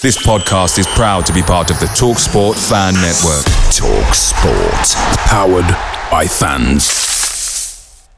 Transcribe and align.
This 0.00 0.16
podcast 0.24 0.78
is 0.78 0.86
proud 0.86 1.26
to 1.26 1.32
be 1.32 1.42
part 1.42 1.72
of 1.72 1.80
the 1.80 1.86
TalkSport 1.86 2.54
Fan 2.68 2.94
Network. 2.94 3.44
TalkSport, 3.74 4.94
powered 5.26 5.66
by 6.08 6.24
fans. 6.24 8.08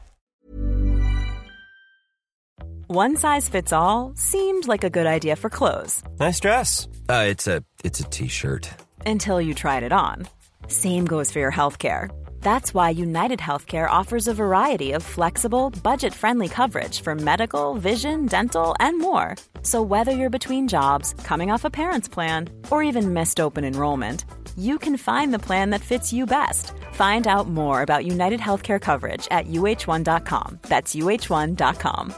One 2.85 3.15
size 3.17 3.49
fits 3.49 3.73
all 3.73 4.13
seemed 4.15 4.67
like 4.67 4.83
a 4.83 4.91
good 4.91 5.07
idea 5.07 5.35
for 5.35 5.49
clothes. 5.49 6.03
Nice 6.19 6.39
dress. 6.39 6.87
Uh, 7.09 7.25
it's 7.27 7.47
a 7.47 7.63
it's 7.83 7.99
a 7.99 8.03
t-shirt. 8.03 8.69
Until 9.07 9.41
you 9.41 9.55
tried 9.55 9.81
it 9.81 9.91
on. 9.91 10.27
Same 10.67 11.05
goes 11.05 11.31
for 11.31 11.39
your 11.39 11.51
healthcare. 11.51 12.11
That's 12.41 12.73
why 12.73 12.89
United 12.89 13.39
Healthcare 13.39 13.89
offers 13.89 14.27
a 14.27 14.33
variety 14.33 14.91
of 14.93 15.03
flexible, 15.03 15.69
budget 15.83 16.13
friendly 16.13 16.49
coverage 16.49 17.01
for 17.01 17.15
medical, 17.15 17.75
vision, 17.75 18.25
dental, 18.25 18.75
and 18.79 18.99
more. 18.99 19.35
So, 19.61 19.81
whether 19.81 20.11
you're 20.11 20.29
between 20.29 20.67
jobs, 20.67 21.13
coming 21.23 21.51
off 21.51 21.65
a 21.65 21.69
parent's 21.69 22.09
plan, 22.09 22.49
or 22.69 22.83
even 22.83 23.13
missed 23.13 23.39
open 23.39 23.63
enrollment, 23.63 24.25
you 24.57 24.77
can 24.77 24.97
find 24.97 25.33
the 25.33 25.45
plan 25.47 25.69
that 25.69 25.81
fits 25.81 26.11
you 26.11 26.25
best. 26.25 26.73
Find 26.93 27.27
out 27.27 27.47
more 27.47 27.83
about 27.83 28.05
United 28.05 28.39
Healthcare 28.39 28.81
coverage 28.81 29.27
at 29.31 29.47
uh1.com. 29.47 30.59
That's 30.63 30.95
uh1.com. 30.95 32.13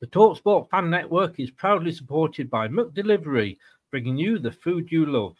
The 0.00 0.06
Talksport 0.06 0.70
Fan 0.70 0.90
Network 0.90 1.38
is 1.40 1.50
proudly 1.50 1.92
supported 1.92 2.48
by 2.48 2.68
McDelivery, 2.68 3.58
bringing 3.90 4.16
you 4.16 4.38
the 4.38 4.52
food 4.52 4.90
you 4.90 5.04
love. 5.04 5.34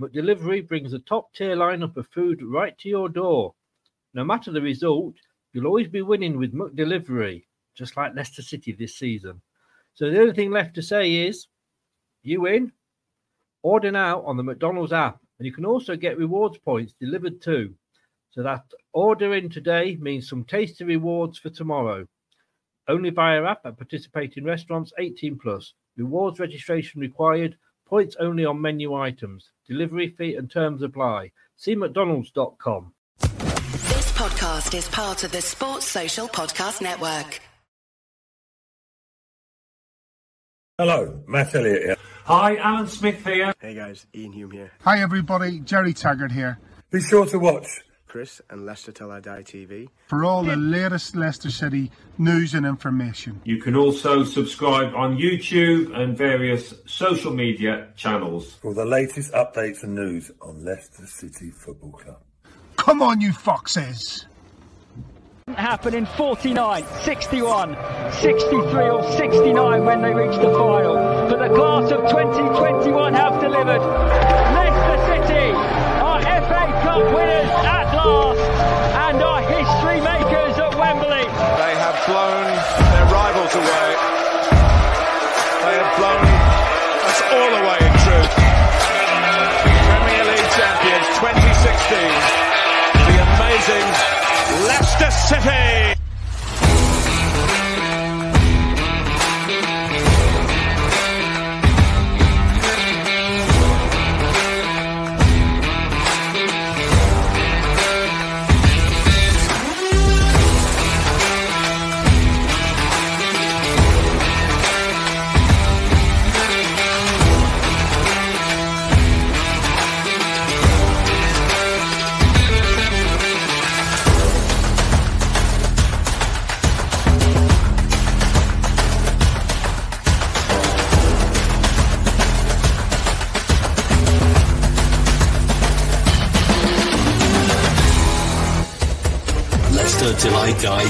McDelivery 0.00 0.66
brings 0.66 0.92
a 0.92 0.98
top 1.00 1.32
tier 1.34 1.56
lineup 1.56 1.96
of 1.96 2.08
food 2.08 2.42
right 2.42 2.76
to 2.78 2.88
your 2.88 3.08
door. 3.08 3.54
No 4.14 4.24
matter 4.24 4.50
the 4.50 4.60
result, 4.60 5.14
you'll 5.52 5.66
always 5.66 5.88
be 5.88 6.02
winning 6.02 6.38
with 6.38 6.54
McDelivery, 6.54 7.44
just 7.74 7.96
like 7.96 8.14
Leicester 8.14 8.42
City 8.42 8.72
this 8.72 8.96
season. 8.96 9.40
So 9.94 10.10
the 10.10 10.20
only 10.20 10.34
thing 10.34 10.50
left 10.50 10.74
to 10.74 10.82
say 10.82 11.26
is, 11.26 11.46
you 12.22 12.42
win. 12.42 12.72
Order 13.62 13.92
now 13.92 14.22
on 14.22 14.36
the 14.36 14.42
McDonald's 14.42 14.92
app, 14.92 15.20
and 15.38 15.46
you 15.46 15.52
can 15.52 15.66
also 15.66 15.94
get 15.96 16.18
rewards 16.18 16.58
points 16.58 16.94
delivered 17.00 17.40
too. 17.40 17.74
So 18.30 18.42
that 18.42 18.64
ordering 18.92 19.50
today 19.50 19.96
means 20.00 20.28
some 20.28 20.44
tasty 20.44 20.84
rewards 20.84 21.38
for 21.38 21.50
tomorrow. 21.50 22.06
Only 22.88 23.10
via 23.10 23.44
app 23.44 23.64
at 23.66 23.76
participating 23.76 24.44
restaurants 24.44 24.92
18 24.98 25.38
plus. 25.38 25.74
Rewards 25.96 26.40
registration 26.40 27.00
required. 27.00 27.56
Points 27.92 28.16
only 28.18 28.46
on 28.46 28.58
menu 28.58 28.94
items. 28.94 29.50
Delivery 29.68 30.14
fee 30.16 30.34
and 30.34 30.50
terms 30.50 30.80
apply. 30.80 31.30
See 31.56 31.74
McDonald's.com. 31.74 32.94
This 33.20 34.12
podcast 34.12 34.74
is 34.74 34.88
part 34.88 35.24
of 35.24 35.32
the 35.32 35.42
Sports 35.42 35.88
Social 35.88 36.26
Podcast 36.26 36.80
Network. 36.80 37.42
Hello, 40.78 41.22
Matt 41.28 41.54
Elliott 41.54 41.82
here. 41.82 41.96
Hi, 42.24 42.56
Alan 42.56 42.88
Smith 42.88 43.22
here. 43.26 43.52
Hey 43.60 43.74
guys, 43.74 44.06
Ian 44.14 44.32
Hume 44.32 44.52
here. 44.52 44.72
Hi 44.80 45.02
everybody, 45.02 45.60
Jerry 45.60 45.92
Taggart 45.92 46.32
here. 46.32 46.58
Be 46.90 47.02
sure 47.02 47.26
to 47.26 47.38
watch 47.38 47.66
Chris 48.12 48.42
and 48.50 48.66
Leicester 48.66 48.92
Till 48.92 49.10
I 49.10 49.20
Die 49.20 49.42
TV 49.42 49.88
for 50.06 50.22
all 50.22 50.42
the 50.42 50.54
latest 50.54 51.16
Leicester 51.16 51.50
City 51.50 51.90
news 52.18 52.52
and 52.52 52.66
information. 52.66 53.40
You 53.44 53.56
can 53.56 53.74
also 53.74 54.22
subscribe 54.22 54.94
on 54.94 55.16
YouTube 55.16 55.98
and 55.98 56.14
various 56.14 56.74
social 56.84 57.32
media 57.32 57.88
channels 57.96 58.52
for 58.60 58.74
the 58.74 58.84
latest 58.84 59.32
updates 59.32 59.82
and 59.82 59.94
news 59.94 60.30
on 60.42 60.62
Leicester 60.62 61.06
City 61.06 61.50
Football 61.50 61.92
Club. 61.92 62.20
Come 62.76 63.00
on, 63.00 63.22
you 63.22 63.32
foxes! 63.32 64.26
Happen 65.56 65.94
in 65.94 66.04
49, 66.04 66.84
61, 67.04 67.76
63 68.20 68.88
or 68.90 69.10
69 69.12 69.84
when 69.86 70.02
they 70.02 70.12
reach 70.12 70.36
the 70.36 70.52
final. 70.52 70.96
But 71.30 71.48
the 71.48 71.54
class 71.54 71.90
of 71.90 72.00
2021 72.10 73.14
have 73.14 73.40
delivered. 73.40 73.80
Leicester 73.80 75.26
City 75.26 75.52
are 75.56 76.20
FA 76.20 76.82
Cup 76.82 77.14
winners 77.14 77.72
at 78.02 78.08
last 78.08 78.92
and 79.06 79.22
are 79.22 79.42
history 79.42 80.00
makers 80.00 80.58
at 80.58 80.74
Wembley. 80.74 81.26
They 81.26 81.74
have 81.78 81.96
blown 82.06 82.46
their 82.92 83.06
rivals 83.06 83.54
away. 83.54 83.88
They 85.62 85.74
have 85.78 85.92
blown 85.98 86.26
us 87.06 87.20
all 87.30 87.52
away 87.62 87.78
in 87.78 87.94
truth. 88.02 88.32
Premier 89.86 90.24
League 90.30 90.50
champions 90.58 91.06
2016. 91.22 92.42
The 93.06 93.18
amazing 93.22 93.86
Leicester 94.66 95.10
City. 95.10 95.71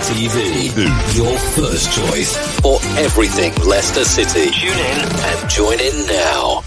TV. 0.02 1.16
Your 1.16 1.38
first 1.38 1.92
choice 1.96 2.36
for 2.60 2.78
everything 2.98 3.54
Leicester 3.64 4.04
City. 4.04 4.50
Tune 4.50 4.70
in 4.72 4.98
and 5.00 5.50
join 5.50 5.78
in 5.80 6.06
now. 6.06 6.62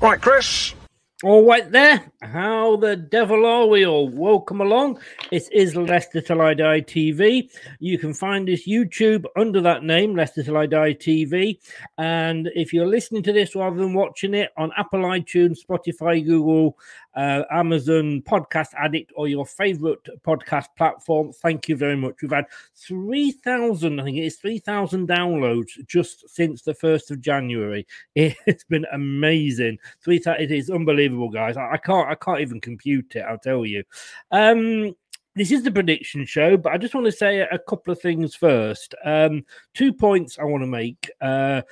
Right, 0.00 0.20
Chris. 0.20 0.74
All 1.22 1.46
right, 1.46 1.70
there. 1.70 2.09
How 2.22 2.76
the 2.76 2.96
devil 2.96 3.46
are 3.46 3.66
we 3.66 3.86
all? 3.86 4.10
Welcome 4.10 4.60
along. 4.60 5.00
It 5.30 5.48
is 5.52 5.74
Leicester 5.74 6.20
Till 6.20 6.42
I 6.42 6.52
Die 6.52 6.82
TV. 6.82 7.48
You 7.78 7.96
can 7.96 8.12
find 8.12 8.46
this 8.46 8.68
YouTube 8.68 9.24
under 9.36 9.62
that 9.62 9.84
name, 9.84 10.14
Leicester 10.14 10.42
Till 10.42 10.58
I 10.58 10.66
Die 10.66 10.92
TV. 10.92 11.58
And 11.96 12.50
if 12.54 12.74
you're 12.74 12.86
listening 12.86 13.22
to 13.22 13.32
this 13.32 13.56
rather 13.56 13.76
than 13.76 13.94
watching 13.94 14.34
it 14.34 14.50
on 14.58 14.70
Apple 14.76 15.00
iTunes, 15.00 15.60
Spotify, 15.66 16.22
Google, 16.22 16.76
uh, 17.16 17.44
Amazon, 17.50 18.22
Podcast 18.22 18.68
Addict, 18.78 19.12
or 19.16 19.26
your 19.26 19.46
favorite 19.46 20.06
podcast 20.22 20.66
platform, 20.76 21.32
thank 21.32 21.70
you 21.70 21.76
very 21.76 21.96
much. 21.96 22.16
We've 22.20 22.30
had 22.30 22.46
3,000, 22.76 23.98
I 23.98 24.04
think 24.04 24.18
it 24.18 24.26
is 24.26 24.36
3,000 24.36 25.08
downloads 25.08 25.70
just 25.86 26.28
since 26.28 26.62
the 26.62 26.74
1st 26.74 27.12
of 27.12 27.20
January. 27.22 27.86
It's 28.46 28.64
been 28.64 28.84
amazing. 28.92 29.78
3, 30.04 30.20
it 30.38 30.50
is 30.50 30.68
unbelievable, 30.68 31.30
guys. 31.30 31.56
I, 31.56 31.72
I 31.72 31.76
can't 31.78 32.09
I 32.10 32.14
can't 32.14 32.40
even 32.40 32.60
compute 32.60 33.16
it, 33.16 33.24
I'll 33.28 33.38
tell 33.38 33.64
you. 33.64 33.84
Um, 34.30 34.94
this 35.36 35.52
is 35.52 35.62
the 35.62 35.70
prediction 35.70 36.26
show, 36.26 36.56
but 36.56 36.72
I 36.72 36.78
just 36.78 36.94
want 36.94 37.06
to 37.06 37.12
say 37.12 37.40
a 37.40 37.58
couple 37.58 37.92
of 37.92 38.00
things 38.00 38.34
first. 38.34 38.94
Um, 39.04 39.44
two 39.74 39.92
points 39.92 40.38
I 40.38 40.44
want 40.44 40.62
to 40.62 40.66
make. 40.66 41.10
Uh, 41.20 41.62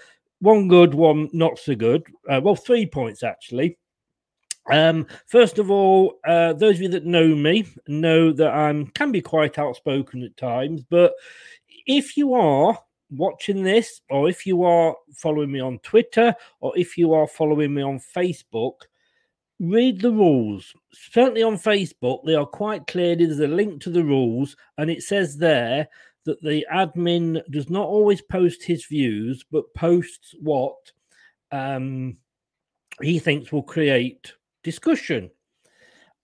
one 0.41 0.69
good, 0.69 0.95
one 0.95 1.29
not 1.33 1.59
so 1.59 1.75
good. 1.75 2.05
Uh, 2.31 2.41
well, 2.43 2.55
three 2.55 2.87
points 2.87 3.23
actually. 3.23 3.77
Um, 4.71 5.07
first 5.27 5.59
of 5.59 5.71
all, 5.71 6.21
uh, 6.27 6.53
those 6.53 6.77
of 6.77 6.83
you 6.83 6.89
that 6.91 7.07
know 7.07 7.35
me 7.35 7.67
know 7.89 8.33
that 8.33 8.53
I 8.53 8.85
can 8.95 9.11
be 9.11 9.23
quite 9.23 9.59
outspoken 9.59 10.23
at 10.23 10.37
times, 10.37 10.85
but 10.89 11.15
if 11.87 12.17
you 12.17 12.35
are 12.35 12.79
watching 13.11 13.63
this, 13.63 14.03
or 14.11 14.29
if 14.29 14.47
you 14.47 14.63
are 14.65 14.95
following 15.15 15.51
me 15.51 15.61
on 15.61 15.79
Twitter, 15.79 16.35
or 16.61 16.77
if 16.77 16.99
you 16.99 17.15
are 17.15 17.27
following 17.27 17.75
me 17.75 17.83
on 17.83 17.99
Facebook, 17.99 18.83
read 19.61 20.01
the 20.01 20.13
rules. 20.13 20.73
Certainly 20.93 21.43
on 21.43 21.57
Facebook, 21.57 22.25
they 22.25 22.35
are 22.35 22.47
quite 22.47 22.87
clearly 22.87 23.27
there's 23.27 23.41
a 23.41 23.49
link 23.49 23.81
to 23.83 23.91
the 23.91 24.05
rules, 24.05 24.57
and 24.77 24.91
it 24.91 25.03
says 25.03 25.37
there 25.37 25.89
that 26.25 26.43
the 26.43 26.67
admin 26.73 27.43
does 27.51 27.71
not 27.71 27.87
always 27.87 28.21
post 28.21 28.63
his 28.63 28.85
views, 28.87 29.45
but 29.51 29.73
posts 29.75 30.35
what 30.41 30.77
um, 31.53 32.17
he 33.01 33.19
thinks 33.19 33.53
will 33.53 33.63
create 33.63 34.35
discussion. 34.63 35.31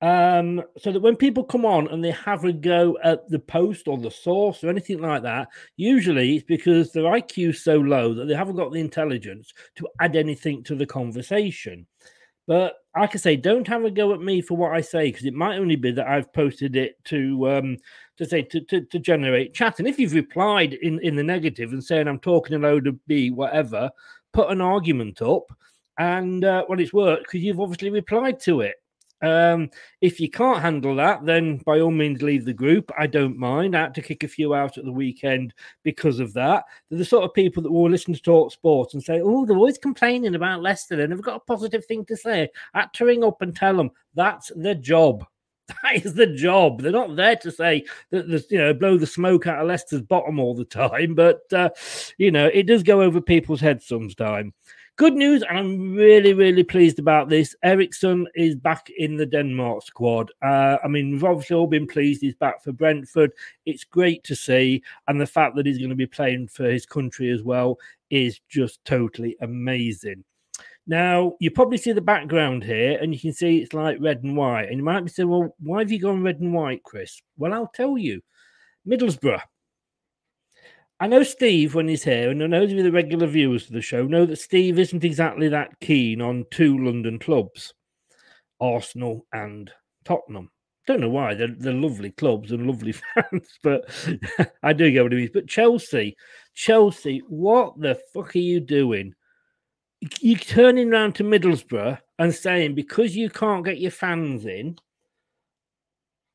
Um, 0.02 0.62
so 0.76 0.92
that 0.92 1.00
when 1.00 1.16
people 1.16 1.44
come 1.44 1.64
on 1.64 1.88
and 1.88 2.04
they 2.04 2.10
have 2.10 2.44
a 2.44 2.52
go 2.52 2.98
at 3.02 3.26
the 3.30 3.38
post 3.38 3.88
or 3.88 3.96
the 3.96 4.10
source 4.10 4.62
or 4.62 4.68
anything 4.68 5.00
like 5.00 5.22
that, 5.22 5.48
usually 5.76 6.36
it's 6.36 6.44
because 6.44 6.92
their 6.92 7.04
IQ 7.04 7.50
is 7.50 7.64
so 7.64 7.76
low 7.76 8.12
that 8.12 8.26
they 8.26 8.34
haven't 8.34 8.56
got 8.56 8.70
the 8.70 8.80
intelligence 8.80 9.54
to 9.76 9.88
add 10.00 10.14
anything 10.14 10.62
to 10.64 10.74
the 10.74 10.84
conversation. 10.84 11.86
But 12.46 12.74
like 12.96 13.14
I 13.14 13.18
say, 13.18 13.36
don't 13.36 13.66
have 13.68 13.84
a 13.84 13.90
go 13.90 14.12
at 14.12 14.20
me 14.20 14.40
for 14.40 14.56
what 14.56 14.72
I 14.72 14.80
say 14.80 15.10
because 15.10 15.24
it 15.24 15.34
might 15.34 15.56
only 15.56 15.76
be 15.76 15.92
that 15.92 16.06
I've 16.06 16.32
posted 16.32 16.76
it 16.76 17.02
to 17.04 17.50
um, 17.50 17.78
to 18.18 18.26
say 18.26 18.42
to, 18.42 18.60
to, 18.60 18.82
to 18.82 18.98
generate 18.98 19.54
chat. 19.54 19.78
And 19.78 19.88
if 19.88 19.98
you've 19.98 20.12
replied 20.12 20.74
in, 20.74 21.00
in 21.00 21.16
the 21.16 21.24
negative 21.24 21.72
and 21.72 21.82
saying 21.82 22.06
I'm 22.06 22.18
talking 22.18 22.54
a 22.54 22.58
load 22.58 22.86
of 22.86 23.04
B, 23.06 23.30
whatever, 23.30 23.90
put 24.32 24.50
an 24.50 24.60
argument 24.60 25.22
up 25.22 25.44
and 25.98 26.44
uh, 26.44 26.64
well, 26.68 26.80
it's 26.80 26.92
worked 26.92 27.24
because 27.24 27.42
you've 27.42 27.60
obviously 27.60 27.90
replied 27.90 28.40
to 28.40 28.60
it. 28.60 28.76
Um, 29.22 29.70
if 30.00 30.20
you 30.20 30.28
can't 30.28 30.60
handle 30.60 30.94
that, 30.96 31.24
then 31.24 31.58
by 31.58 31.80
all 31.80 31.90
means 31.90 32.22
leave 32.22 32.44
the 32.44 32.52
group. 32.52 32.90
I 32.98 33.06
don't 33.06 33.38
mind. 33.38 33.76
I 33.76 33.82
had 33.82 33.94
to 33.94 34.02
kick 34.02 34.22
a 34.22 34.28
few 34.28 34.54
out 34.54 34.76
at 34.76 34.84
the 34.84 34.92
weekend 34.92 35.54
because 35.82 36.20
of 36.20 36.32
that. 36.34 36.64
They're 36.90 36.98
the 36.98 37.04
sort 37.04 37.24
of 37.24 37.32
people 37.32 37.62
that 37.62 37.72
will 37.72 37.90
listen 37.90 38.12
to 38.14 38.20
talk 38.20 38.52
sports 38.52 38.94
and 38.94 39.02
say, 39.02 39.20
"Oh, 39.22 39.46
they're 39.46 39.56
always 39.56 39.78
complaining 39.78 40.34
about 40.34 40.62
Leicester. 40.62 40.94
And 40.94 41.02
They 41.02 41.06
never 41.06 41.22
got 41.22 41.36
a 41.36 41.40
positive 41.40 41.84
thing 41.86 42.04
to 42.06 42.16
say." 42.16 42.48
Had 42.74 42.92
to 42.94 43.06
ring 43.06 43.24
up 43.24 43.40
and 43.40 43.56
tell 43.56 43.76
them 43.76 43.90
that's 44.14 44.52
their 44.56 44.74
job. 44.74 45.24
That 45.82 46.04
is 46.04 46.12
the 46.12 46.26
job. 46.26 46.82
They're 46.82 46.92
not 46.92 47.16
there 47.16 47.36
to 47.36 47.50
say 47.50 47.84
that 48.10 48.28
the 48.28 48.44
you 48.50 48.58
know 48.58 48.74
blow 48.74 48.98
the 48.98 49.06
smoke 49.06 49.46
out 49.46 49.60
of 49.60 49.66
Leicester's 49.66 50.02
bottom 50.02 50.38
all 50.38 50.54
the 50.54 50.66
time, 50.66 51.14
but 51.14 51.40
uh, 51.54 51.70
you 52.18 52.30
know 52.30 52.50
it 52.52 52.66
does 52.66 52.82
go 52.82 53.00
over 53.00 53.20
people's 53.20 53.60
heads 53.62 53.86
sometimes. 53.86 54.52
Good 54.96 55.14
news, 55.14 55.42
and 55.42 55.58
I'm 55.58 55.94
really, 55.96 56.34
really 56.34 56.62
pleased 56.62 57.00
about 57.00 57.28
this. 57.28 57.56
Eriksen 57.64 58.28
is 58.36 58.54
back 58.54 58.88
in 58.96 59.16
the 59.16 59.26
Denmark 59.26 59.82
squad. 59.82 60.30
Uh, 60.40 60.76
I 60.84 60.86
mean, 60.86 61.10
we've 61.10 61.24
obviously 61.24 61.56
all 61.56 61.66
been 61.66 61.88
pleased 61.88 62.20
he's 62.20 62.36
back 62.36 62.62
for 62.62 62.70
Brentford. 62.70 63.32
It's 63.66 63.82
great 63.82 64.22
to 64.22 64.36
see, 64.36 64.84
and 65.08 65.20
the 65.20 65.26
fact 65.26 65.56
that 65.56 65.66
he's 65.66 65.78
going 65.78 65.90
to 65.90 65.96
be 65.96 66.06
playing 66.06 66.46
for 66.46 66.70
his 66.70 66.86
country 66.86 67.32
as 67.32 67.42
well 67.42 67.76
is 68.10 68.38
just 68.48 68.84
totally 68.84 69.36
amazing. 69.40 70.22
Now, 70.86 71.32
you 71.40 71.50
probably 71.50 71.78
see 71.78 71.90
the 71.90 72.00
background 72.00 72.62
here, 72.62 72.96
and 73.02 73.12
you 73.12 73.18
can 73.18 73.32
see 73.32 73.58
it's 73.58 73.72
like 73.72 73.98
red 74.00 74.22
and 74.22 74.36
white. 74.36 74.68
And 74.68 74.76
you 74.76 74.84
might 74.84 75.00
be 75.00 75.10
saying, 75.10 75.28
well, 75.28 75.56
why 75.58 75.80
have 75.80 75.90
you 75.90 75.98
gone 75.98 76.22
red 76.22 76.38
and 76.38 76.54
white, 76.54 76.84
Chris? 76.84 77.20
Well, 77.36 77.52
I'll 77.52 77.72
tell 77.74 77.98
you. 77.98 78.20
Middlesbrough 78.86 79.40
I 81.00 81.08
know 81.08 81.22
Steve 81.24 81.74
when 81.74 81.88
he's 81.88 82.04
here, 82.04 82.30
and 82.30 82.42
I 82.42 82.46
know 82.46 82.66
the 82.66 82.90
regular 82.90 83.26
viewers 83.26 83.66
of 83.66 83.72
the 83.72 83.82
show 83.82 84.04
know 84.04 84.26
that 84.26 84.36
Steve 84.36 84.78
isn't 84.78 85.04
exactly 85.04 85.48
that 85.48 85.80
keen 85.80 86.20
on 86.20 86.44
two 86.50 86.78
London 86.78 87.18
clubs, 87.18 87.74
Arsenal 88.60 89.26
and 89.32 89.72
Tottenham. 90.04 90.50
Don't 90.86 91.00
know 91.00 91.08
why 91.08 91.34
they're, 91.34 91.54
they're 91.58 91.72
lovely 91.72 92.10
clubs 92.10 92.52
and 92.52 92.66
lovely 92.66 92.92
fans, 93.14 93.48
but 93.62 93.88
I 94.62 94.72
do 94.72 94.90
get 94.90 95.02
what 95.02 95.12
he 95.12 95.18
means. 95.18 95.30
But 95.34 95.48
Chelsea, 95.48 96.16
Chelsea, 96.54 97.22
what 97.28 97.80
the 97.80 97.98
fuck 98.12 98.36
are 98.36 98.38
you 98.38 98.60
doing? 98.60 99.14
You're 100.20 100.38
turning 100.38 100.92
around 100.92 101.14
to 101.16 101.24
Middlesbrough 101.24 101.98
and 102.18 102.34
saying 102.34 102.74
because 102.74 103.16
you 103.16 103.30
can't 103.30 103.64
get 103.64 103.80
your 103.80 103.90
fans 103.90 104.44
in, 104.44 104.76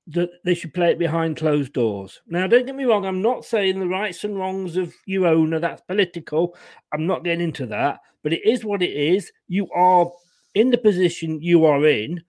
that 0.10 0.30
they 0.44 0.56
should 0.56 0.74
play 0.74 0.92
it 0.92 1.00
behind 1.00 1.38
closed 1.38 1.74
doors. 1.74 2.20
Now, 2.28 2.48
don't 2.48 2.66
get 2.66 2.76
me 2.76 2.86
wrong, 2.86 3.06
I'm 3.06 3.22
not 3.22 3.46
saying 3.46 3.80
the 3.80 3.88
rights 3.88 4.24
and 4.24 4.38
wrongs 4.38 4.76
of 4.76 4.94
you 5.06 5.28
owner, 5.28 5.60
that's 5.60 5.82
political. 5.82 6.58
I'm 6.92 7.06
not 7.06 7.24
getting 7.24 7.44
into 7.44 7.68
that, 7.68 8.00
but 8.24 8.34
it 8.34 8.44
is 8.44 8.66
what 8.66 8.82
it 8.82 8.92
is. 8.92 9.32
You 9.48 9.70
are 9.72 10.12
in 10.56 10.72
the 10.72 10.80
position 10.80 11.42
you 11.42 11.66
are 11.66 11.88
in, 11.88 12.24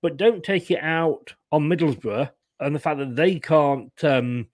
but 0.00 0.16
don't 0.16 0.44
take 0.44 0.70
it 0.70 0.80
out 0.80 1.34
on 1.50 1.68
Middlesbrough 1.68 2.30
and 2.60 2.74
the 2.74 2.80
fact 2.80 2.98
that 2.98 3.16
they 3.16 3.40
can't 3.40 3.92
um, 4.04 4.46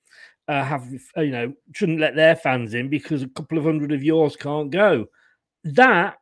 uh, 0.48 0.64
have, 0.64 0.88
uh, 1.16 1.20
you 1.20 1.30
know, 1.30 1.52
shouldn't 1.74 2.00
let 2.00 2.16
their 2.16 2.34
fans 2.34 2.72
in 2.72 2.88
because 2.88 3.22
a 3.22 3.28
couple 3.28 3.58
of 3.58 3.64
hundred 3.64 3.92
of 3.92 4.02
yours 4.02 4.36
can't 4.36 4.70
go. 4.70 5.06
That, 5.64 6.16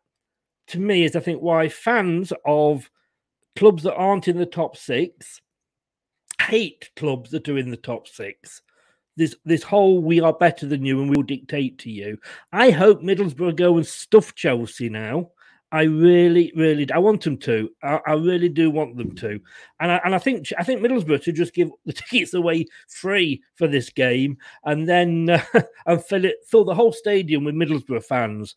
to 0.69 0.81
me, 0.81 1.05
is 1.05 1.15
I 1.15 1.21
think 1.21 1.41
why 1.41 1.69
fans 1.69 2.33
of 2.45 2.91
clubs 3.55 3.85
that 3.85 3.95
aren't 3.95 4.27
in 4.27 4.39
the 4.39 4.47
top 4.47 4.77
six 4.77 5.41
hate 6.47 6.91
clubs 6.97 7.31
that 7.31 7.49
are 7.49 7.59
in 7.59 7.71
the 7.71 7.77
top 7.77 8.09
six. 8.09 8.63
This 9.17 9.35
this 9.45 9.63
whole 9.63 10.03
we 10.03 10.21
are 10.21 10.33
better 10.33 10.67
than 10.67 10.85
you 10.85 11.01
and 11.01 11.11
we 11.11 11.17
will 11.17 11.23
dictate 11.23 11.79
to 11.81 11.91
you. 11.91 12.19
I 12.53 12.71
hope 12.71 13.01
Middlesbrough 13.03 13.57
go 13.57 13.77
and 13.77 13.87
stuff 13.87 14.35
Chelsea 14.35 14.89
now. 14.89 15.31
I 15.73 15.83
really, 15.83 16.53
really, 16.55 16.91
I 16.93 16.99
want 16.99 17.23
them 17.23 17.39
to. 17.39 17.69
I, 17.83 17.99
I, 18.07 18.13
really 18.13 18.49
do 18.49 18.71
want 18.71 18.97
them 18.97 19.17
to, 19.17 19.41
and 19.81 19.91
I, 19.91 20.01
and 20.05 20.15
I 20.15 20.19
think 20.19 20.47
I 20.57 20.63
think 20.63 20.81
Middlesbrough 20.81 21.25
to 21.25 21.33
just 21.33 21.55
give 21.55 21.71
the 21.85 21.93
tickets 21.93 22.35
away 22.35 22.67
free 22.89 23.43
for 23.57 23.67
this 23.67 23.91
game, 23.91 24.39
and 24.65 24.89
then 24.89 25.31
uh, 25.31 25.43
and 25.87 26.05
fill 26.05 26.25
it, 26.25 26.37
fill 26.47 26.65
the 26.65 26.75
whole 26.75 26.93
stadium 26.93 27.45
with 27.45 27.57
Middlesbrough 27.57 28.05
fans. 28.05 28.55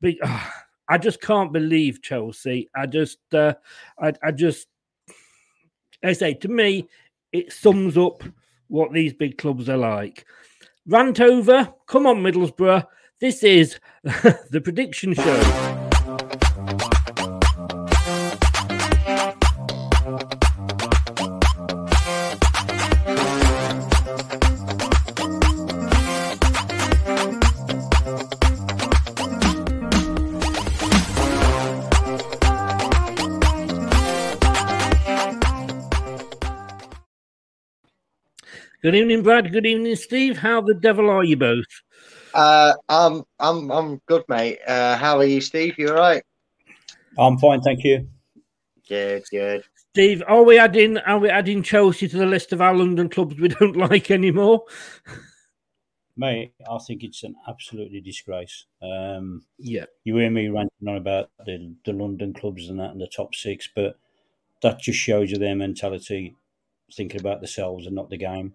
But, 0.00 0.14
uh, 0.22 0.40
I 0.90 0.96
just 0.96 1.20
can't 1.20 1.52
believe 1.52 2.00
Chelsea. 2.00 2.70
I 2.74 2.86
just, 2.86 3.18
uh, 3.34 3.52
I, 4.00 4.14
I 4.22 4.32
just, 4.32 4.68
I 6.02 6.14
say 6.14 6.32
to 6.34 6.48
me, 6.48 6.88
it 7.32 7.52
sums 7.52 7.96
up 7.96 8.22
what 8.68 8.92
these 8.92 9.12
big 9.12 9.38
clubs 9.38 9.68
are 9.68 9.76
like. 9.76 10.24
Rant 10.86 11.20
over. 11.20 11.72
Come 11.86 12.06
on, 12.06 12.18
Middlesbrough. 12.18 12.86
This 13.20 13.42
is 13.42 13.78
the 14.02 14.60
prediction 14.62 15.14
show. 15.14 15.87
Good 38.88 38.94
evening, 38.94 39.22
Brad. 39.22 39.52
Good 39.52 39.66
evening, 39.66 39.96
Steve. 39.96 40.38
How 40.38 40.62
the 40.62 40.72
devil 40.72 41.10
are 41.10 41.22
you 41.22 41.36
both? 41.36 41.66
Uh, 42.32 42.72
I'm 42.88 43.22
I'm 43.38 43.70
I'm 43.70 44.00
good, 44.06 44.24
mate. 44.30 44.60
Uh, 44.66 44.96
how 44.96 45.18
are 45.18 45.26
you, 45.26 45.42
Steve? 45.42 45.74
You 45.76 45.90
all 45.90 45.96
right? 45.96 46.22
I'm 47.18 47.36
fine, 47.36 47.60
thank 47.60 47.84
you. 47.84 48.08
Good, 48.88 49.24
good. 49.30 49.64
Steve, 49.92 50.22
are 50.26 50.42
we 50.42 50.58
adding 50.58 50.96
are 50.96 51.18
we 51.18 51.28
adding 51.28 51.62
Chelsea 51.62 52.08
to 52.08 52.16
the 52.16 52.24
list 52.24 52.54
of 52.54 52.62
our 52.62 52.74
London 52.74 53.10
clubs 53.10 53.38
we 53.38 53.48
don't 53.60 53.76
like 53.76 54.10
anymore? 54.10 54.64
Mate, 56.16 56.54
I 56.66 56.78
think 56.78 57.04
it's 57.04 57.24
an 57.24 57.34
absolutely 57.46 58.00
disgrace. 58.00 58.64
Um, 58.80 59.42
yeah, 59.58 59.84
you 60.04 60.16
hear 60.16 60.30
me 60.30 60.48
ranting 60.48 60.88
on 60.88 60.96
about 60.96 61.28
the 61.44 61.74
the 61.84 61.92
London 61.92 62.32
clubs 62.32 62.70
and 62.70 62.80
that 62.80 62.92
and 62.92 63.00
the 63.02 63.06
top 63.06 63.34
six, 63.34 63.68
but 63.76 63.98
that 64.62 64.80
just 64.80 64.98
shows 64.98 65.30
you 65.30 65.36
their 65.36 65.56
mentality, 65.56 66.34
thinking 66.96 67.20
about 67.20 67.42
themselves 67.42 67.84
and 67.84 67.94
not 67.94 68.08
the 68.08 68.16
game. 68.16 68.54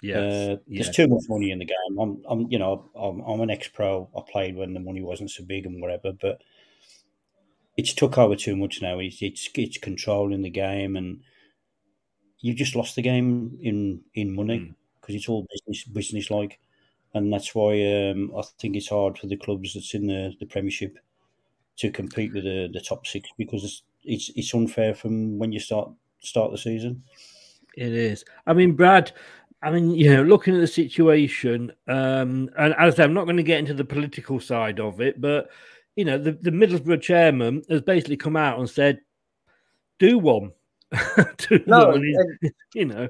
Yeah, 0.00 0.18
uh, 0.18 0.56
there's 0.68 0.90
too 0.90 1.08
much 1.08 1.24
money 1.28 1.50
in 1.50 1.58
the 1.58 1.64
game. 1.64 1.98
I'm, 2.00 2.22
I'm, 2.28 2.46
you 2.50 2.58
know, 2.58 2.88
I'm, 2.94 3.20
I'm 3.20 3.40
an 3.40 3.50
ex-pro. 3.50 4.08
I 4.16 4.20
played 4.30 4.56
when 4.56 4.72
the 4.72 4.80
money 4.80 5.02
wasn't 5.02 5.30
so 5.30 5.44
big 5.44 5.66
and 5.66 5.82
whatever, 5.82 6.12
but 6.12 6.40
it's 7.76 7.92
took 7.92 8.16
over 8.16 8.36
too 8.36 8.56
much 8.56 8.80
now. 8.80 9.00
It's, 9.00 9.20
it's, 9.22 9.50
it's 9.54 9.78
controlling 9.78 10.42
the 10.42 10.50
game, 10.50 10.96
and 10.96 11.20
you 12.40 12.54
just 12.54 12.76
lost 12.76 12.94
the 12.94 13.02
game 13.02 13.58
in 13.60 14.02
in 14.14 14.34
money 14.34 14.74
because 15.00 15.14
mm. 15.14 15.18
it's 15.18 15.28
all 15.28 15.46
business 15.50 15.84
business 15.84 16.30
like, 16.30 16.60
and 17.14 17.32
that's 17.32 17.54
why 17.54 17.72
um, 18.10 18.32
I 18.36 18.42
think 18.60 18.76
it's 18.76 18.90
hard 18.90 19.18
for 19.18 19.26
the 19.26 19.36
clubs 19.36 19.74
that's 19.74 19.94
in 19.94 20.06
the, 20.06 20.32
the 20.38 20.46
Premiership 20.46 20.98
to 21.78 21.90
compete 21.90 22.32
with 22.32 22.44
the, 22.44 22.68
the 22.72 22.80
top 22.80 23.06
six 23.06 23.30
because 23.36 23.64
it's, 23.64 23.82
it's 24.04 24.30
it's 24.36 24.54
unfair 24.54 24.94
from 24.94 25.38
when 25.38 25.50
you 25.50 25.60
start 25.60 25.90
start 26.20 26.52
the 26.52 26.58
season. 26.58 27.02
It 27.76 27.92
is. 27.92 28.24
I 28.46 28.54
mean, 28.54 28.74
Brad, 28.74 29.12
I 29.62 29.70
mean, 29.72 29.90
you 29.90 30.14
know, 30.14 30.22
looking 30.22 30.54
at 30.54 30.60
the 30.60 30.68
situation, 30.68 31.72
um, 31.88 32.48
and 32.56 32.74
as 32.74 32.94
I 32.94 32.96
say, 32.96 33.04
I'm 33.04 33.14
not 33.14 33.24
going 33.24 33.38
to 33.38 33.42
get 33.42 33.58
into 33.58 33.74
the 33.74 33.84
political 33.84 34.38
side 34.38 34.78
of 34.78 35.00
it, 35.00 35.20
but 35.20 35.50
you 35.96 36.04
know, 36.04 36.16
the, 36.16 36.32
the 36.32 36.50
Middlesbrough 36.50 37.02
chairman 37.02 37.62
has 37.68 37.80
basically 37.80 38.16
come 38.16 38.36
out 38.36 38.58
and 38.58 38.70
said, 38.70 39.00
"Do 39.98 40.18
one." 40.18 40.52
do 41.38 41.60
no, 41.66 41.88
one. 41.88 42.14
you 42.74 42.84
know, 42.84 43.08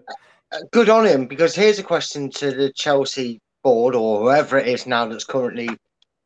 uh, 0.52 0.58
good 0.72 0.88
on 0.88 1.04
him 1.04 1.26
because 1.26 1.54
here's 1.54 1.78
a 1.78 1.82
question 1.82 2.30
to 2.30 2.50
the 2.50 2.72
Chelsea 2.72 3.40
board 3.62 3.94
or 3.94 4.20
whoever 4.20 4.58
it 4.58 4.66
is 4.66 4.86
now 4.86 5.06
that's 5.06 5.24
currently, 5.24 5.68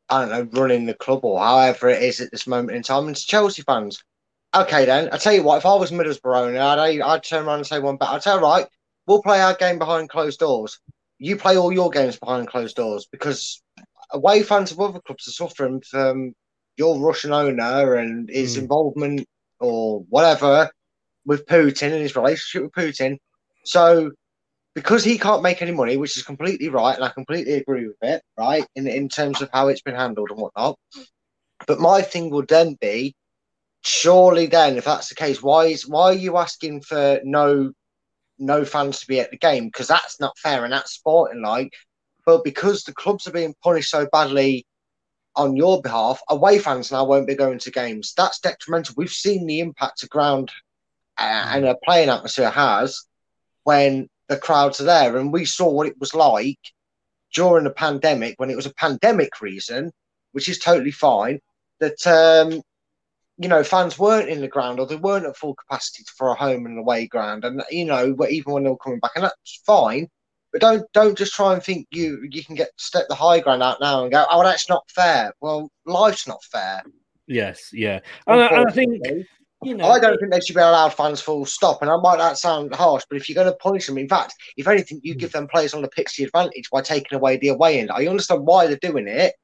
I 0.09 0.21
don't 0.21 0.31
know, 0.31 0.61
running 0.61 0.87
the 0.87 0.95
club 0.95 1.25
or 1.25 1.41
however 1.41 1.89
it 1.89 2.03
is 2.03 2.21
at 2.21 2.31
this 2.31 2.47
moment 2.47 2.77
in 2.77 2.83
time. 2.85 3.09
And 3.09 3.17
to 3.17 3.27
Chelsea 3.27 3.63
fans, 3.63 4.03
okay, 4.55 4.85
then 4.85 5.09
I 5.13 5.17
tell 5.17 5.33
you 5.33 5.43
what, 5.43 5.59
if 5.59 5.67
I 5.67 5.75
was 5.75 5.91
Middlesbrough 5.91 6.47
owner, 6.47 6.61
I'd, 6.61 7.01
I'd 7.01 7.25
turn 7.25 7.45
around 7.45 7.59
and 7.59 7.67
say 7.67 7.81
one 7.81 7.97
bet. 7.97 8.11
I'd 8.11 8.23
tell 8.23 8.41
right 8.41 8.67
we'll 9.07 9.23
play 9.23 9.41
our 9.41 9.55
game 9.55 9.79
behind 9.79 10.09
closed 10.09 10.41
doors. 10.41 10.79
You 11.19 11.37
play 11.37 11.57
all 11.57 11.73
your 11.73 11.91
games 11.91 12.19
behind 12.19 12.49
closed 12.49 12.77
doors 12.77 13.07
because 13.11 13.63
away 14.11 14.43
fans 14.43 14.73
of 14.73 14.81
other 14.81 15.01
clubs 15.01 15.29
are 15.29 15.33
suffering 15.33 15.83
from 15.89 16.35
your 16.77 16.99
Russian 16.99 17.33
owner 17.33 17.95
and 17.95 18.29
his 18.29 18.57
mm. 18.57 18.63
involvement 18.63 19.27
or 19.61 20.01
whatever 20.09 20.71
with 21.25 21.47
Putin 21.47 21.93
and 21.93 22.03
his 22.03 22.17
relationship 22.17 22.63
with 22.65 22.73
Putin. 22.73 23.19
So, 23.65 24.11
because 24.75 25.05
he 25.05 25.19
can't 25.19 25.43
make 25.43 25.63
any 25.63 25.71
money, 25.71 25.97
which 25.97 26.17
is 26.17 26.23
completely 26.23 26.69
right, 26.69 26.97
and 26.97 27.05
I 27.05 27.11
completely 27.11 27.55
agree 27.55 27.87
with 27.87 27.99
it, 28.03 28.23
right, 28.39 28.65
in, 28.75 28.89
in 28.89 29.09
terms 29.09 29.43
of 29.43 29.51
how 29.53 29.69
it's 29.69 29.83
been 29.83 29.95
handled 29.95 30.31
and 30.31 30.41
whatnot. 30.41 30.79
But 31.67 31.79
my 31.79 32.03
thing 32.03 32.31
would 32.31 32.49
then 32.49 32.77
be 32.81 33.15
surely 33.83 34.47
then, 34.47 34.79
if 34.79 34.85
that's 34.85 35.09
the 35.09 35.15
case, 35.15 35.43
why 35.43 35.67
is 35.67 35.87
why 35.87 36.05
are 36.05 36.15
you 36.15 36.37
asking 36.37 36.81
for 36.83 37.21
no 37.23 37.73
no 38.39 38.65
fans 38.65 39.01
to 39.01 39.07
be 39.07 39.21
at 39.21 39.31
the 39.31 39.37
game 39.37 39.67
because 39.67 39.89
that's 39.89 40.21
not 40.21 40.39
fair 40.39 40.65
and 40.65 40.73
that's 40.73 40.93
sporting 40.93 41.43
like. 41.43 41.73
But 42.25 42.45
because 42.45 42.85
the 42.85 42.95
clubs 42.95 43.27
are 43.27 43.33
being 43.33 43.55
punished 43.63 43.91
so 43.91 44.07
badly 44.11 44.67
on 45.35 45.57
your 45.57 45.81
behalf, 45.83 46.21
away 46.29 46.59
fans 46.59 46.93
now 46.93 47.05
won't 47.05 47.27
be 47.27 47.35
going 47.35 47.59
to 47.61 47.71
games. 47.71 48.13
That's 48.17 48.41
detrimental. 48.41 48.95
We've 48.97 49.11
seen 49.11 49.47
the 49.47 49.61
impact 49.61 50.03
a 50.03 50.07
ground 50.07 50.53
uh, 51.19 51.47
and 51.51 51.65
a 51.65 51.77
playing 51.85 52.11
atmosphere 52.11 52.51
has 52.51 53.05
when 53.65 54.09
the 54.29 54.37
crowds 54.37 54.81
are 54.81 54.85
there. 54.85 55.17
And 55.17 55.33
we 55.33 55.45
saw 55.45 55.71
what 55.71 55.87
it 55.87 55.99
was 55.99 56.15
like 56.15 56.61
during 57.35 57.65
the 57.65 57.71
pandemic 57.71 58.35
when 58.39 58.51
it 58.51 58.57
was 58.57 58.67
a 58.67 58.75
pandemic 58.75 59.41
reason, 59.41 59.93
which 60.33 60.49
is 60.49 60.59
totally 60.59 60.91
fine, 60.91 61.41
that, 61.81 62.07
um, 62.07 62.63
you 63.43 63.49
know, 63.49 63.65
fans 63.65 63.99
weren't 63.99 64.29
in 64.29 64.41
the 64.41 64.49
ground 64.49 64.79
or 64.79 64.87
they 64.87 64.97
weren't 64.97 65.27
at 65.27 65.37
full 65.37 65.55
capacity 65.55 66.05
for 66.17 66.29
a 66.29 66.35
home 66.35 66.67
and 66.67 66.79
away 66.79 67.07
ground. 67.07 67.45
And, 67.45 67.63
you 67.71 67.85
know, 67.85 68.17
even 68.29 68.53
when 68.53 68.65
they 68.65 68.71
were 68.71 68.77
coming 68.77 69.01
back, 69.01 69.13
and 69.15 69.25
that's 69.25 69.63
fine. 69.67 70.09
But 70.53 70.61
don't 70.61 70.85
don't 70.93 71.17
just 71.17 71.33
try 71.33 71.55
and 71.55 71.63
think 71.63 71.87
you 71.91 72.29
you 72.31 72.45
can 72.45 72.55
get 72.55 72.69
step 72.77 73.07
the 73.09 73.15
high 73.15 73.41
ground 73.41 73.63
out 73.63 73.81
now 73.81 74.03
and 74.03 74.13
go, 74.13 74.27
oh, 74.31 74.43
that's 74.43 74.69
not 74.69 74.83
fair. 74.91 75.33
Well, 75.41 75.71
life's 75.87 76.29
not 76.29 76.45
fair. 76.45 76.83
Yes, 77.27 77.71
yeah, 77.73 78.01
and 78.27 78.43
I, 78.43 78.47
and 78.49 78.69
I 78.69 78.71
think 78.71 79.03
you 79.63 79.75
know, 79.75 79.89
I 79.89 79.99
don't 79.99 80.19
think 80.19 80.33
they 80.33 80.41
should 80.41 80.57
be 80.57 80.61
allowed 80.61 80.93
fans 80.93 81.21
full 81.21 81.47
stop. 81.47 81.83
And 81.83 81.91
I 81.91 81.97
might 81.97 82.19
that 82.19 82.37
sound 82.37 82.75
harsh, 82.75 83.05
but 83.09 83.17
if 83.17 83.29
you're 83.29 83.43
going 83.43 83.53
to 83.53 83.59
punish 83.59 83.87
them, 83.87 83.97
in 83.97 84.09
fact, 84.09 84.35
if 84.57 84.67
anything, 84.67 85.01
you 85.03 85.15
hmm. 85.15 85.21
give 85.21 85.33
them 85.33 85.49
players 85.49 85.73
on 85.73 85.83
the 85.83 85.89
pitch 85.89 86.17
the 86.17 86.25
advantage 86.25 86.69
by 86.71 86.83
taking 86.83 87.17
away 87.17 87.37
the 87.37 87.49
away 87.49 87.79
end. 87.79 87.91
I 87.91 88.07
understand 88.07 88.45
why 88.45 88.67
they're 88.67 88.77
doing 88.77 89.07
it. 89.07 89.35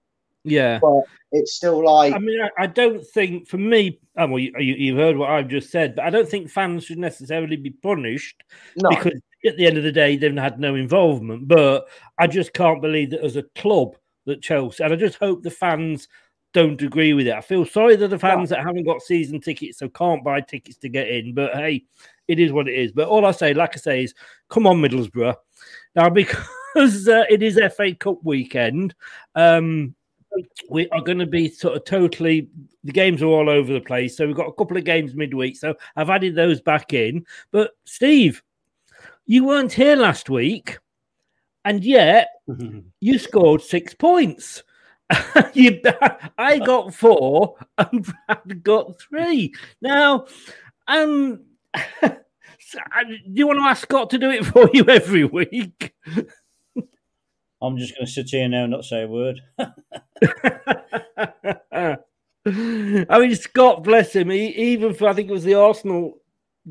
Yeah, 0.50 0.78
but 0.81 1.02
it's 1.33 1.55
still 1.55 1.85
like. 1.85 2.14
I 2.14 2.19
mean, 2.19 2.40
I, 2.40 2.64
I 2.64 2.67
don't 2.67 3.07
think 3.07 3.49
for 3.49 3.59
me. 3.59 4.00
Oh, 4.17 4.26
well, 4.26 4.38
you, 4.38 4.52
you, 4.59 4.97
have 4.97 5.05
heard 5.05 5.17
what 5.17 5.31
I've 5.31 5.49
just 5.49 5.71
said, 5.71 5.95
but 5.95 6.05
I 6.05 6.11
don't 6.11 6.28
think 6.28 6.50
fans 6.50 6.85
should 6.85 6.99
necessarily 6.99 7.57
be 7.57 7.71
punished 7.71 8.43
no. 8.76 8.90
because 8.90 9.21
at 9.47 9.57
the 9.57 9.67
end 9.67 9.78
of 9.78 9.85
the 9.85 9.93
day, 9.93 10.17
they've 10.17 10.35
had 10.37 10.59
no 10.59 10.75
involvement. 10.75 11.49
But 11.49 11.88
I 12.19 12.26
just 12.26 12.52
can't 12.52 12.83
believe 12.83 13.11
that 13.11 13.25
as 13.25 13.37
a 13.37 13.45
club 13.55 13.97
that 14.26 14.43
Chelsea, 14.43 14.83
and 14.83 14.93
I 14.93 14.97
just 14.97 15.19
hope 15.19 15.43
the 15.43 15.50
fans 15.50 16.09
don't 16.55 16.81
agree 16.81 17.12
with 17.12 17.26
it. 17.26 17.35
I 17.35 17.40
feel 17.40 17.64
sorry 17.64 17.97
that 17.97 18.09
the 18.09 18.19
fans 18.19 18.50
that 18.50 18.64
haven't 18.64 18.85
got 18.85 19.02
season 19.02 19.40
tickets 19.40 19.78
so 19.78 19.88
can't 19.88 20.25
buy 20.25 20.40
tickets 20.40 20.78
to 20.78 20.88
get 20.88 21.09
in. 21.09 21.35
But 21.35 21.55
hey, 21.55 21.85
it 22.26 22.38
is 22.38 22.52
what 22.52 22.69
it 22.69 22.75
is. 22.75 22.93
But 22.93 23.09
all 23.09 23.26
I 23.26 23.33
say, 23.33 23.55
like 23.55 23.76
I 23.76 23.78
say, 23.78 24.05
is 24.05 24.14
come 24.49 24.67
on, 24.67 24.81
Middlesbrough. 24.81 25.35
Now, 25.95 26.11
because 26.75 27.09
uh, 27.09 27.25
it 27.28 27.43
is 27.43 27.61
FA 27.76 27.95
Cup 27.95 28.19
weekend, 28.23 28.95
um, 29.35 29.95
we 30.68 30.88
are 30.90 31.00
going 31.00 31.18
to 31.18 31.26
be 31.26 31.49
sort 31.49 31.76
of 31.76 31.85
totally 31.85 32.49
the 32.85 32.92
games 32.92 33.23
are 33.23 33.26
all 33.26 33.49
over 33.49 33.73
the 33.73 33.80
place. 33.80 34.16
So 34.16 34.26
we've 34.26 34.37
got 34.37 34.49
a 34.49 34.52
couple 34.52 34.76
of 34.76 34.85
games 34.85 35.14
midweek. 35.14 35.56
So 35.56 35.75
I've 35.97 36.11
added 36.11 36.35
those 36.35 36.61
back 36.61 36.92
in. 36.92 37.25
But 37.50 37.73
Steve, 37.85 38.42
you 39.26 39.44
weren't 39.44 39.73
here 39.73 39.97
last 39.97 40.30
week, 40.30 40.78
and 41.64 41.85
yet 41.85 42.28
you 43.00 43.18
scored 43.18 43.62
six 43.62 43.94
points. 43.94 44.62
you, 45.54 45.80
I 46.37 46.58
got 46.58 46.94
four, 46.94 47.56
and 47.78 48.06
Brad 48.26 48.62
got 48.62 49.00
three. 49.00 49.54
Now, 49.80 50.26
um, 50.87 51.44
do 52.02 52.16
you 53.32 53.47
want 53.47 53.58
to 53.58 53.64
ask 53.64 53.82
Scott 53.82 54.11
to 54.11 54.18
do 54.18 54.30
it 54.30 54.44
for 54.44 54.68
you 54.73 54.85
every 54.85 55.25
week? 55.25 55.94
I'm 57.60 57.76
just 57.76 57.94
going 57.94 58.06
to 58.06 58.12
sit 58.12 58.30
here 58.30 58.48
now 58.48 58.64
and 58.64 58.70
not 58.70 58.84
say 58.84 59.02
a 59.02 59.06
word. 59.08 59.40
I 62.46 63.18
mean, 63.18 63.34
Scott, 63.34 63.82
bless 63.84 64.14
him, 64.14 64.30
he, 64.30 64.48
even 64.48 64.94
for 64.94 65.08
I 65.08 65.12
think 65.12 65.28
it 65.28 65.32
was 65.32 65.44
the 65.44 65.54
Arsenal 65.54 66.18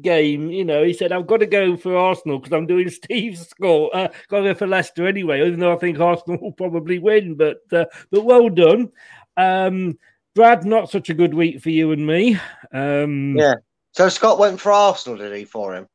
game, 0.01 0.50
you 0.50 0.63
know, 0.63 0.84
he 0.84 0.94
said, 0.94 1.12
I've 1.12 1.27
got 1.27 1.38
to 1.38 1.46
go 1.46 1.75
for 1.75 1.96
Arsenal 1.96 2.39
because 2.39 2.53
I'm 2.53 2.67
doing 2.67 2.89
Steve's 2.89 3.48
score. 3.48 3.96
Uh, 3.96 4.08
got 4.29 4.39
to 4.39 4.44
go 4.44 4.56
for 4.56 4.67
Leicester 4.67 5.08
anyway, 5.08 5.46
even 5.46 5.60
though 5.60 5.74
I 5.74 5.77
think 5.77 6.00
Arsenal 6.00 6.39
will 6.41 6.51
probably 6.51 7.00
win. 7.00 7.36
But 7.36 7.62
uh, 7.72 7.86
but 8.12 8.25
well 8.25 8.50
done. 8.50 8.91
Um, 9.36 9.98
Brad, 10.36 10.65
not 10.65 10.91
such 10.91 11.10
a 11.10 11.15
good 11.15 11.34
week 11.34 11.62
for 11.62 11.70
you 11.70 11.91
and 11.91 12.06
me. 12.06 12.39
Um, 12.72 13.36
yeah. 13.38 13.56
So 13.91 14.10
Scott 14.10 14.38
went 14.38 14.60
for 14.60 14.72
Arsenal, 14.72 15.17
did 15.17 15.36
he, 15.36 15.46
for 15.46 15.75
him? 15.75 15.88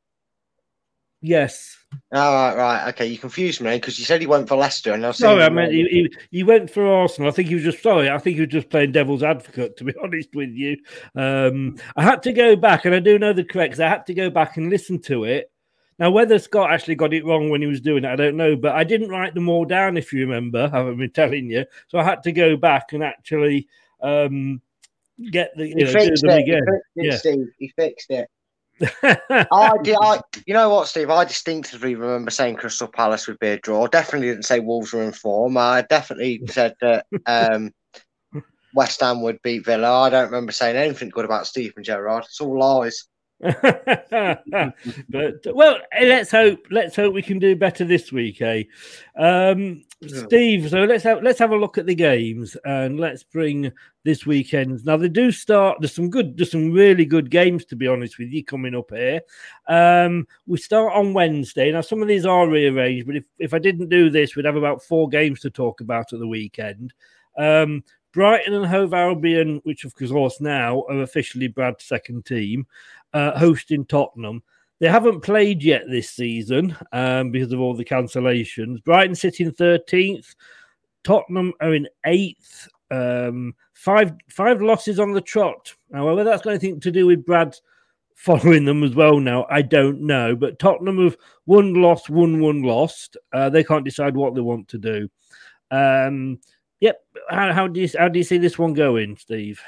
Yes. 1.21 1.77
All 2.13 2.31
oh, 2.31 2.35
right, 2.35 2.57
right. 2.57 2.89
Okay, 2.89 3.07
you 3.07 3.19
confused 3.19 3.61
me 3.61 3.77
because 3.77 3.99
you 3.99 4.05
said 4.05 4.21
he 4.21 4.27
went 4.27 4.49
for 4.49 4.57
Leicester, 4.57 4.93
and 4.93 5.05
I 5.05 5.09
was 5.09 5.19
sorry, 5.19 5.43
I 5.43 5.49
meant 5.49 5.73
he, 5.73 5.83
he, 5.85 6.15
he, 6.31 6.43
went 6.43 6.71
for 6.71 6.87
Arsenal. 6.87 7.31
I 7.31 7.33
think 7.33 7.49
he 7.49 7.55
was 7.55 7.65
just 7.65 7.83
sorry. 7.83 8.11
I 8.11 8.19
think 8.19 8.35
he 8.37 8.43
was 8.43 8.51
just 8.51 8.69
playing 8.69 8.93
devil's 8.93 9.23
advocate, 9.23 9.77
to 9.79 9.85
be 9.85 9.95
honest 10.03 10.35
with 10.35 10.51
you. 10.51 10.77
Um, 11.15 11.77
I 11.97 12.03
had 12.03 12.23
to 12.25 12.33
go 12.33 12.55
back, 12.55 12.85
and 12.85 12.95
I 12.95 13.01
do 13.01 13.19
know 13.19 13.33
the 13.33 13.45
correct. 13.45 13.81
I 13.81 13.89
had 13.89 14.07
to 14.07 14.15
go 14.15 14.29
back 14.29 14.59
and 14.59 14.69
listen 14.69 15.01
to 15.03 15.25
it. 15.25 15.51
Now, 15.99 16.11
whether 16.11 16.39
Scott 16.39 16.71
actually 16.71 16.97
got 16.97 17.15
it 17.15 17.25
wrong 17.25 17.49
when 17.49 17.63
he 17.63 17.67
was 17.67 17.81
doing 17.81 18.05
it, 18.05 18.11
I 18.11 18.17
don't 18.17 18.37
know. 18.37 18.57
But 18.57 18.75
I 18.75 18.85
didn't 18.85 19.09
write 19.09 19.35
them 19.35 19.49
all 19.49 19.65
down, 19.65 19.97
if 19.97 20.13
you 20.13 20.21
remember. 20.21 20.71
I've 20.73 20.97
been 20.97 21.11
telling 21.11 21.51
you, 21.51 21.65
so 21.89 21.99
I 21.99 22.05
had 22.05 22.23
to 22.25 22.33
go 22.33 22.57
back 22.57 22.93
and 22.93 23.03
actually 23.03 23.69
um, 24.03 24.61
get 25.31 25.57
the 25.57 25.69
you 25.69 25.75
he 25.77 25.85
know, 25.85 25.93
fixed 25.93 26.25
it. 26.25 26.31
again. 26.31 26.63
He 26.95 27.03
fixed 27.09 27.25
Yeah. 27.25 27.33
Steve. 27.33 27.49
He 27.59 27.69
fixed 27.69 28.11
it. 28.11 28.29
I 28.83 29.71
did. 29.85 29.97
I, 30.01 30.21
you 30.47 30.55
know 30.55 30.71
what, 30.71 30.89
Steve? 30.89 31.11
I 31.11 31.25
distinctively 31.25 31.95
remember 31.95 32.31
saying 32.31 32.57
Crystal 32.57 32.89
Palace 32.89 33.27
would 33.27 33.39
be 33.39 33.49
a 33.49 33.59
draw. 33.59 33.87
Definitely 33.87 34.29
didn't 34.29 34.45
say 34.45 34.61
Wolves 34.61 34.93
were 34.93 35.03
in 35.03 35.13
form. 35.13 35.57
I 35.57 35.83
definitely 35.83 36.43
said 36.49 36.75
that 36.81 37.07
um, 37.27 37.73
West 38.75 39.01
Ham 39.01 39.23
would 39.23 39.41
beat 39.43 39.65
Villa. 39.65 40.03
I 40.03 40.11
don't 40.11 40.27
remember 40.27 40.53
saying 40.53 40.77
anything 40.77 41.11
good 41.11 41.25
about 41.25 41.47
Steven 41.47 41.85
Gerrard. 41.85 42.25
It's 42.25 42.41
all 42.41 42.59
lies. 42.59 43.07
but 45.09 45.41
well, 45.47 45.79
let's 46.01 46.31
hope. 46.31 46.65
Let's 46.71 46.95
hope 46.95 47.13
we 47.13 47.23
can 47.23 47.41
do 47.41 47.57
better 47.57 47.85
this 47.85 48.13
week, 48.13 48.41
eh? 48.41 48.63
Um, 49.17 49.83
Steve, 50.07 50.71
so 50.71 50.85
let's 50.85 51.03
have 51.03 51.25
let's 51.25 51.41
have 51.41 51.51
a 51.51 51.57
look 51.57 51.77
at 51.77 51.87
the 51.87 51.95
games 51.97 52.57
and 52.65 53.01
let's 53.01 53.25
bring 53.25 53.73
this 54.05 54.25
weekend. 54.27 54.85
Now 54.85 54.97
they 54.97 55.09
do 55.09 55.33
start. 55.33 55.79
There's 55.81 55.93
some 55.93 56.09
good. 56.09 56.37
There's 56.37 56.53
some 56.53 56.71
really 56.71 57.05
good 57.05 57.31
games 57.31 57.65
to 57.67 57.77
be 57.77 57.89
honest 57.89 58.17
with 58.17 58.29
you 58.29 58.45
coming 58.45 58.77
up 58.77 58.91
here. 58.91 59.23
Um, 59.67 60.29
we 60.47 60.59
start 60.59 60.93
on 60.93 61.13
Wednesday. 61.13 61.73
Now 61.73 61.81
some 61.81 62.01
of 62.01 62.07
these 62.07 62.25
are 62.25 62.49
rearranged, 62.49 63.09
but 63.09 63.17
if 63.17 63.25
if 63.41 63.55
I 63.55 63.59
didn't 63.59 63.89
do 63.89 64.09
this, 64.09 64.37
we'd 64.37 64.45
have 64.45 64.55
about 64.55 64.85
four 64.85 65.09
games 65.09 65.41
to 65.41 65.51
talk 65.51 65.81
about 65.81 66.13
at 66.13 66.21
the 66.21 66.29
weekend. 66.29 66.93
Um, 67.37 67.83
Brighton 68.13 68.53
and 68.55 68.67
Hove 68.67 68.93
Albion, 68.93 69.61
which 69.65 69.85
of 69.85 69.95
course 69.95 70.41
now 70.41 70.85
are 70.89 71.01
officially 71.01 71.49
Brad's 71.49 71.85
second 71.85 72.27
team, 72.27 72.67
uh, 73.13 73.39
hosting 73.39 73.85
Tottenham. 73.87 74.43
They 74.81 74.89
haven't 74.89 75.21
played 75.21 75.63
yet 75.63 75.83
this 75.89 76.11
season 76.11 76.77
um, 76.93 77.31
because 77.31 77.53
of 77.53 77.61
all 77.61 77.75
the 77.75 77.85
cancellations. 77.85 78.83
Brighton 78.83 79.15
sitting 79.15 79.53
13th, 79.53 80.35
Tottenham 81.05 81.53
are 81.61 81.75
in 81.75 81.89
eighth. 82.05 82.69
Um, 82.91 83.55
five 83.75 84.13
five 84.29 84.61
losses 84.61 85.01
on 85.01 85.13
the 85.13 85.21
trot. 85.21 85.75
Now, 85.91 86.07
whether 86.07 86.25
that's 86.25 86.43
got 86.43 86.51
anything 86.51 86.81
to 86.81 86.91
do 86.91 87.07
with 87.07 87.25
Brad 87.25 87.57
following 88.15 88.65
them 88.65 88.85
as 88.85 88.95
well 88.95 89.19
now, 89.19 89.47
I 89.51 89.63
don't 89.63 90.03
know. 90.03 90.37
But 90.37 90.59
Tottenham 90.59 91.03
have 91.05 91.17
one 91.45 91.75
lost, 91.75 92.11
one 92.11 92.41
one 92.41 92.63
lost. 92.63 93.17
Uh, 93.33 93.51
they 93.51 93.65
can't 93.65 93.85
decide 93.85 94.17
what 94.17 94.35
they 94.35 94.41
want 94.41 94.69
to 94.69 94.79
do. 94.79 95.09
Um, 95.71 96.39
yep. 96.81 97.01
How, 97.31 97.53
how 97.53 97.67
do 97.67 97.81
you 97.81 97.89
how 97.99 98.09
do 98.09 98.19
you 98.19 98.25
see 98.25 98.39
this 98.39 98.59
one 98.59 98.75
going, 98.75 99.17
Steve? 99.17 99.61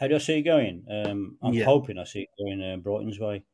How 0.00 0.08
do 0.08 0.14
I 0.14 0.18
see 0.18 0.38
it 0.38 0.42
going? 0.42 0.84
Um, 0.90 1.36
I'm 1.42 1.52
Yeah. 1.52 1.64
hoping 1.66 1.98
I 1.98 2.04
see 2.04 2.22
it 2.22 2.28
going 2.38 2.62
uh, 2.62 2.78
Brighton's 2.78 3.20
way. 3.20 3.44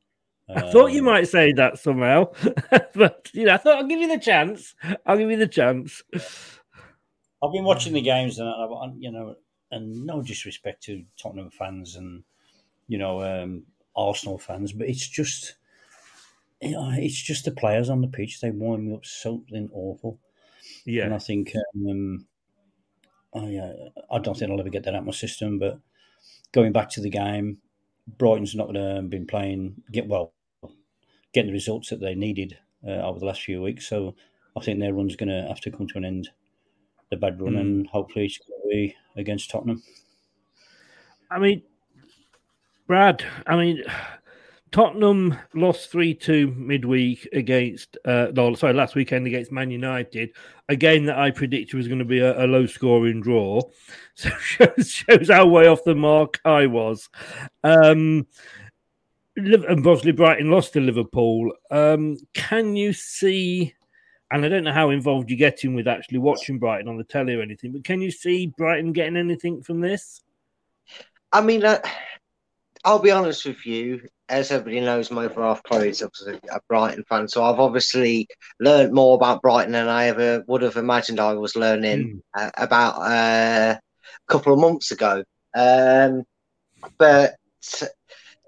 I 0.54 0.60
thought 0.60 0.92
you 0.92 1.02
Um, 1.02 1.04
might 1.04 1.28
say 1.28 1.52
that 1.54 1.78
somehow, 1.78 2.32
but 2.94 3.28
you 3.34 3.44
know, 3.46 3.54
I 3.54 3.56
thought 3.56 3.78
I'll 3.78 3.86
give 3.88 4.00
you 4.00 4.08
the 4.08 4.18
chance. 4.18 4.74
I'll 5.04 5.18
give 5.18 5.30
you 5.30 5.36
the 5.36 5.48
chance. 5.48 6.02
I've 7.42 7.52
been 7.52 7.64
watching 7.64 7.92
the 7.92 8.00
games, 8.00 8.38
and 8.38 8.48
I, 8.48 8.92
you 8.96 9.10
know, 9.10 9.36
and 9.70 10.06
no 10.06 10.22
disrespect 10.22 10.84
to 10.84 11.04
Tottenham 11.20 11.50
fans 11.50 11.96
and 11.96 12.22
you 12.88 12.98
know 12.98 13.22
um, 13.22 13.64
Arsenal 13.96 14.38
fans, 14.38 14.72
but 14.72 14.88
it's 14.88 15.06
just, 15.08 15.56
you 16.62 16.72
know, 16.72 16.90
it's 16.94 17.20
just 17.20 17.44
the 17.44 17.50
players 17.50 17.90
on 17.90 18.00
the 18.00 18.08
pitch. 18.08 18.40
They 18.40 18.50
wind 18.50 18.86
me 18.86 18.94
up 18.94 19.04
something 19.04 19.68
awful. 19.72 20.18
Yeah. 20.84 21.04
and 21.06 21.14
I 21.14 21.18
think, 21.18 21.52
um, 21.88 22.26
I, 23.34 23.56
uh, 23.56 23.74
I 24.10 24.18
don't 24.18 24.36
think 24.36 24.50
I'll 24.50 24.60
ever 24.60 24.70
get 24.70 24.84
that 24.84 24.94
out 24.94 25.00
of 25.00 25.06
my 25.06 25.12
system. 25.12 25.58
But 25.58 25.80
going 26.56 26.72
back 26.72 26.88
to 26.90 27.00
the 27.00 27.10
game, 27.10 27.58
Brighton's 28.18 28.54
not 28.56 28.72
going 28.72 28.96
to 28.96 29.02
been 29.02 29.26
playing 29.26 29.82
get 29.92 30.08
well, 30.08 30.32
getting 31.32 31.48
the 31.50 31.52
results 31.52 31.90
that 31.90 32.00
they 32.00 32.14
needed 32.16 32.58
uh, 32.84 33.02
over 33.06 33.20
the 33.20 33.26
last 33.26 33.42
few 33.42 33.62
weeks. 33.62 33.86
So 33.86 34.16
I 34.56 34.60
think 34.60 34.80
their 34.80 34.94
run's 34.94 35.14
going 35.16 35.28
to 35.28 35.46
have 35.46 35.60
to 35.60 35.70
come 35.70 35.86
to 35.88 35.98
an 35.98 36.04
end. 36.04 36.30
The 37.10 37.16
bad 37.16 37.40
run, 37.40 37.52
Mm. 37.54 37.60
and 37.60 37.86
hopefully 37.86 38.24
it's 38.24 38.38
going 38.38 38.60
to 38.62 38.68
be 38.68 38.96
against 39.16 39.48
Tottenham. 39.48 39.80
I 41.30 41.38
mean, 41.38 41.62
Brad, 42.88 43.24
I 43.46 43.54
mean, 43.56 43.84
Tottenham 44.76 45.34
lost 45.54 45.90
3 45.90 46.12
2 46.12 46.48
midweek 46.54 47.26
against, 47.32 47.96
uh, 48.04 48.26
no, 48.34 48.54
sorry, 48.54 48.74
last 48.74 48.94
weekend 48.94 49.26
against 49.26 49.50
Man 49.50 49.70
United. 49.70 50.32
A 50.68 50.76
game 50.76 51.06
that 51.06 51.18
I 51.18 51.30
predicted 51.30 51.78
was 51.78 51.88
going 51.88 52.00
to 52.00 52.04
be 52.04 52.18
a, 52.18 52.44
a 52.44 52.46
low 52.46 52.66
scoring 52.66 53.22
draw. 53.22 53.62
So 54.16 54.28
shows, 54.30 54.90
shows 54.90 55.30
how 55.30 55.46
way 55.46 55.66
off 55.66 55.84
the 55.84 55.94
mark 55.94 56.40
I 56.44 56.66
was. 56.66 57.08
Um, 57.64 58.26
and 59.36 59.86
obviously 59.86 60.12
Brighton 60.12 60.50
lost 60.50 60.74
to 60.74 60.80
Liverpool. 60.80 61.52
Um, 61.70 62.18
can 62.34 62.76
you 62.76 62.92
see? 62.92 63.74
And 64.30 64.44
I 64.44 64.48
don't 64.48 64.64
know 64.64 64.72
how 64.72 64.90
involved 64.90 65.30
you 65.30 65.36
get 65.36 65.64
in 65.64 65.74
with 65.74 65.88
actually 65.88 66.18
watching 66.18 66.58
Brighton 66.58 66.88
on 66.88 66.98
the 66.98 67.04
telly 67.04 67.34
or 67.34 67.42
anything, 67.42 67.72
but 67.72 67.84
can 67.84 68.02
you 68.02 68.10
see 68.10 68.46
Brighton 68.46 68.92
getting 68.92 69.16
anything 69.16 69.62
from 69.62 69.80
this? 69.80 70.22
I 71.32 71.40
mean, 71.42 71.64
uh, 71.64 71.80
I'll 72.86 73.00
be 73.00 73.10
honest 73.10 73.44
with 73.44 73.66
you. 73.66 74.08
As 74.28 74.52
everybody 74.52 74.80
knows, 74.80 75.10
my 75.10 75.26
Chloe 75.26 75.88
is 75.88 76.02
obviously 76.02 76.38
a 76.50 76.60
Brighton 76.68 77.04
fan, 77.08 77.26
so 77.26 77.42
I've 77.42 77.58
obviously 77.58 78.28
learned 78.60 78.92
more 78.92 79.16
about 79.16 79.42
Brighton 79.42 79.72
than 79.72 79.88
I 79.88 80.06
ever 80.06 80.44
would 80.46 80.62
have 80.62 80.76
imagined 80.76 81.18
I 81.18 81.34
was 81.34 81.56
learning 81.56 82.22
uh, 82.34 82.50
about 82.56 83.00
uh, 83.00 83.74
a 83.76 83.80
couple 84.28 84.52
of 84.52 84.60
months 84.60 84.92
ago. 84.92 85.24
Um, 85.56 86.22
but 86.96 87.34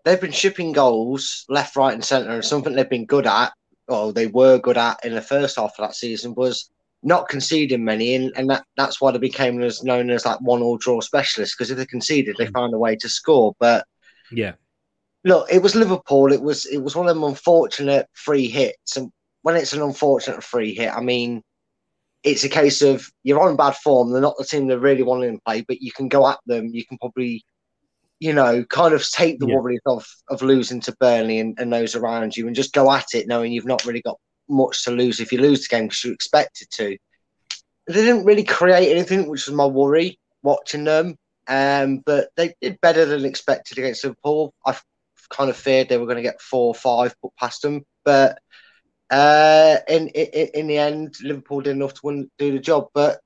they've 0.04 0.20
been 0.20 0.30
shipping 0.30 0.70
goals 0.70 1.44
left, 1.48 1.74
right, 1.74 1.94
and 1.94 2.04
centre, 2.04 2.30
and 2.30 2.44
something 2.44 2.74
they've 2.74 2.88
been 2.88 3.06
good 3.06 3.26
at, 3.26 3.52
or 3.88 4.12
they 4.12 4.28
were 4.28 4.58
good 4.58 4.78
at 4.78 5.04
in 5.04 5.14
the 5.16 5.20
first 5.20 5.56
half 5.56 5.72
of 5.78 5.88
that 5.88 5.96
season, 5.96 6.34
was 6.36 6.70
not 7.02 7.28
conceding 7.28 7.84
many, 7.84 8.14
and, 8.14 8.32
and 8.36 8.50
that, 8.50 8.64
that's 8.76 9.00
why 9.00 9.10
they 9.10 9.18
became 9.18 9.60
as 9.62 9.82
known 9.82 10.10
as 10.10 10.24
like 10.24 10.40
one 10.40 10.62
all 10.62 10.76
draw 10.76 11.00
specialists. 11.00 11.56
Because 11.56 11.72
if 11.72 11.76
they 11.76 11.86
conceded, 11.86 12.36
they 12.38 12.46
found 12.46 12.72
a 12.72 12.78
way 12.78 12.94
to 12.94 13.08
score. 13.08 13.54
But 13.58 13.84
Yeah. 14.30 14.54
look, 15.24 15.48
it 15.50 15.62
was 15.62 15.74
Liverpool. 15.74 16.32
It 16.32 16.42
was 16.42 16.66
it 16.66 16.78
was 16.78 16.96
one 16.96 17.08
of 17.08 17.14
them 17.14 17.24
unfortunate 17.24 18.06
free 18.14 18.48
hits, 18.48 18.96
and 18.96 19.10
when 19.42 19.56
it's 19.56 19.72
an 19.72 19.82
unfortunate 19.82 20.42
free 20.42 20.74
hit, 20.74 20.92
I 20.94 21.00
mean, 21.00 21.42
it's 22.22 22.44
a 22.44 22.48
case 22.48 22.82
of 22.82 23.08
you're 23.22 23.40
on 23.40 23.56
bad 23.56 23.76
form. 23.76 24.12
They're 24.12 24.20
not 24.20 24.36
the 24.38 24.44
team 24.44 24.66
they 24.66 24.76
really 24.76 25.02
want 25.02 25.22
to 25.22 25.40
play, 25.46 25.62
but 25.62 25.80
you 25.82 25.92
can 25.92 26.08
go 26.08 26.26
at 26.28 26.38
them. 26.46 26.68
You 26.72 26.84
can 26.84 26.98
probably, 26.98 27.44
you 28.20 28.32
know, 28.32 28.64
kind 28.64 28.94
of 28.94 29.08
take 29.08 29.38
the 29.38 29.46
Yeah. 29.46 29.56
worries 29.56 29.80
of 29.86 30.06
of 30.28 30.42
losing 30.42 30.80
to 30.82 30.96
Burnley 31.00 31.38
and, 31.40 31.58
and 31.58 31.72
those 31.72 31.94
around 31.94 32.36
you, 32.36 32.46
and 32.46 32.56
just 32.56 32.72
go 32.72 32.90
at 32.92 33.14
it, 33.14 33.28
knowing 33.28 33.52
you've 33.52 33.66
not 33.66 33.84
really 33.84 34.02
got 34.02 34.18
much 34.48 34.84
to 34.84 34.90
lose 34.90 35.20
if 35.20 35.32
you 35.32 35.38
lose 35.40 35.62
the 35.62 35.76
game 35.76 35.86
because 35.86 36.04
you're 36.04 36.14
expected 36.14 36.68
to. 36.72 36.96
They 37.86 37.94
didn't 37.94 38.24
really 38.24 38.44
create 38.44 38.90
anything, 38.90 39.28
which 39.28 39.46
was 39.46 39.54
my 39.54 39.66
worry 39.66 40.18
watching 40.42 40.84
them. 40.84 41.16
Um, 41.48 42.02
but 42.04 42.28
they 42.36 42.54
did 42.60 42.80
better 42.80 43.06
than 43.06 43.24
expected 43.24 43.78
against 43.78 44.04
Liverpool. 44.04 44.52
I 44.66 44.76
kind 45.30 45.50
of 45.50 45.56
feared 45.56 45.88
they 45.88 45.98
were 45.98 46.06
going 46.06 46.16
to 46.16 46.22
get 46.22 46.40
four 46.40 46.68
or 46.68 46.74
five 46.74 47.14
put 47.20 47.34
past 47.36 47.62
them, 47.62 47.84
but 48.04 48.38
uh, 49.10 49.76
in, 49.88 50.08
in 50.08 50.48
in 50.54 50.66
the 50.66 50.78
end, 50.78 51.16
Liverpool 51.22 51.62
did 51.62 51.70
enough 51.70 51.94
to 51.94 52.00
win, 52.02 52.30
do 52.38 52.52
the 52.52 52.58
job. 52.58 52.88
But 52.92 53.20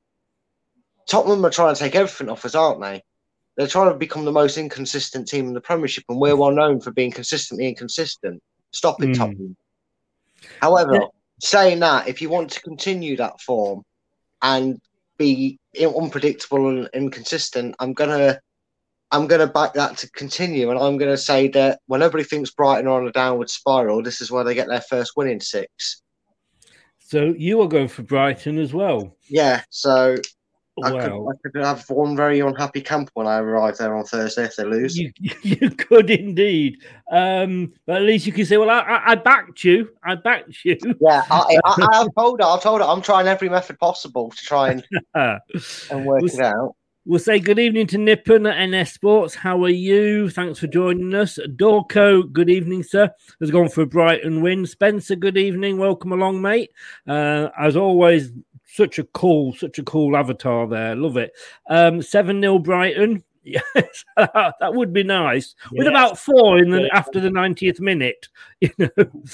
Tottenham 1.08 1.44
are 1.44 1.50
trying 1.50 1.74
to 1.74 1.80
take 1.80 1.94
everything 1.96 2.28
off 2.28 2.44
us, 2.44 2.54
aren't 2.54 2.80
they? 2.80 3.02
They're 3.56 3.66
trying 3.66 3.92
to 3.92 3.98
become 3.98 4.24
the 4.24 4.32
most 4.32 4.56
inconsistent 4.56 5.28
team 5.28 5.48
in 5.48 5.54
the 5.54 5.60
Premiership, 5.60 6.04
and 6.08 6.20
we're 6.20 6.36
well 6.36 6.52
known 6.52 6.80
for 6.80 6.92
being 6.92 7.10
consistently 7.10 7.68
inconsistent, 7.68 8.40
stopping 8.72 9.10
Mm. 9.10 9.18
Tottenham. 9.18 9.56
However, 10.60 10.94
Yeah. 10.94 11.06
saying 11.40 11.80
that, 11.80 12.08
if 12.08 12.22
you 12.22 12.30
want 12.30 12.52
to 12.52 12.62
continue 12.62 13.16
that 13.16 13.40
form 13.40 13.82
and 14.40 14.80
be 15.22 15.58
unpredictable 15.80 16.68
and 16.68 16.88
inconsistent, 16.92 17.74
I'm 17.78 17.92
gonna 17.92 18.40
I'm 19.10 19.26
gonna 19.26 19.46
back 19.46 19.74
that 19.74 19.98
to 19.98 20.10
continue, 20.10 20.70
and 20.70 20.78
I'm 20.78 20.96
gonna 20.96 21.16
say 21.16 21.48
that 21.48 21.80
when 21.86 22.02
everybody 22.02 22.24
thinks 22.24 22.50
Brighton 22.50 22.86
are 22.86 23.00
on 23.00 23.06
a 23.06 23.12
downward 23.12 23.50
spiral, 23.50 24.02
this 24.02 24.20
is 24.20 24.30
where 24.30 24.44
they 24.44 24.54
get 24.54 24.68
their 24.68 24.80
first 24.80 25.12
win 25.16 25.28
in 25.28 25.40
six. 25.40 26.02
So 26.98 27.34
you 27.36 27.60
are 27.60 27.68
going 27.68 27.88
for 27.88 28.02
Brighton 28.02 28.58
as 28.58 28.72
well. 28.72 29.16
Yeah, 29.28 29.62
so 29.70 30.16
I, 30.82 30.90
could, 30.90 31.12
I 31.12 31.50
could 31.50 31.64
have 31.64 31.88
one 31.90 32.16
very 32.16 32.40
unhappy 32.40 32.80
camp 32.80 33.10
when 33.14 33.26
I 33.26 33.38
arrive 33.38 33.76
there 33.76 33.94
on 33.94 34.04
Thursday 34.04 34.44
if 34.44 34.56
they 34.56 34.64
lose. 34.64 34.96
you, 34.96 35.12
you 35.42 35.70
could 35.70 36.10
indeed. 36.10 36.78
Um, 37.10 37.72
but 37.86 37.96
at 37.96 38.02
least 38.02 38.26
you 38.26 38.32
can 38.32 38.46
say, 38.46 38.56
"Well, 38.56 38.70
I, 38.70 38.78
I, 38.80 39.12
I 39.12 39.14
backed 39.16 39.64
you. 39.64 39.90
I 40.02 40.14
backed 40.14 40.64
you." 40.64 40.78
Yeah, 41.00 41.24
I, 41.30 41.58
I, 41.64 41.88
I've 42.00 42.14
told 42.16 42.40
her. 42.40 42.46
I've 42.46 42.62
told 42.62 42.80
her 42.80 42.86
I'm 42.86 43.02
trying 43.02 43.26
every 43.26 43.50
method 43.50 43.78
possible 43.78 44.30
to 44.30 44.36
try 44.36 44.70
and, 44.70 44.86
and 45.90 46.06
work 46.06 46.22
it 46.24 46.40
out. 46.40 46.74
We'll 47.04 47.18
say 47.18 47.40
good 47.40 47.58
evening 47.58 47.88
to 47.88 47.98
Nippon 47.98 48.46
at 48.46 48.64
NS 48.70 48.92
Sports. 48.92 49.34
How 49.34 49.60
are 49.64 49.68
you? 49.68 50.30
Thanks 50.30 50.60
for 50.60 50.68
joining 50.68 51.12
us. 51.16 51.36
Dorco, 51.56 52.32
good 52.32 52.48
evening, 52.48 52.84
sir. 52.84 53.10
Has 53.40 53.50
gone 53.50 53.68
for 53.68 53.82
a 53.82 53.86
Brighton 53.86 54.40
win. 54.40 54.64
Spencer, 54.66 55.16
good 55.16 55.36
evening. 55.36 55.78
Welcome 55.78 56.12
along, 56.12 56.40
mate. 56.40 56.70
Uh, 57.04 57.48
as 57.58 57.76
always, 57.76 58.30
such 58.72 58.98
a 58.98 59.04
cool, 59.04 59.52
such 59.52 59.78
a 59.78 59.82
cool 59.82 60.16
avatar 60.16 60.66
there. 60.66 60.96
Love 60.96 61.18
it. 61.18 61.32
Um, 61.68 62.00
7 62.00 62.40
0 62.40 62.58
Brighton. 62.58 63.22
Yes, 63.44 64.04
that 64.16 64.72
would 64.72 64.92
be 64.92 65.02
nice. 65.02 65.56
With 65.72 65.88
about 65.88 66.16
four 66.16 66.58
in 66.58 66.70
the 66.70 66.88
after 66.94 67.18
the 67.18 67.28
90th 67.28 67.80
minute. 67.80 68.28
You 68.60 68.70
know. 68.78 69.24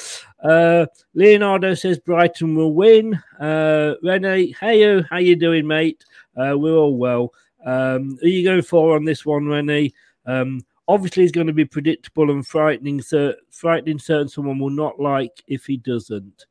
Uh, 0.42 0.86
Leonardo 1.12 1.74
says 1.74 1.98
Brighton 1.98 2.54
will 2.54 2.72
win. 2.72 3.22
Uh, 3.38 3.96
Rene, 4.02 4.54
hey, 4.58 5.02
how 5.02 5.18
you 5.18 5.36
doing, 5.36 5.66
mate? 5.66 6.06
Uh, 6.34 6.56
we're 6.56 6.72
all 6.72 6.96
well. 6.96 7.34
Um, 7.66 8.18
are 8.22 8.28
you 8.28 8.44
going 8.44 8.62
for 8.62 8.96
on 8.96 9.04
this 9.04 9.26
one, 9.26 9.44
Rene? 9.44 9.92
Um, 10.24 10.62
obviously, 10.88 11.24
it's 11.24 11.32
going 11.32 11.46
to 11.46 11.52
be 11.52 11.66
predictable 11.66 12.30
and 12.30 12.46
frightening. 12.46 13.02
So 13.02 13.34
frightening, 13.50 13.98
certain 13.98 14.28
someone 14.28 14.58
will 14.58 14.70
not 14.70 14.98
like 14.98 15.44
if 15.46 15.66
he 15.66 15.76
doesn't. 15.76 16.46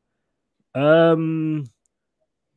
Um, 0.76 1.64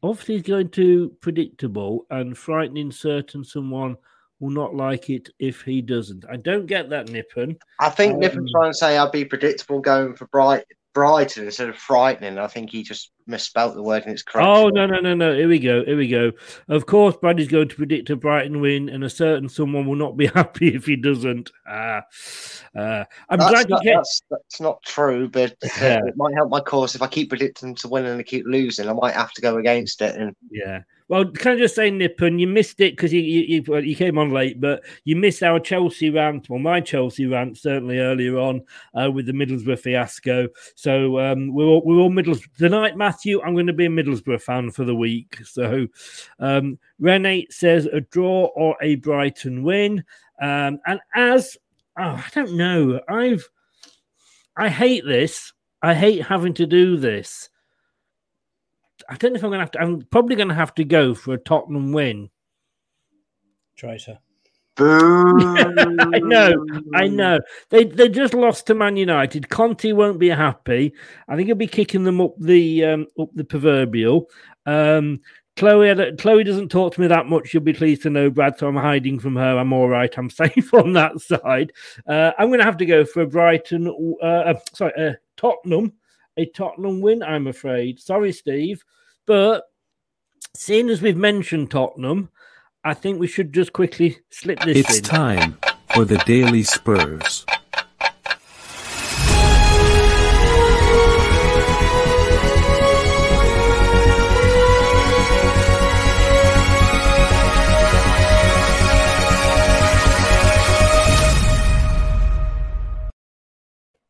obviously, 0.03 0.35
it's 0.35 0.47
going 0.47 0.69
to 0.69 1.09
predictable 1.21 2.05
and 2.09 2.37
frightening. 2.37 2.91
Certain 2.91 3.43
someone 3.43 3.97
will 4.39 4.49
not 4.49 4.75
like 4.75 5.09
it 5.09 5.29
if 5.39 5.61
he 5.61 5.81
doesn't. 5.81 6.25
I 6.29 6.35
don't 6.37 6.65
get 6.65 6.89
that, 6.89 7.09
Nippon. 7.09 7.57
I 7.79 7.89
think 7.89 8.15
Um, 8.15 8.19
Nippon 8.19 8.47
trying 8.51 8.71
to 8.71 8.77
say 8.77 8.97
I'd 8.97 9.11
be 9.11 9.25
predictable 9.25 9.79
going 9.79 10.15
for 10.15 10.25
Bright, 10.27 10.65
Brighton 10.93 11.45
instead 11.45 11.69
of 11.69 11.77
frightening. 11.77 12.37
I 12.37 12.47
think 12.47 12.69
he 12.69 12.83
just 12.83 13.11
misspelt 13.27 13.75
the 13.75 13.83
word 13.83 14.03
in 14.05 14.11
its 14.11 14.23
correct. 14.23 14.47
Oh 14.47 14.69
no 14.69 14.85
no 14.85 14.99
no 14.99 15.13
no! 15.13 15.33
Here 15.33 15.47
we 15.47 15.59
go. 15.59 15.85
Here 15.85 15.95
we 15.97 16.07
go. 16.07 16.31
Of 16.67 16.85
course, 16.85 17.15
Brady's 17.15 17.47
going 17.47 17.69
to 17.69 17.75
predict 17.75 18.09
a 18.09 18.15
Brighton 18.15 18.59
win, 18.61 18.89
and 18.89 19.03
a 19.03 19.09
certain 19.09 19.47
someone 19.47 19.85
will 19.85 19.95
not 19.95 20.17
be 20.17 20.27
happy 20.35 20.73
if 20.75 20.85
he 20.85 20.95
doesn't. 20.95 21.51
Ah, 21.67 22.01
uh, 22.75 23.03
I'm 23.29 23.39
that's 23.39 23.51
glad 23.51 23.69
not, 23.69 23.83
you 23.83 23.91
kept. 23.91 23.97
that's, 23.99 24.21
that's 24.29 24.61
not 24.61 24.81
true, 24.83 25.29
but 25.29 25.51
uh, 25.63 25.69
Yeah. 25.81 26.01
it 26.05 26.17
might 26.17 26.33
help 26.33 26.49
my 26.49 26.59
cause 26.61 26.95
if 26.95 27.01
I 27.01 27.07
keep 27.07 27.29
predicting 27.29 27.75
to 27.75 27.87
win 27.87 28.05
and 28.05 28.19
they 28.19 28.23
keep 28.23 28.45
losing. 28.45 28.89
I 28.89 28.93
might 28.93 29.13
have 29.13 29.31
to 29.33 29.41
go 29.41 29.57
against 29.57 30.01
it. 30.01 30.15
And 30.15 30.35
Yeah. 30.49 30.81
Well, 31.11 31.25
can 31.25 31.51
I 31.51 31.57
just 31.57 31.75
say, 31.75 31.91
Nippon, 31.91 32.39
you 32.39 32.47
missed 32.47 32.79
it 32.79 32.95
because 32.95 33.11
you, 33.11 33.19
you 33.19 33.77
you 33.79 33.97
came 33.97 34.17
on 34.17 34.31
late, 34.31 34.61
but 34.61 34.81
you 35.03 35.17
missed 35.17 35.43
our 35.43 35.59
Chelsea 35.59 36.09
rant, 36.09 36.49
well, 36.49 36.57
my 36.57 36.79
Chelsea 36.79 37.25
rant 37.25 37.57
certainly 37.57 37.99
earlier 37.99 38.37
on 38.37 38.61
uh, 38.93 39.11
with 39.11 39.25
the 39.25 39.33
Middlesbrough 39.33 39.79
fiasco. 39.79 40.47
So 40.75 41.19
um, 41.19 41.53
we're 41.53 41.65
all, 41.65 41.81
we're 41.83 41.99
all 41.99 42.09
Middlesbrough 42.09 42.55
tonight, 42.57 42.95
Matthew. 42.95 43.41
I'm 43.41 43.55
going 43.55 43.67
to 43.67 43.73
be 43.73 43.87
a 43.87 43.89
Middlesbrough 43.89 44.41
fan 44.41 44.71
for 44.71 44.85
the 44.85 44.95
week. 44.95 45.37
So 45.43 45.85
um, 46.39 46.79
Rene 46.97 47.45
says 47.49 47.87
a 47.87 47.99
draw 47.99 48.45
or 48.55 48.77
a 48.81 48.95
Brighton 48.95 49.63
win, 49.63 50.05
um, 50.41 50.79
and 50.85 51.01
as 51.13 51.57
oh, 51.99 52.23
I 52.25 52.27
don't 52.33 52.55
know, 52.55 53.01
I've 53.09 53.49
I 54.55 54.69
hate 54.69 55.03
this. 55.05 55.51
I 55.81 55.93
hate 55.93 56.25
having 56.25 56.53
to 56.53 56.65
do 56.65 56.95
this. 56.95 57.49
I 59.11 59.15
don't 59.15 59.33
know 59.33 59.37
if 59.37 59.43
I'm 59.43 59.49
going 59.49 59.59
to 59.59 59.65
have 59.65 59.71
to. 59.71 59.81
I'm 59.81 60.01
probably 60.03 60.37
going 60.37 60.47
to 60.47 60.53
have 60.55 60.73
to 60.75 60.85
go 60.85 61.13
for 61.13 61.33
a 61.33 61.37
Tottenham 61.37 61.91
win. 61.91 62.29
Traitor. 63.75 64.19
I 64.77 66.19
know, 66.23 66.65
I 66.95 67.07
know. 67.07 67.41
They 67.69 67.83
they 67.83 68.07
just 68.07 68.33
lost 68.33 68.67
to 68.67 68.73
Man 68.73 68.95
United. 68.95 69.49
Conte 69.49 69.91
won't 69.91 70.17
be 70.17 70.29
happy. 70.29 70.93
I 71.27 71.35
think 71.35 71.47
he'll 71.47 71.57
be 71.57 71.67
kicking 71.67 72.05
them 72.05 72.21
up 72.21 72.35
the 72.39 72.85
um, 72.85 73.07
up 73.19 73.29
the 73.35 73.43
proverbial. 73.43 74.29
Um, 74.65 75.19
Chloe, 75.57 75.91
I 75.91 75.93
don't- 75.93 76.17
Chloe 76.17 76.45
doesn't 76.45 76.69
talk 76.69 76.93
to 76.93 77.01
me 77.01 77.07
that 77.07 77.25
much. 77.25 77.53
You'll 77.53 77.63
be 77.63 77.73
pleased 77.73 78.03
to 78.03 78.09
know, 78.09 78.29
Brad. 78.29 78.57
So 78.57 78.69
I'm 78.69 78.77
hiding 78.77 79.19
from 79.19 79.35
her. 79.35 79.57
I'm 79.57 79.73
all 79.73 79.89
right. 79.89 80.11
I'm 80.17 80.29
safe 80.29 80.73
on 80.73 80.93
that 80.93 81.19
side. 81.19 81.73
Uh, 82.07 82.31
I'm 82.39 82.47
going 82.47 82.59
to 82.59 82.65
have 82.65 82.77
to 82.77 82.85
go 82.85 83.03
for 83.03 83.23
a 83.23 83.27
Brighton. 83.27 83.87
Uh, 84.23 84.25
uh, 84.25 84.59
sorry, 84.73 84.93
uh, 84.97 85.13
Tottenham. 85.35 85.91
A 86.37 86.45
Tottenham 86.45 87.01
win. 87.01 87.21
I'm 87.21 87.47
afraid. 87.47 87.99
Sorry, 87.99 88.31
Steve, 88.31 88.83
but 89.25 89.63
seeing 90.55 90.89
as 90.89 91.01
we've 91.01 91.17
mentioned 91.17 91.71
Tottenham, 91.71 92.29
I 92.83 92.93
think 92.93 93.19
we 93.19 93.27
should 93.27 93.53
just 93.53 93.73
quickly 93.73 94.17
slip 94.29 94.59
this 94.61 94.77
It's 94.77 94.97
in. 94.97 95.03
time 95.03 95.57
for 95.93 96.05
the 96.05 96.17
Daily 96.19 96.63
Spurs. 96.63 97.45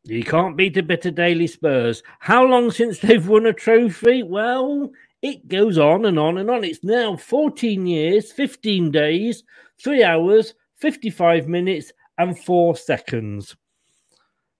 You 0.04 0.24
can't 0.24 0.58
beat 0.58 0.78
a 0.78 0.84
bitter 0.84 1.12
daily 1.12 1.48
Spurs. 1.48 2.02
How 2.20 2.44
long 2.44 2.72
since 2.72 3.00
they've 3.00 3.28
won 3.28 3.46
a 3.46 3.54
trophy? 3.54 4.24
Well, 4.24 4.92
it 5.22 5.48
goes 5.48 5.78
on 5.78 6.06
and 6.06 6.18
on 6.18 6.40
and 6.40 6.50
on. 6.50 6.64
It's 6.64 6.84
now 6.84 7.16
14 7.16 7.86
years, 7.86 8.32
15 8.32 8.92
days, 8.92 9.44
3 9.84 10.04
hours, 10.04 10.56
55 10.78 11.48
minutes, 11.48 11.92
and 12.18 12.38
4 12.38 12.76
seconds. 12.76 13.56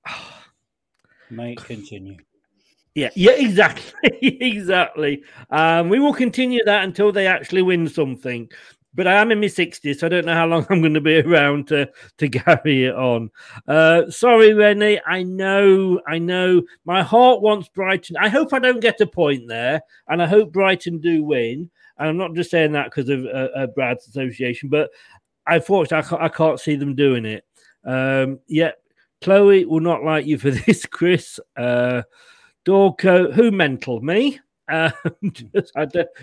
May 1.32 1.54
it 1.54 1.64
continue. 1.64 2.18
Yeah, 2.94 3.10
yeah, 3.16 3.32
exactly, 3.32 3.94
exactly. 4.22 5.24
Um, 5.50 5.90
we 5.90 6.00
will 6.00 6.14
continue 6.14 6.64
that 6.66 6.84
until 6.84 7.12
they 7.12 7.26
actually 7.26 7.62
win 7.62 7.88
something. 7.88 8.52
But 8.94 9.08
I 9.08 9.14
am 9.14 9.32
in 9.32 9.40
my 9.40 9.48
sixties, 9.48 10.00
so 10.00 10.08
I 10.08 10.10
don't 10.10 10.26
know 10.26 10.34
how 10.34 10.48
long 10.48 10.66
I'm 10.70 10.82
going 10.82 10.94
to 10.94 11.02
be 11.02 11.20
around 11.20 11.68
to 11.70 11.90
to 12.18 12.30
carry 12.30 12.86
it 12.86 12.96
on. 12.96 13.30
Uh, 13.68 14.10
sorry, 14.10 14.54
Rennie. 14.54 15.00
I 15.06 15.24
know, 15.24 16.02
I 16.08 16.20
know. 16.20 16.64
My 16.86 17.02
heart 17.04 17.42
wants 17.42 17.70
Brighton. 17.70 18.18
I 18.18 18.30
hope 18.30 18.54
I 18.54 18.60
don't 18.60 18.82
get 18.82 19.02
a 19.02 19.08
point 19.08 19.48
there, 19.48 19.82
and 20.08 20.22
I 20.22 20.28
hope 20.28 20.52
Brighton 20.52 21.00
do 21.00 21.24
win. 21.24 21.70
And 21.98 22.10
I'm 22.10 22.18
not 22.18 22.34
just 22.34 22.52
saying 22.52 22.72
that 22.74 22.86
because 22.86 23.10
of 23.10 23.26
uh, 23.26 23.50
uh, 23.56 23.68
Brad's 23.68 24.08
association, 24.08 24.70
but 24.70 24.90
unfortunately, 25.48 26.06
I 26.06 26.10
can't, 26.10 26.22
I 26.24 26.30
can't 26.30 26.60
see 26.60 26.76
them 26.76 26.96
doing 26.96 27.26
it. 27.26 27.46
Um, 27.86 28.40
yeah, 28.48 28.72
Chloe 29.22 29.66
will 29.66 29.80
not 29.80 30.04
like 30.04 30.26
you 30.26 30.38
for 30.38 30.52
this, 30.66 30.86
Chris. 30.86 31.40
Uh, 31.56 32.04
Dorco, 32.66 33.34
who 33.34 33.52
mental 33.52 34.02
me? 34.02 34.40
Um, 34.72 34.94
just, 35.32 35.74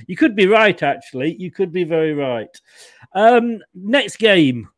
you 0.06 0.16
could 0.16 0.34
be 0.34 0.46
right, 0.46 0.82
actually. 0.82 1.36
You 1.38 1.50
could 1.50 1.72
be 1.72 1.84
very 1.84 2.14
right. 2.14 2.48
Um, 3.12 3.58
next 3.74 4.16
game, 4.16 4.68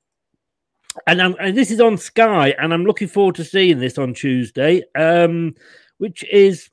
and, 1.06 1.20
and, 1.20 1.56
this 1.56 1.70
is 1.70 1.80
on 1.80 1.96
Sky, 1.96 2.54
and 2.58 2.74
I'm 2.74 2.84
looking 2.84 3.08
forward 3.08 3.36
to 3.36 3.44
seeing 3.44 3.78
this 3.78 3.96
on 3.96 4.12
Tuesday, 4.12 4.82
um, 4.96 5.54
which 5.98 6.24
is 6.24 6.70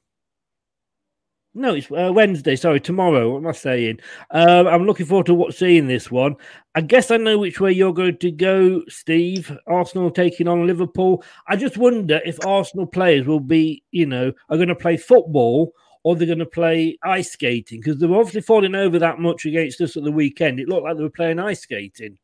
no, 1.58 1.74
it's 1.74 1.92
uh, 1.92 2.12
Wednesday. 2.14 2.56
Sorry, 2.56 2.80
tomorrow. 2.80 3.32
What 3.32 3.40
am 3.40 3.48
I 3.48 3.52
saying? 3.52 4.00
Uh, 4.30 4.66
I'm 4.68 4.86
looking 4.86 5.08
forward 5.08 5.26
to 5.26 5.34
what, 5.34 5.56
seeing 5.56 5.88
this 5.88 6.12
one. 6.12 6.36
I 6.76 6.82
guess 6.82 7.10
I 7.10 7.18
know 7.18 7.40
which 7.40 7.60
way 7.60 7.72
you're 7.72 7.96
going 7.96 8.18
to 8.18 8.30
go, 8.30 8.84
Steve. 8.90 9.58
Arsenal 9.66 10.12
taking 10.12 10.48
on 10.48 10.68
Liverpool. 10.68 11.24
I 11.48 11.56
just 11.56 11.76
wonder 11.76 12.22
if 12.24 12.46
Arsenal 12.46 12.86
players 12.86 13.26
will 13.26 13.40
be, 13.40 13.84
you 13.90 14.06
know, 14.06 14.34
are 14.50 14.58
going 14.58 14.68
to 14.68 14.76
play 14.76 14.98
football 14.98 15.74
or 16.04 16.16
they're 16.16 16.28
going 16.28 16.40
to 16.40 16.46
play 16.46 16.98
ice 17.04 17.32
skating 17.32 17.80
because 17.80 18.00
they're 18.00 18.14
obviously 18.14 18.42
falling 18.42 18.76
over 18.76 19.00
that 19.00 19.20
much 19.20 19.46
against 19.46 19.82
us 19.82 19.98
at 19.98 20.04
the 20.04 20.12
weekend. 20.12 20.60
It 20.60 20.70
looked 20.70 20.84
like 20.84 20.98
they 20.98 21.04
were 21.04 21.10
playing 21.10 21.40
ice 21.40 21.62
skating. 21.62 22.18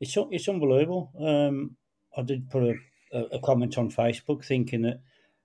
It's 0.00 0.16
it's 0.30 0.48
unbelievable. 0.48 1.10
Um, 1.20 1.76
I 2.16 2.22
did 2.22 2.50
put 2.50 2.76
a, 3.12 3.18
a 3.18 3.40
comment 3.40 3.78
on 3.78 3.90
Facebook 3.90 4.44
thinking 4.44 4.82
that 4.82 5.00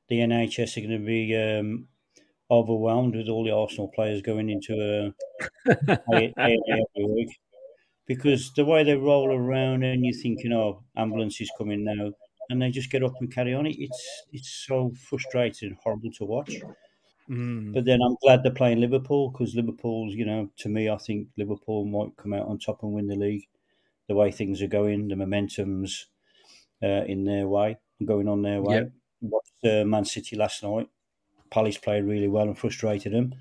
the 0.10 0.20
NHS 0.20 0.78
are 0.78 0.82
going 0.82 1.00
to 1.00 1.06
be 1.06 1.36
um, 1.36 1.88
overwhelmed 2.52 3.16
with 3.16 3.30
all 3.30 3.44
the 3.44 3.52
Arsenal 3.52 3.88
players 3.88 4.22
going 4.22 4.50
into 4.50 5.14
a, 5.68 5.72
a, 6.14 6.34
a, 6.38 7.08
week 7.08 7.40
because 8.06 8.52
the 8.54 8.66
way 8.66 8.84
they 8.84 8.96
roll 8.96 9.34
around 9.34 9.84
and 9.84 10.06
you're 10.06 10.14
thinking, 10.14 10.52
know, 10.52 10.84
ambulance 10.98 11.40
is 11.42 11.52
coming 11.58 11.84
now, 11.84 12.12
and 12.54 12.62
they 12.62 12.72
just 12.72 12.90
get 12.90 13.04
up 13.04 13.14
and 13.20 13.34
carry 13.34 13.54
on. 13.54 13.66
It's 13.66 14.24
it's 14.32 14.66
so 14.66 14.94
frustrating 15.10 15.70
and 15.70 15.78
horrible 15.84 16.12
to 16.12 16.26
watch. 16.26 16.56
Mm. 17.30 17.74
But 17.74 17.86
then 17.86 18.00
I'm 18.02 18.16
glad 18.22 18.44
they're 18.44 18.52
playing 18.52 18.80
Liverpool 18.80 19.32
because 19.32 19.56
Liverpool's, 19.56 20.14
you 20.14 20.26
know, 20.26 20.50
to 20.58 20.70
me, 20.70 20.90
I 20.90 20.98
think 20.98 21.28
Liverpool 21.38 21.86
might 21.86 22.16
come 22.18 22.34
out 22.34 22.48
on 22.48 22.60
top 22.60 22.84
and 22.84 22.94
win 22.94 23.08
the 23.08 23.16
league. 23.16 23.48
The 24.08 24.16
way 24.16 24.32
things 24.32 24.62
are 24.62 24.68
going, 24.68 25.08
the 25.08 25.16
momentum's 25.16 26.08
uh, 26.82 27.06
in 27.06 27.24
their 27.24 27.48
way, 27.48 27.78
going 28.06 28.28
on 28.28 28.42
their 28.42 28.62
way. 28.62 28.76
Yep 28.76 28.92
watched 29.24 29.66
uh, 29.66 29.86
Man 29.86 30.06
City 30.06 30.36
last 30.36 30.64
night. 30.64 30.90
Palace 31.50 31.78
played 31.78 32.04
really 32.04 32.28
well 32.28 32.48
and 32.48 32.58
frustrated 32.58 33.14
them, 33.14 33.36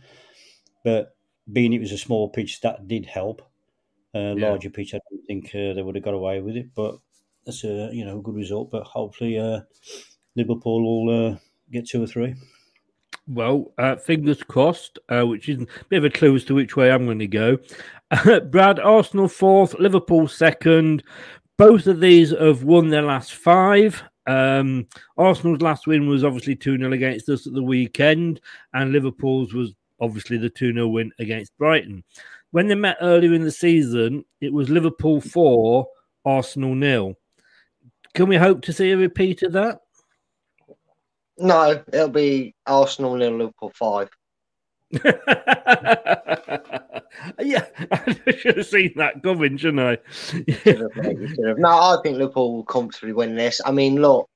but 0.85 1.16
being 1.51 1.72
it 1.72 1.81
was 1.81 1.92
a 1.92 1.98
small 1.98 2.29
pitch, 2.29 2.61
that 2.61 2.87
did 2.87 3.07
help. 3.07 3.42
Uh, 4.14 4.35
yeah. 4.37 4.48
Larger 4.48 4.70
pitch, 4.70 4.94
I 4.94 5.01
don't 5.11 5.27
think 5.27 5.46
uh, 5.55 5.72
they 5.72 5.83
would 5.83 5.94
have 5.94 6.05
got 6.05 6.14
away 6.14 6.40
with 6.40 6.57
it, 6.57 6.75
but 6.75 6.98
that's 7.44 7.64
a 7.64 7.90
you 7.92 8.05
know 8.05 8.20
good 8.20 8.35
result. 8.35 8.70
But 8.70 8.85
hopefully, 8.85 9.38
uh, 9.38 9.61
Liverpool 10.37 11.07
will 11.07 11.33
uh, 11.35 11.37
get 11.70 11.88
two 11.88 12.02
or 12.02 12.07
three. 12.07 12.35
Well, 13.28 13.72
uh, 13.78 13.96
fingers 13.96 14.42
crossed, 14.42 14.98
uh, 15.09 15.22
which 15.22 15.48
is 15.48 15.62
a 15.62 15.66
bit 15.88 15.98
of 15.98 16.05
a 16.05 16.11
clue 16.11 16.35
as 16.35 16.44
to 16.46 16.55
which 16.55 16.76
way 16.76 16.90
I'm 16.90 17.05
going 17.05 17.20
to 17.20 17.28
go. 17.28 17.59
Brad, 18.50 18.81
Arsenal 18.81 19.28
fourth, 19.28 19.74
Liverpool 19.74 20.26
second. 20.26 21.05
Both 21.57 21.87
of 21.87 22.00
these 22.00 22.31
have 22.31 22.64
won 22.64 22.88
their 22.88 23.02
last 23.02 23.35
five. 23.35 24.02
Um, 24.26 24.87
Arsenal's 25.16 25.62
last 25.62 25.87
win 25.87 26.09
was 26.09 26.24
obviously 26.24 26.57
2 26.57 26.78
0 26.78 26.92
against 26.92 27.28
us 27.28 27.46
at 27.46 27.52
the 27.52 27.62
weekend, 27.62 28.40
and 28.74 28.92
Liverpool's 28.92 29.55
was 29.55 29.72
obviously 30.00 30.37
the 30.37 30.50
2 30.50 30.72
0 30.72 30.88
win 30.88 31.12
against 31.18 31.57
Brighton. 31.59 32.02
When 32.50 32.66
they 32.66 32.74
met 32.74 32.98
earlier 33.00 33.33
in 33.33 33.44
the 33.44 33.52
season, 33.52 34.24
it 34.40 34.52
was 34.52 34.68
Liverpool 34.68 35.20
4, 35.20 35.87
Arsenal 36.24 36.74
nil. 36.74 37.16
Can 38.14 38.29
we 38.29 38.37
hope 38.37 38.62
to 38.62 38.72
see 38.72 38.90
a 38.90 38.96
repeat 38.96 39.42
of 39.42 39.53
that? 39.53 39.81
No, 41.38 41.83
it'll 41.92 42.09
be 42.09 42.55
Arsenal 42.66 43.16
nil, 43.16 43.38
Liverpool 43.38 43.72
5. 43.75 44.11
yeah, 47.40 47.64
I 47.90 48.16
should 48.37 48.59
have 48.59 48.66
seen 48.66 48.92
that 48.96 49.22
coming, 49.22 49.57
shouldn't 49.57 49.81
I? 49.81 49.98
should 50.20 50.81
have, 50.81 50.96
mate, 50.96 51.29
should 51.31 51.48
have. 51.48 51.59
No, 51.59 51.68
I 51.68 51.96
think 52.03 52.18
Liverpool 52.18 52.57
will 52.57 52.64
comfortably 52.64 53.14
win 53.14 53.35
this. 53.35 53.61
I 53.64 53.70
mean, 53.72 53.96
look, 53.96 54.29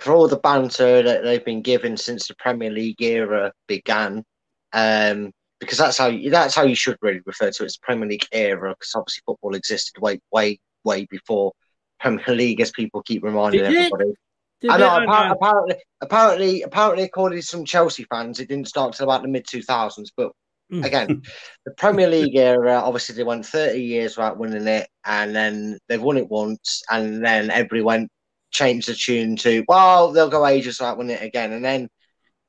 for 0.00 0.14
all 0.14 0.26
the 0.26 0.38
banter 0.38 1.02
that 1.02 1.22
they've 1.22 1.44
been 1.44 1.60
given 1.60 1.98
since 1.98 2.26
the 2.26 2.34
Premier 2.36 2.70
League 2.70 3.02
era 3.02 3.52
began, 3.66 4.24
um, 4.72 5.32
because 5.60 5.76
that's 5.76 5.98
how 5.98 6.06
you, 6.06 6.30
that's 6.30 6.54
how 6.54 6.62
you 6.62 6.74
should 6.76 6.96
really 7.02 7.20
refer 7.26 7.50
to 7.50 7.62
it. 7.62 7.66
It's 7.66 7.76
the 7.76 7.84
Premier 7.84 8.08
League 8.08 8.26
era, 8.32 8.70
because 8.70 8.94
obviously 8.94 9.22
football 9.26 9.54
existed 9.54 10.00
way, 10.00 10.20
way, 10.32 10.58
way 10.84 11.06
before 11.10 11.52
Premier 12.00 12.34
League, 12.34 12.60
as 12.60 12.70
people 12.70 13.02
keep 13.02 13.22
reminding 13.22 13.62
Did 13.62 13.74
everybody. 13.74 14.12
Did 14.60 14.70
I 14.70 14.78
know. 14.78 15.02
Apparently, 15.04 15.36
apparently, 15.36 15.76
apparently, 16.00 16.62
apparently, 16.62 17.04
according 17.04 17.38
to 17.38 17.46
some 17.46 17.64
Chelsea 17.64 18.04
fans, 18.04 18.40
it 18.40 18.48
didn't 18.48 18.68
start 18.68 18.94
until 18.94 19.04
about 19.04 19.22
the 19.22 19.28
mid 19.28 19.46
two 19.48 19.62
thousands. 19.62 20.10
But 20.16 20.32
hmm. 20.70 20.82
again, 20.82 21.22
the 21.64 21.72
Premier 21.72 22.08
League 22.08 22.36
era, 22.36 22.74
obviously, 22.74 23.14
they 23.14 23.22
went 23.22 23.46
thirty 23.46 23.82
years 23.82 24.16
without 24.16 24.38
winning 24.38 24.66
it, 24.66 24.88
and 25.04 25.34
then 25.34 25.78
they've 25.88 26.02
won 26.02 26.16
it 26.16 26.28
once, 26.28 26.82
and 26.90 27.24
then 27.24 27.50
everyone 27.50 28.08
changed 28.50 28.88
the 28.88 28.94
tune 28.94 29.36
to, 29.36 29.62
well, 29.68 30.10
they'll 30.10 30.30
go 30.30 30.46
ages 30.46 30.80
without 30.80 30.98
winning 30.98 31.16
it 31.16 31.22
again, 31.22 31.52
and 31.52 31.64
then. 31.64 31.88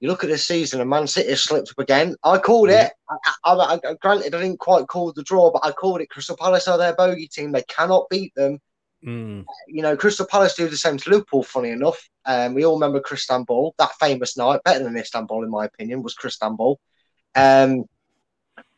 You 0.01 0.07
look 0.07 0.23
at 0.23 0.29
this 0.29 0.47
season, 0.47 0.79
and 0.79 0.89
Man 0.89 1.07
City 1.07 1.35
slipped 1.35 1.71
up 1.71 1.77
again. 1.77 2.15
I 2.23 2.37
called 2.37 2.69
it. 2.69 2.89
I, 3.09 3.17
I, 3.43 3.79
I, 3.83 3.95
granted, 4.01 4.33
I 4.33 4.39
didn't 4.39 4.61
quite 4.61 4.87
call 4.87 5.11
the 5.11 5.23
draw, 5.23 5.51
but 5.51 5.65
I 5.65 5.73
called 5.73 5.99
it. 5.99 6.09
Crystal 6.09 6.37
Palace 6.37 6.69
are 6.69 6.77
their 6.77 6.95
bogey 6.95 7.27
team. 7.27 7.51
They 7.51 7.63
cannot 7.63 8.07
beat 8.09 8.33
them. 8.33 8.59
Mm. 9.05 9.45
You 9.67 9.81
know, 9.81 9.95
Crystal 9.95 10.25
Palace 10.25 10.55
do 10.55 10.67
the 10.67 10.77
same 10.77 10.97
to 10.97 11.09
Liverpool, 11.09 11.43
funny 11.43 11.69
enough. 11.69 12.09
Um, 12.25 12.53
we 12.53 12.65
all 12.65 12.79
remember 12.79 13.01
Ball, 13.45 13.73
that 13.77 13.91
famous 13.99 14.37
night, 14.37 14.61
better 14.63 14.83
than 14.83 14.97
Istanbul, 14.97 15.43
in 15.43 15.49
my 15.49 15.65
opinion, 15.65 16.03
was 16.03 16.15
Ball. 16.41 16.79
Um, 17.35 17.85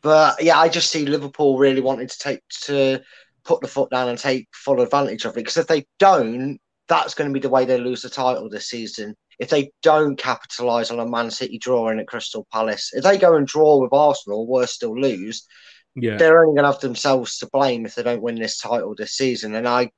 but 0.01 0.41
yeah, 0.43 0.57
I 0.59 0.69
just 0.69 0.91
see 0.91 1.05
Liverpool 1.05 1.57
really 1.57 1.81
wanting 1.81 2.07
to 2.07 2.17
take 2.17 2.41
to 2.63 3.01
put 3.43 3.61
the 3.61 3.67
foot 3.67 3.89
down 3.89 4.09
and 4.09 4.17
take 4.17 4.47
full 4.53 4.81
advantage 4.81 5.25
of 5.25 5.33
it. 5.33 5.41
Because 5.41 5.57
if 5.57 5.67
they 5.67 5.85
don't, 5.99 6.59
that's 6.87 7.13
going 7.13 7.29
to 7.29 7.33
be 7.33 7.39
the 7.39 7.49
way 7.49 7.65
they 7.65 7.77
lose 7.79 8.01
the 8.01 8.09
title 8.09 8.49
this 8.49 8.67
season. 8.67 9.15
If 9.39 9.49
they 9.49 9.71
don't 9.81 10.17
capitalise 10.17 10.91
on 10.91 10.99
a 10.99 11.05
Man 11.05 11.31
City 11.31 11.57
draw 11.57 11.89
in 11.89 11.99
at 11.99 12.07
Crystal 12.07 12.45
Palace, 12.51 12.91
if 12.93 13.03
they 13.03 13.17
go 13.17 13.35
and 13.35 13.47
draw 13.47 13.81
with 13.81 13.93
Arsenal, 13.93 14.45
worse 14.45 14.73
still 14.73 14.99
lose, 14.99 15.47
yeah. 15.95 16.17
they're 16.17 16.43
only 16.43 16.55
going 16.55 16.63
to 16.63 16.71
have 16.71 16.81
themselves 16.81 17.37
to 17.39 17.49
blame 17.51 17.85
if 17.85 17.95
they 17.95 18.03
don't 18.03 18.21
win 18.21 18.35
this 18.35 18.59
title 18.59 18.93
this 18.95 19.13
season. 19.13 19.55
And 19.55 19.67
I 19.67 19.89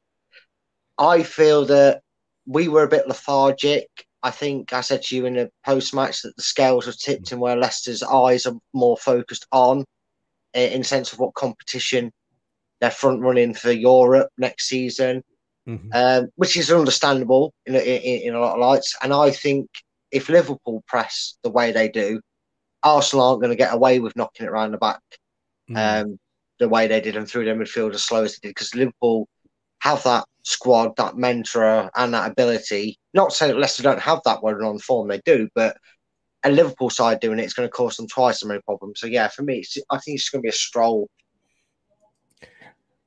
I 0.98 1.24
feel 1.24 1.66
that 1.66 2.02
we 2.46 2.68
were 2.68 2.84
a 2.84 2.90
bit 2.90 3.08
lethargic. 3.08 3.88
I 4.22 4.32
think 4.32 4.74
I 4.74 4.82
said 4.82 5.02
to 5.04 5.16
you 5.16 5.26
in 5.26 5.34
the 5.36 5.50
post 5.66 5.94
match 5.94 6.22
that 6.22 6.36
the 6.36 6.42
scales 6.44 6.88
were 6.88 6.94
tipped 6.94 7.32
and 7.32 7.42
where 7.42 7.58
Leicester's 7.58 8.04
eyes 8.04 8.46
are 8.46 8.56
more 8.74 8.98
focused 8.98 9.46
on 9.52 9.86
in 10.54 10.84
sense 10.84 11.12
of 11.12 11.20
what 11.20 11.34
competition 11.34 12.12
they're 12.80 12.92
front 12.92 13.22
running 13.22 13.54
for 13.54 13.72
Europe 13.72 14.30
next 14.38 14.68
season, 14.68 15.24
mm-hmm. 15.68 15.90
um, 15.94 16.28
which 16.36 16.56
is 16.56 16.72
understandable 16.72 17.54
in, 17.66 17.76
in, 17.76 18.22
in, 18.22 18.36
a 18.36 18.40
lot 18.40 18.54
of 18.54 18.60
lights. 18.60 18.96
And 19.02 19.14
I 19.14 19.32
think 19.32 19.68
if 20.12 20.30
Liverpool 20.30 20.84
press 20.88 21.38
the 21.44 21.50
way 21.50 21.72
they 21.72 21.90
do, 21.90 22.22
Arsenal 22.84 23.26
aren't 23.26 23.42
going 23.42 23.52
to 23.52 23.58
get 23.58 23.74
away 23.74 24.00
with 24.00 24.16
knocking 24.16 24.46
it 24.46 24.50
around 24.50 24.72
the 24.72 24.78
back 24.78 25.02
mm-hmm. 25.70 26.10
um, 26.12 26.20
the 26.60 26.70
way 26.70 26.88
they 26.88 27.02
did 27.02 27.16
and 27.16 27.28
through 27.28 27.46
their 27.46 27.56
midfield 27.56 27.94
as 27.94 28.04
slow 28.04 28.24
as 28.24 28.34
they 28.34 28.48
did 28.48 28.56
because 28.56 28.76
Liverpool 28.76 29.28
have 29.80 30.04
that 30.04 30.26
squad, 30.44 30.96
that 30.98 31.18
mentor, 31.18 31.90
and 31.96 32.14
that 32.14 32.32
ability. 32.32 33.00
Not 33.14 33.32
to 33.32 33.36
say 33.36 33.48
that 33.48 33.58
Leicester 33.58 33.84
don't 33.84 34.00
have 34.00 34.22
that 34.26 34.44
when 34.44 34.56
on 34.56 34.80
form, 34.80 35.08
they 35.08 35.22
do, 35.26 35.50
but 35.56 35.78
a 36.44 36.52
Liverpool 36.52 36.90
side 36.90 37.20
doing 37.20 37.40
it, 37.40 37.44
it's 37.44 37.54
going 37.54 37.68
to 37.68 37.72
cause 37.72 37.98
them 37.98 38.08
twice 38.08 38.44
as 38.44 38.48
many 38.48 38.62
problems. 38.62 39.00
So 39.00 39.08
yeah, 39.08 39.30
for 39.30 39.44
me, 39.44 39.64
I 39.90 39.98
think 40.00 40.16
it's 40.16 40.30
going 40.30 40.42
to 40.42 40.44
be 40.44 40.50
a 40.50 40.54
stroll. 40.54 41.10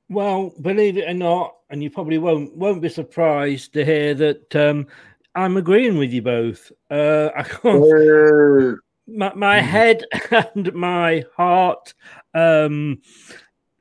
Well, 0.09 0.53
believe 0.61 0.97
it 0.97 1.09
or 1.09 1.13
not, 1.13 1.55
and 1.69 1.83
you 1.83 1.89
probably 1.89 2.17
won't 2.17 2.55
won't 2.55 2.81
be 2.81 2.89
surprised 2.89 3.73
to 3.73 3.83
hear 3.83 4.13
that 4.15 4.55
um, 4.55 4.87
I'm 5.35 5.57
agreeing 5.57 5.97
with 5.97 6.13
you 6.13 6.21
both. 6.21 6.71
Uh, 6.89 7.29
I 7.35 7.43
can't. 7.43 8.79
My, 9.09 9.33
my 9.35 9.61
head 9.61 10.03
and 10.55 10.73
my 10.73 11.23
heart 11.35 11.93
um, 12.33 13.01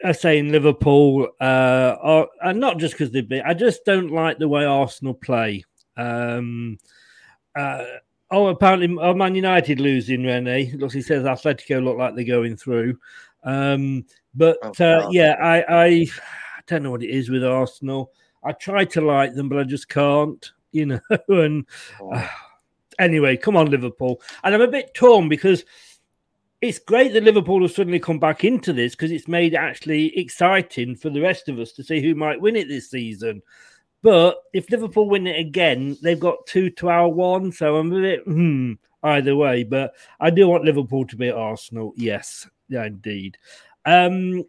are 0.04 0.14
saying 0.14 0.50
Liverpool, 0.50 1.28
uh, 1.40 1.96
are, 2.00 2.28
and 2.42 2.60
not 2.60 2.78
just 2.78 2.94
because 2.94 3.10
they've 3.10 3.28
been. 3.28 3.42
I 3.46 3.54
just 3.54 3.84
don't 3.84 4.10
like 4.10 4.38
the 4.38 4.48
way 4.48 4.64
Arsenal 4.64 5.14
play. 5.14 5.64
Um, 5.96 6.78
Uh, 7.56 7.84
oh, 8.30 8.48
apparently, 8.48 8.94
oh, 9.00 9.14
Man 9.14 9.34
United 9.34 9.80
losing, 9.80 10.22
Rene. 10.22 10.72
Looks, 10.72 10.92
he 10.92 11.00
says 11.00 11.24
Atletico 11.24 11.82
look 11.82 11.96
like 11.96 12.14
they're 12.14 12.24
going 12.24 12.56
through. 12.56 12.98
Um, 13.44 14.04
but 14.34 14.58
Oh, 14.62 14.84
uh, 14.84 15.08
yeah, 15.10 15.36
I, 15.40 15.62
I, 15.62 15.86
I 15.86 16.06
don't 16.66 16.82
know 16.82 16.90
what 16.90 17.02
it 17.02 17.10
is 17.10 17.30
with 17.30 17.44
Arsenal. 17.44 18.12
I 18.44 18.52
try 18.52 18.84
to 18.84 19.00
like 19.00 19.34
them, 19.34 19.48
but 19.48 19.58
I 19.58 19.64
just 19.64 19.88
can't, 19.88 20.52
you 20.72 20.86
know. 20.86 21.00
and 21.28 21.66
uh, 22.12 22.28
anyway, 22.98 23.36
come 23.36 23.56
on, 23.56 23.70
Liverpool. 23.70 24.20
And 24.44 24.54
I'm 24.54 24.60
a 24.60 24.68
bit 24.68 24.92
torn 24.94 25.28
because 25.30 25.64
it's 26.60 26.78
great 26.78 27.12
that 27.12 27.24
Liverpool 27.24 27.62
have 27.62 27.72
suddenly 27.72 28.00
come 28.00 28.18
back 28.18 28.44
into 28.44 28.72
this 28.72 28.94
because 28.94 29.10
it's 29.10 29.28
made 29.28 29.54
actually 29.54 30.16
exciting 30.18 30.96
for 30.96 31.10
the 31.10 31.20
rest 31.20 31.48
of 31.48 31.58
us 31.58 31.72
to 31.72 31.84
see 31.84 32.00
who 32.00 32.14
might 32.14 32.40
win 32.40 32.56
it 32.56 32.68
this 32.68 32.90
season. 32.90 33.42
But 34.02 34.38
if 34.52 34.70
Liverpool 34.70 35.08
win 35.08 35.26
it 35.26 35.38
again, 35.38 35.96
they've 36.02 36.20
got 36.20 36.46
two 36.46 36.70
to 36.70 36.88
our 36.88 37.08
one. 37.08 37.52
So 37.52 37.76
I'm 37.76 37.92
a 37.92 38.00
bit 38.00 38.24
hmm, 38.24 38.74
either 39.02 39.36
way. 39.36 39.64
But 39.64 39.94
I 40.20 40.30
do 40.30 40.48
want 40.48 40.64
Liverpool 40.64 41.04
to 41.06 41.16
beat 41.16 41.32
Arsenal. 41.32 41.92
Yes, 41.96 42.48
yeah, 42.68 42.84
indeed. 42.84 43.36
Um, 43.84 44.44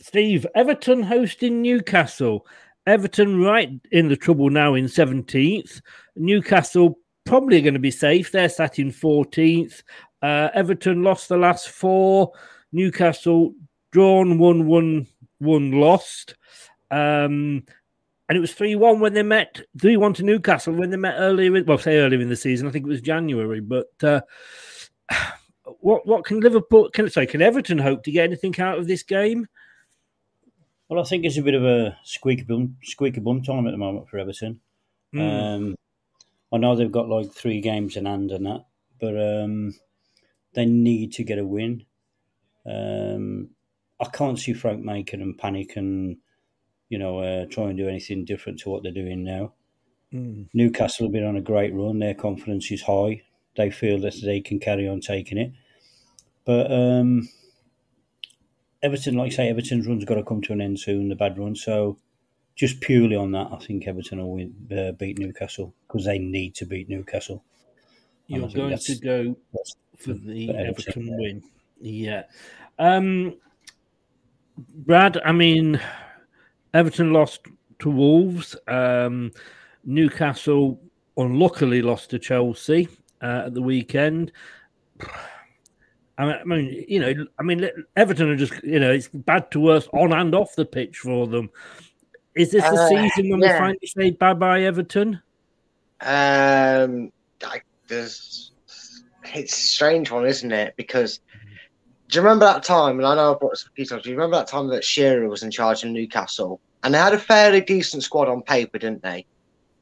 Steve, 0.00 0.46
Everton 0.54 1.02
hosting 1.02 1.62
Newcastle. 1.62 2.46
Everton 2.86 3.40
right 3.40 3.70
in 3.92 4.08
the 4.08 4.16
trouble 4.16 4.50
now 4.50 4.74
in 4.74 4.84
17th. 4.84 5.80
Newcastle 6.16 6.98
probably 7.24 7.62
going 7.62 7.74
to 7.74 7.80
be 7.80 7.90
safe. 7.90 8.30
They're 8.30 8.48
sat 8.48 8.78
in 8.78 8.90
14th. 8.90 9.82
Uh, 10.24 10.48
Everton 10.54 11.02
lost 11.02 11.28
the 11.28 11.36
last 11.36 11.68
four. 11.68 12.32
Newcastle 12.72 13.54
drawn, 13.90 14.38
one, 14.38 14.66
one, 14.66 15.06
one, 15.38 15.72
lost. 15.72 16.34
Um, 16.90 17.64
and 18.26 18.38
it 18.38 18.40
was 18.40 18.54
3 18.54 18.74
1 18.74 19.00
when 19.00 19.12
they 19.12 19.22
met, 19.22 19.60
3 19.78 19.98
1 19.98 20.14
to 20.14 20.22
Newcastle 20.22 20.72
when 20.72 20.88
they 20.88 20.96
met 20.96 21.16
earlier, 21.18 21.54
in, 21.54 21.66
well, 21.66 21.76
say 21.76 21.98
earlier 21.98 22.22
in 22.22 22.30
the 22.30 22.36
season. 22.36 22.66
I 22.66 22.70
think 22.70 22.86
it 22.86 22.88
was 22.88 23.02
January. 23.02 23.60
But 23.60 23.92
uh, 24.02 24.22
what 25.80 26.06
what 26.06 26.24
can 26.24 26.40
Liverpool, 26.40 26.88
can, 26.88 27.10
sorry, 27.10 27.26
can 27.26 27.42
Everton 27.42 27.76
hope 27.76 28.02
to 28.04 28.10
get 28.10 28.24
anything 28.24 28.58
out 28.58 28.78
of 28.78 28.86
this 28.86 29.02
game? 29.02 29.46
Well, 30.88 31.02
I 31.02 31.06
think 31.06 31.26
it's 31.26 31.36
a 31.36 31.42
bit 31.42 31.54
of 31.54 31.66
a 31.66 31.98
squeaky 32.02 32.44
bum, 32.44 32.76
squeaky 32.82 33.20
bum 33.20 33.42
time 33.42 33.66
at 33.66 33.72
the 33.72 33.76
moment 33.76 34.08
for 34.08 34.18
Everton. 34.18 34.58
Mm. 35.14 35.20
Um, 35.20 35.76
I 36.50 36.56
know 36.56 36.74
they've 36.74 36.90
got 36.90 37.10
like 37.10 37.30
three 37.30 37.60
games 37.60 37.98
in 37.98 38.06
hand 38.06 38.30
and 38.30 38.46
that, 38.46 38.64
but 38.98 39.20
um, 39.20 39.74
they 40.54 40.64
need 40.64 41.12
to 41.14 41.24
get 41.24 41.38
a 41.38 41.46
win. 41.46 41.84
Um, 42.66 43.50
I 44.00 44.06
can't 44.06 44.38
see 44.38 44.52
Frank 44.52 44.84
making 44.84 45.20
them 45.20 45.34
panic 45.34 45.76
and 45.76 46.16
you 46.88 46.98
know 46.98 47.18
uh, 47.18 47.46
try 47.46 47.64
and 47.64 47.78
do 47.78 47.88
anything 47.88 48.24
different 48.24 48.60
to 48.60 48.70
what 48.70 48.82
they're 48.82 48.92
doing 48.92 49.24
now. 49.24 49.52
Mm. 50.12 50.48
Newcastle 50.54 51.06
have 51.06 51.12
been 51.12 51.24
on 51.24 51.36
a 51.36 51.42
great 51.42 51.74
run. 51.74 51.98
Their 51.98 52.14
confidence 52.14 52.70
is 52.70 52.82
high. 52.82 53.22
They 53.56 53.70
feel 53.70 53.98
that 54.00 54.14
they 54.22 54.40
can 54.40 54.58
carry 54.58 54.88
on 54.88 55.00
taking 55.00 55.38
it. 55.38 55.52
But 56.44 56.70
um, 56.70 57.28
Everton, 58.82 59.16
like 59.16 59.32
I 59.32 59.36
say, 59.36 59.48
Everton's 59.48 59.86
run's 59.86 60.04
got 60.04 60.16
to 60.16 60.24
come 60.24 60.42
to 60.42 60.52
an 60.52 60.60
end 60.60 60.80
soon, 60.80 61.08
the 61.08 61.16
bad 61.16 61.38
run. 61.38 61.56
So 61.56 61.98
just 62.54 62.80
purely 62.80 63.16
on 63.16 63.32
that, 63.32 63.48
I 63.50 63.56
think 63.56 63.86
Everton 63.86 64.18
will 64.18 64.34
win, 64.34 64.54
uh, 64.76 64.92
beat 64.92 65.18
Newcastle 65.18 65.74
because 65.86 66.04
they 66.04 66.18
need 66.18 66.54
to 66.56 66.66
beat 66.66 66.88
Newcastle. 66.88 67.44
And 68.28 68.36
I 68.36 68.38
You're 68.38 68.48
think 68.48 68.54
going 68.56 68.78
to 68.78 68.94
go 68.96 69.36
for 69.96 70.12
the 70.14 70.50
Everton, 70.50 70.66
Everton 70.66 71.16
win. 71.18 71.42
Yeah. 71.80 72.22
Um, 72.78 73.36
Brad, 74.56 75.18
I 75.24 75.32
mean, 75.32 75.80
Everton 76.72 77.12
lost 77.12 77.40
to 77.80 77.90
Wolves. 77.90 78.56
Um, 78.68 79.32
Newcastle 79.84 80.80
unluckily 81.16 81.82
lost 81.82 82.10
to 82.10 82.18
Chelsea 82.18 82.88
uh, 83.22 83.44
at 83.46 83.54
the 83.54 83.62
weekend. 83.62 84.32
I 86.16 86.26
mean, 86.26 86.34
I 86.40 86.44
mean, 86.44 86.84
you 86.86 87.00
know, 87.00 87.26
I 87.40 87.42
mean, 87.42 87.68
Everton 87.96 88.30
are 88.30 88.36
just, 88.36 88.62
you 88.62 88.78
know, 88.78 88.92
it's 88.92 89.08
bad 89.08 89.50
to 89.50 89.58
worse 89.58 89.88
on 89.92 90.12
and 90.12 90.32
off 90.32 90.54
the 90.54 90.64
pitch 90.64 90.98
for 90.98 91.26
them. 91.26 91.50
Is 92.36 92.52
this 92.52 92.62
the 92.62 92.70
Uh, 92.70 92.88
season 92.88 93.30
when 93.30 93.40
yeah. 93.40 93.54
we 93.54 93.58
finally 93.58 93.86
say 93.86 94.10
bye 94.10 94.32
bye, 94.34 94.62
Everton? 94.62 95.20
Um, 96.00 97.10
I, 97.44 97.60
there's, 97.88 98.52
it's 99.34 99.52
a 99.52 99.60
strange 99.60 100.10
one, 100.10 100.26
isn't 100.26 100.52
it? 100.52 100.74
Because 100.76 101.20
do 102.08 102.18
you 102.18 102.22
remember 102.22 102.44
that 102.44 102.62
time? 102.62 102.98
And 102.98 103.06
I 103.06 103.14
know 103.14 103.34
I 103.34 103.38
brought 103.38 103.52
this 103.52 103.64
up 103.64 103.72
a 103.72 103.74
few 103.74 103.86
times. 103.86 104.02
Do 104.02 104.10
you 104.10 104.16
remember 104.16 104.36
that 104.36 104.46
time 104.46 104.68
that 104.68 104.84
Shearer 104.84 105.28
was 105.28 105.42
in 105.42 105.50
charge 105.50 105.82
of 105.82 105.90
Newcastle, 105.90 106.60
and 106.82 106.94
they 106.94 106.98
had 106.98 107.14
a 107.14 107.18
fairly 107.18 107.60
decent 107.60 108.02
squad 108.02 108.28
on 108.28 108.42
paper, 108.42 108.78
didn't 108.78 109.02
they? 109.02 109.26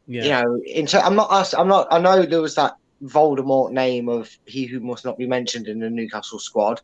Yeah. 0.06 0.22
You 0.22 0.30
know, 0.30 0.60
in 0.66 0.86
ter- 0.86 1.00
I'm 1.00 1.14
not. 1.14 1.52
I'm 1.54 1.68
not. 1.68 1.88
I 1.90 1.98
know 1.98 2.24
there 2.24 2.40
was 2.40 2.54
that 2.54 2.76
Voldemort 3.04 3.72
name 3.72 4.08
of 4.08 4.30
he 4.46 4.66
who 4.66 4.80
must 4.80 5.04
not 5.04 5.18
be 5.18 5.26
mentioned 5.26 5.68
in 5.68 5.80
the 5.80 5.90
Newcastle 5.90 6.38
squad, 6.38 6.80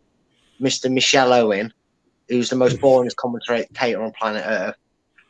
Mister 0.61 0.91
Michael 0.91 1.33
Owen, 1.33 1.73
who's 2.29 2.51
the 2.51 2.57
most 2.57 2.81
boring 2.83 3.11
commentator 3.17 4.03
on 4.03 4.13
planet 4.13 4.45
Earth. 4.47 4.77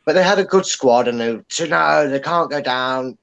But 0.05 0.13
they 0.13 0.23
had 0.23 0.39
a 0.39 0.43
good 0.43 0.65
squad, 0.65 1.07
and 1.07 1.19
they 1.19 1.39
said 1.49 1.69
no, 1.69 2.09
they 2.09 2.19
can't 2.19 2.49
go 2.49 2.61
down. 2.61 3.17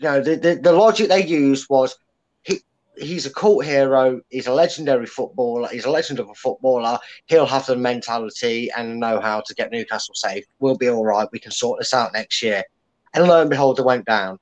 You 0.00 0.08
know, 0.08 0.20
the 0.22 0.36
the, 0.36 0.54
the 0.56 0.72
logic 0.72 1.08
they 1.08 1.24
used 1.24 1.66
was 1.68 1.94
he 2.42 2.60
he's 2.96 3.26
a 3.26 3.32
cult 3.32 3.66
hero, 3.66 4.20
he's 4.30 4.46
a 4.46 4.52
legendary 4.52 5.04
footballer, 5.04 5.68
he's 5.68 5.84
a 5.84 5.90
legend 5.90 6.18
of 6.18 6.30
a 6.30 6.34
footballer. 6.34 6.98
He'll 7.26 7.44
have 7.44 7.66
the 7.66 7.76
mentality 7.76 8.70
and 8.74 8.98
know-how 8.98 9.42
to 9.42 9.54
get 9.54 9.70
Newcastle 9.70 10.14
safe. 10.14 10.44
We'll 10.58 10.78
be 10.78 10.88
all 10.88 11.04
right. 11.04 11.28
We 11.32 11.38
can 11.38 11.52
sort 11.52 11.80
this 11.80 11.92
out 11.92 12.14
next 12.14 12.42
year. 12.42 12.64
And 13.12 13.28
lo 13.28 13.42
and 13.42 13.50
behold, 13.50 13.76
they 13.76 13.82
went 13.82 14.06
down. 14.06 14.38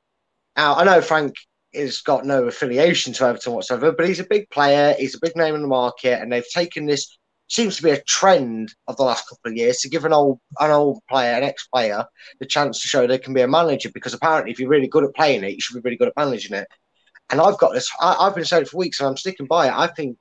Now 0.57 0.77
I 0.77 0.85
know 0.85 1.01
Frank 1.01 1.35
has 1.75 2.01
got 2.03 2.25
no 2.25 2.45
affiliation 2.45 3.13
to 3.15 3.25
Everton 3.27 3.53
whatsoever, 3.53 3.91
but 3.91 4.07
he's 4.07 4.21
a 4.21 4.25
big 4.25 4.49
player. 4.51 4.95
He's 4.97 5.17
a 5.17 5.21
big 5.21 5.37
name 5.37 5.57
in 5.57 5.63
the 5.63 5.69
market, 5.69 6.23
and 6.23 6.33
they've 6.33 6.49
taken 6.49 6.87
this. 6.87 7.18
Seems 7.49 7.77
to 7.77 7.83
be 7.83 7.91
a 7.91 8.03
trend 8.03 8.75
of 8.87 8.97
the 8.97 9.05
last 9.05 9.29
couple 9.29 9.51
of 9.51 9.57
years 9.57 9.79
to 9.79 9.89
give 9.89 10.05
an 10.05 10.13
old 10.13 10.39
an 10.61 10.71
old 10.71 11.01
player, 11.09 11.35
an 11.35 11.43
ex 11.43 11.67
player, 11.67 12.05
the 12.41 12.47
chance 12.47 12.81
to 12.81 12.89
show 12.89 13.07
they 13.07 13.19
can 13.19 13.35
be 13.35 13.41
a 13.41 13.49
manager. 13.49 13.91
Because 13.93 14.15
apparently, 14.15 14.53
if 14.53 14.61
you're 14.61 14.69
really 14.69 14.89
good 14.89 15.05
at 15.05 15.15
playing 15.15 15.45
it, 15.45 15.55
you 15.55 15.61
should 15.61 15.75
be 15.75 15.87
really 15.87 15.97
good 15.97 16.09
at 16.09 16.17
managing 16.17 16.57
it. 16.57 16.69
And 17.31 17.41
I've 17.41 17.59
got 17.59 17.73
this. 17.73 17.91
I, 18.01 18.17
I've 18.21 18.35
been 18.35 18.45
saying 18.45 18.65
it 18.65 18.69
for 18.69 18.77
weeks, 18.77 19.01
and 19.01 19.09
I'm 19.09 19.17
sticking 19.17 19.47
by 19.47 19.69
it. 19.69 19.75
I 19.75 19.87
think 19.89 20.19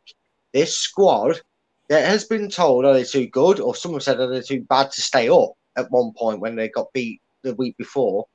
this 0.53 0.75
squad 0.75 1.41
that 1.89 2.05
has 2.05 2.25
been 2.25 2.49
told 2.49 2.85
are 2.85 2.93
they 2.93 3.03
too 3.03 3.27
good, 3.27 3.59
or 3.59 3.75
someone 3.75 4.01
said 4.01 4.19
are 4.19 4.27
they 4.27 4.41
too 4.41 4.61
bad 4.69 4.91
to 4.91 5.01
stay 5.01 5.29
up 5.29 5.51
at 5.75 5.91
one 5.91 6.13
point 6.17 6.39
when 6.39 6.55
they 6.55 6.69
got 6.69 6.91
beat 6.93 7.21
the 7.43 7.55
week 7.55 7.77
before. 7.77 8.25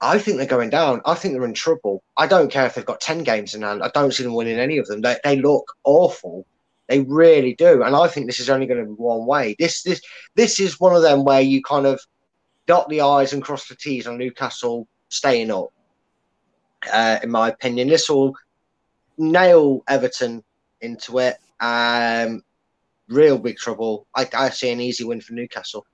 I 0.00 0.18
think 0.18 0.36
they're 0.36 0.46
going 0.46 0.70
down. 0.70 1.00
I 1.04 1.14
think 1.14 1.34
they're 1.34 1.44
in 1.44 1.54
trouble. 1.54 2.02
I 2.16 2.26
don't 2.26 2.52
care 2.52 2.66
if 2.66 2.74
they've 2.74 2.84
got 2.84 3.00
10 3.00 3.24
games 3.24 3.54
in 3.54 3.62
hand. 3.62 3.82
I 3.82 3.90
don't 3.92 4.12
see 4.12 4.22
them 4.22 4.34
winning 4.34 4.58
any 4.58 4.78
of 4.78 4.86
them. 4.86 5.00
They, 5.00 5.16
they 5.24 5.36
look 5.36 5.72
awful. 5.84 6.46
They 6.88 7.00
really 7.00 7.54
do. 7.54 7.82
And 7.82 7.94
I 7.94 8.08
think 8.08 8.26
this 8.26 8.40
is 8.40 8.50
only 8.50 8.66
going 8.66 8.80
to 8.80 8.86
be 8.86 8.92
one 8.92 9.26
way. 9.26 9.54
This 9.58 9.82
this 9.82 10.00
this 10.34 10.58
is 10.58 10.80
one 10.80 10.96
of 10.96 11.02
them 11.02 11.24
where 11.24 11.40
you 11.40 11.62
kind 11.62 11.86
of 11.86 12.00
dot 12.66 12.88
the 12.88 13.02
I's 13.02 13.32
and 13.32 13.42
cross 13.42 13.68
the 13.68 13.76
T's 13.76 14.06
on 14.06 14.18
Newcastle 14.18 14.88
staying 15.08 15.50
up. 15.50 15.68
Uh, 16.92 17.18
in 17.22 17.30
my 17.30 17.48
opinion, 17.48 17.88
this 17.88 18.08
will 18.08 18.34
nail 19.18 19.82
Everton 19.88 20.42
into 20.80 21.18
it. 21.18 21.36
Um, 21.60 22.42
real 23.08 23.38
big 23.38 23.56
trouble. 23.56 24.06
I, 24.14 24.28
I 24.32 24.50
see 24.50 24.70
an 24.70 24.80
easy 24.80 25.04
win 25.04 25.20
for 25.20 25.32
Newcastle. 25.32 25.84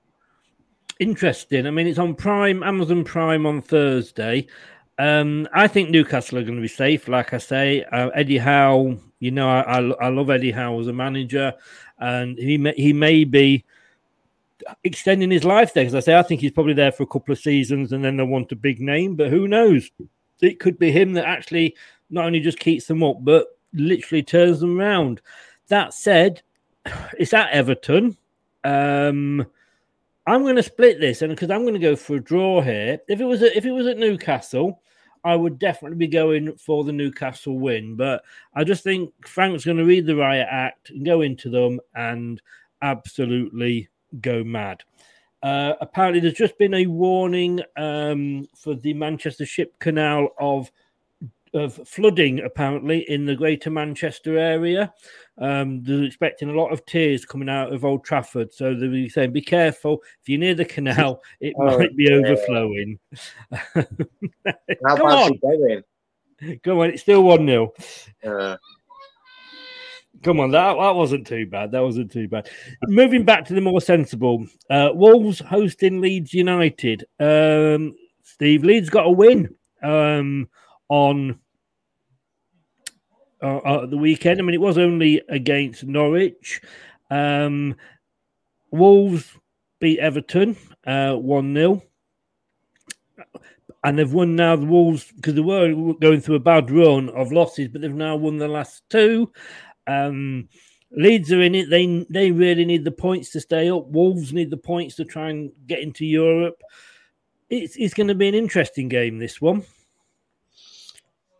Interesting. 0.99 1.67
I 1.67 1.71
mean, 1.71 1.87
it's 1.87 1.99
on 1.99 2.15
Prime, 2.15 2.63
Amazon 2.63 3.03
Prime 3.03 3.45
on 3.45 3.61
Thursday. 3.61 4.47
Um, 4.97 5.47
I 5.53 5.67
think 5.67 5.89
Newcastle 5.89 6.37
are 6.37 6.43
going 6.43 6.55
to 6.55 6.61
be 6.61 6.67
safe. 6.67 7.07
Like 7.07 7.33
I 7.33 7.37
say, 7.37 7.83
uh, 7.83 8.09
Eddie 8.09 8.37
Howe. 8.37 8.97
You 9.19 9.31
know, 9.31 9.49
I, 9.49 9.79
I 9.79 9.79
I 9.79 10.09
love 10.09 10.29
Eddie 10.29 10.51
Howe 10.51 10.79
as 10.79 10.87
a 10.87 10.93
manager, 10.93 11.53
and 11.99 12.37
he 12.37 12.57
may, 12.57 12.73
he 12.75 12.93
may 12.93 13.23
be 13.23 13.65
extending 14.83 15.31
his 15.31 15.43
life 15.43 15.73
there. 15.73 15.83
Because 15.83 15.95
I 15.95 15.99
say, 15.99 16.17
I 16.17 16.23
think 16.23 16.41
he's 16.41 16.51
probably 16.51 16.73
there 16.73 16.91
for 16.91 17.03
a 17.03 17.07
couple 17.07 17.31
of 17.31 17.39
seasons, 17.39 17.91
and 17.91 18.03
then 18.03 18.17
they 18.17 18.23
want 18.23 18.51
a 18.51 18.55
big 18.55 18.79
name. 18.79 19.15
But 19.15 19.29
who 19.29 19.47
knows? 19.47 19.89
It 20.41 20.59
could 20.59 20.77
be 20.77 20.91
him 20.91 21.13
that 21.13 21.25
actually 21.25 21.75
not 22.09 22.25
only 22.25 22.39
just 22.39 22.59
keeps 22.59 22.85
them 22.87 23.03
up, 23.03 23.17
but 23.21 23.47
literally 23.73 24.23
turns 24.23 24.59
them 24.59 24.79
around. 24.79 25.21
That 25.67 25.93
said, 25.93 26.41
it's 27.17 27.33
at 27.33 27.51
Everton. 27.51 28.17
Um, 28.63 29.45
I'm 30.27 30.41
going 30.41 30.55
to 30.55 30.63
split 30.63 30.99
this, 30.99 31.21
and 31.21 31.29
because 31.31 31.51
I'm 31.51 31.61
going 31.61 31.75
to 31.75 31.79
go 31.79 31.95
for 31.95 32.15
a 32.15 32.23
draw 32.23 32.61
here. 32.61 32.99
If 33.07 33.21
it 33.21 33.25
was 33.25 33.43
at, 33.43 33.55
if 33.55 33.65
it 33.65 33.71
was 33.71 33.87
at 33.87 33.97
Newcastle, 33.97 34.81
I 35.23 35.35
would 35.35 35.59
definitely 35.59 35.97
be 35.97 36.07
going 36.07 36.55
for 36.57 36.83
the 36.83 36.91
Newcastle 36.91 37.59
win. 37.59 37.95
But 37.95 38.23
I 38.53 38.63
just 38.63 38.83
think 38.83 39.11
Frank's 39.27 39.65
going 39.65 39.77
to 39.77 39.85
read 39.85 40.05
the 40.05 40.15
riot 40.15 40.47
act 40.49 40.89
and 40.89 41.05
go 41.05 41.21
into 41.21 41.49
them 41.49 41.79
and 41.95 42.41
absolutely 42.81 43.89
go 44.21 44.43
mad. 44.43 44.83
Uh, 45.43 45.73
apparently, 45.79 46.19
there's 46.19 46.33
just 46.33 46.57
been 46.57 46.73
a 46.73 46.87
warning 46.87 47.61
um, 47.77 48.47
for 48.55 48.73
the 48.73 48.93
Manchester 48.95 49.45
Ship 49.45 49.77
Canal 49.79 50.29
of 50.39 50.71
of 51.55 51.75
flooding. 51.87 52.41
Apparently, 52.41 53.09
in 53.09 53.25
the 53.25 53.35
Greater 53.35 53.69
Manchester 53.71 54.37
area, 54.37 54.93
um, 55.37 55.81
they're 55.83 56.03
expecting 56.03 56.49
a 56.49 56.53
lot 56.53 56.71
of 56.71 56.85
tears 56.85 57.25
coming 57.25 57.49
out 57.49 57.73
of 57.73 57.83
Old 57.85 58.03
Trafford. 58.05 58.53
So 58.53 58.75
they're 58.75 59.09
saying, 59.09 59.31
"Be 59.31 59.41
careful 59.41 60.03
if 60.21 60.29
you're 60.29 60.39
near 60.39 60.55
the 60.55 60.65
canal; 60.65 61.21
it 61.39 61.53
Oh, 61.59 61.77
might 61.77 61.95
be 61.95 62.05
yeah. 62.05 62.17
overflowing." 62.17 62.99
How 63.73 64.95
Come 64.97 65.07
on. 65.07 65.83
Come 66.63 66.79
on, 66.79 66.89
it's 66.89 67.01
still 67.01 67.23
1 67.23 67.47
0. 67.47 67.73
Uh, 68.23 68.57
Come 70.23 70.39
on, 70.39 70.51
that, 70.51 70.73
that 70.73 70.95
wasn't 70.95 71.27
too 71.27 71.45
bad. 71.45 71.71
That 71.71 71.83
wasn't 71.83 72.11
too 72.11 72.27
bad. 72.27 72.49
Moving 72.87 73.23
back 73.23 73.45
to 73.45 73.53
the 73.53 73.61
more 73.61 73.79
sensible, 73.79 74.45
uh, 74.69 74.89
Wolves 74.93 75.39
hosting 75.39 76.01
Leeds 76.01 76.33
United. 76.33 77.05
Um, 77.19 77.95
Steve 78.23 78.63
Leeds 78.63 78.89
got 78.89 79.05
a 79.05 79.11
win 79.11 79.53
um, 79.83 80.49
on 80.89 81.39
uh, 83.41 83.57
uh, 83.57 83.85
the 83.85 83.97
weekend. 83.97 84.39
I 84.39 84.43
mean, 84.43 84.53
it 84.53 84.61
was 84.61 84.77
only 84.77 85.21
against 85.29 85.83
Norwich. 85.83 86.61
Um, 87.09 87.75
Wolves 88.71 89.37
beat 89.79 89.99
Everton 89.99 90.57
uh, 90.85 91.13
1 91.13 91.53
0. 91.53 91.83
And 93.83 93.99
they've 93.99 94.11
won 94.11 94.35
now 94.35 94.55
the 94.55 94.65
Wolves 94.65 95.11
because 95.15 95.35
they 95.35 95.41
were 95.41 95.93
going 95.93 96.19
through 96.19 96.35
a 96.35 96.39
bad 96.39 96.71
run 96.71 97.09
of 97.09 97.31
losses, 97.31 97.67
but 97.67 97.81
they've 97.81 97.93
now 97.93 98.15
won 98.15 98.37
the 98.37 98.47
last 98.47 98.83
two. 98.89 99.31
Um, 99.85 100.49
Leeds 100.91 101.31
are 101.31 101.41
in 101.41 101.55
it. 101.55 101.69
They 101.69 102.05
they 102.09 102.31
really 102.31 102.65
need 102.65 102.83
the 102.83 102.91
points 102.91 103.31
to 103.31 103.41
stay 103.41 103.69
up. 103.69 103.87
Wolves 103.89 104.33
need 104.33 104.49
the 104.49 104.57
points 104.57 104.95
to 104.95 105.05
try 105.05 105.29
and 105.29 105.51
get 105.67 105.79
into 105.79 106.05
Europe. 106.05 106.61
It's 107.49 107.75
it's 107.75 107.93
going 107.93 108.07
to 108.07 108.15
be 108.15 108.27
an 108.27 108.35
interesting 108.35 108.87
game. 108.87 109.19
This 109.19 109.41
one. 109.41 109.63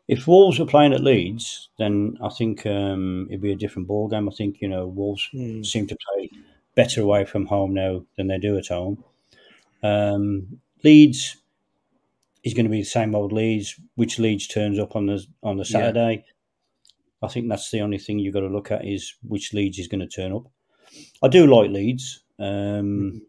If 0.07 0.27
Wolves 0.27 0.59
were 0.59 0.65
playing 0.67 0.93
at 0.93 1.01
Leeds, 1.03 1.69
then 1.79 2.17
I 2.21 2.29
think 2.29 2.65
um, 2.67 3.25
it'd 3.29 3.41
be 3.41 3.51
a 3.51 3.55
different 3.55 3.87
ball 3.87 4.07
game. 4.07 4.29
I 4.29 4.31
think 4.33 4.61
you 4.61 4.67
know 4.67 4.85
Wolves 4.87 5.27
Mm. 5.33 5.65
seem 5.65 5.87
to 5.87 5.97
play 6.07 6.29
better 6.75 7.01
away 7.01 7.25
from 7.25 7.45
home 7.47 7.73
now 7.73 8.05
than 8.15 8.27
they 8.27 8.37
do 8.37 8.57
at 8.57 8.67
home. 8.67 9.03
Um, 9.81 10.59
Leeds 10.83 11.37
is 12.43 12.53
going 12.53 12.65
to 12.65 12.69
be 12.71 12.81
the 12.81 12.85
same 12.85 13.15
old 13.15 13.31
Leeds. 13.31 13.79
Which 13.95 14.19
Leeds 14.19 14.47
turns 14.47 14.77
up 14.77 14.95
on 14.95 15.07
the 15.07 15.25
on 15.41 15.57
the 15.57 15.63
Yeah. 15.63 15.69
Saturday? 15.79 16.25
I 17.23 17.27
think 17.27 17.49
that's 17.49 17.71
the 17.71 17.81
only 17.81 17.97
thing 17.97 18.19
you've 18.19 18.33
got 18.35 18.41
to 18.41 18.47
look 18.47 18.71
at 18.71 18.85
is 18.85 19.15
which 19.27 19.53
Leeds 19.53 19.79
is 19.79 19.87
going 19.87 20.01
to 20.01 20.07
turn 20.07 20.31
up. 20.33 20.43
I 21.23 21.27
do 21.29 21.47
like 21.47 21.71
Leeds. 21.71 22.21
Um, 22.37 23.21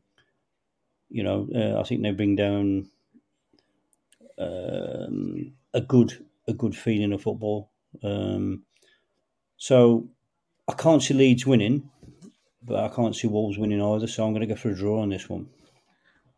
You 1.09 1.23
know, 1.23 1.49
uh, 1.55 1.81
I 1.81 1.85
think 1.85 2.03
they 2.03 2.11
bring 2.11 2.35
down 2.37 2.91
um, 4.39 5.53
a 5.73 5.81
good 5.81 6.25
a 6.49 6.53
good 6.53 6.77
feeling 6.77 7.13
of 7.13 7.23
football. 7.23 7.71
Um, 8.03 8.63
so 9.57 10.09
I 10.69 10.75
can't 10.75 11.03
see 11.03 11.15
Leeds 11.15 11.47
winning, 11.47 11.91
but 12.63 12.85
I 12.85 12.95
can't 12.95 13.17
see 13.17 13.29
Wolves 13.29 13.59
winning 13.59 13.83
either. 13.83 14.07
So 14.07 14.25
I'm 14.25 14.33
going 14.33 14.47
to 14.47 14.55
go 14.55 14.61
for 14.61 14.71
a 14.71 14.75
draw 14.75 15.03
on 15.03 15.11
this 15.11 15.29
one. 15.29 15.49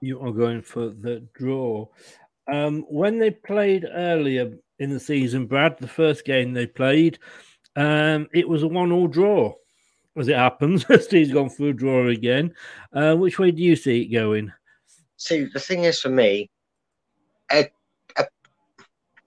You 0.01 0.21
are 0.21 0.33
going 0.33 0.62
for 0.62 0.90
the 0.90 1.27
draw. 1.35 1.87
Um, 2.53 2.85
when 2.88 3.18
they 3.18 3.31
played 3.31 3.87
earlier 3.92 4.57
in 4.79 4.90
the 4.90 5.01
season, 5.01 5.47
Brad, 5.47 5.77
the 5.79 5.88
first 5.88 6.25
game 6.25 6.53
they 6.53 6.66
played, 6.66 7.18
um, 7.77 8.29
it 8.33 8.49
was 8.49 8.62
a 8.62 8.68
one-all 8.68 9.09
draw. 9.09 9.55
As 10.16 10.29
it 10.29 10.37
happens, 10.37 10.85
Steve's 11.05 11.33
gone 11.33 11.51
for 11.51 11.68
a 11.68 11.73
draw 11.73 12.09
again. 12.09 12.55
Uh, 12.92 13.14
which 13.14 13.38
way 13.38 13.51
do 13.51 13.62
you 13.62 13.77
see 13.77 14.03
it 14.03 14.12
going? 14.12 14.53
see, 15.18 15.44
the 15.53 15.61
thing 15.61 15.85
is 15.85 16.01
for 16.01 16.09
me, 16.09 16.49
a, 17.53 17.68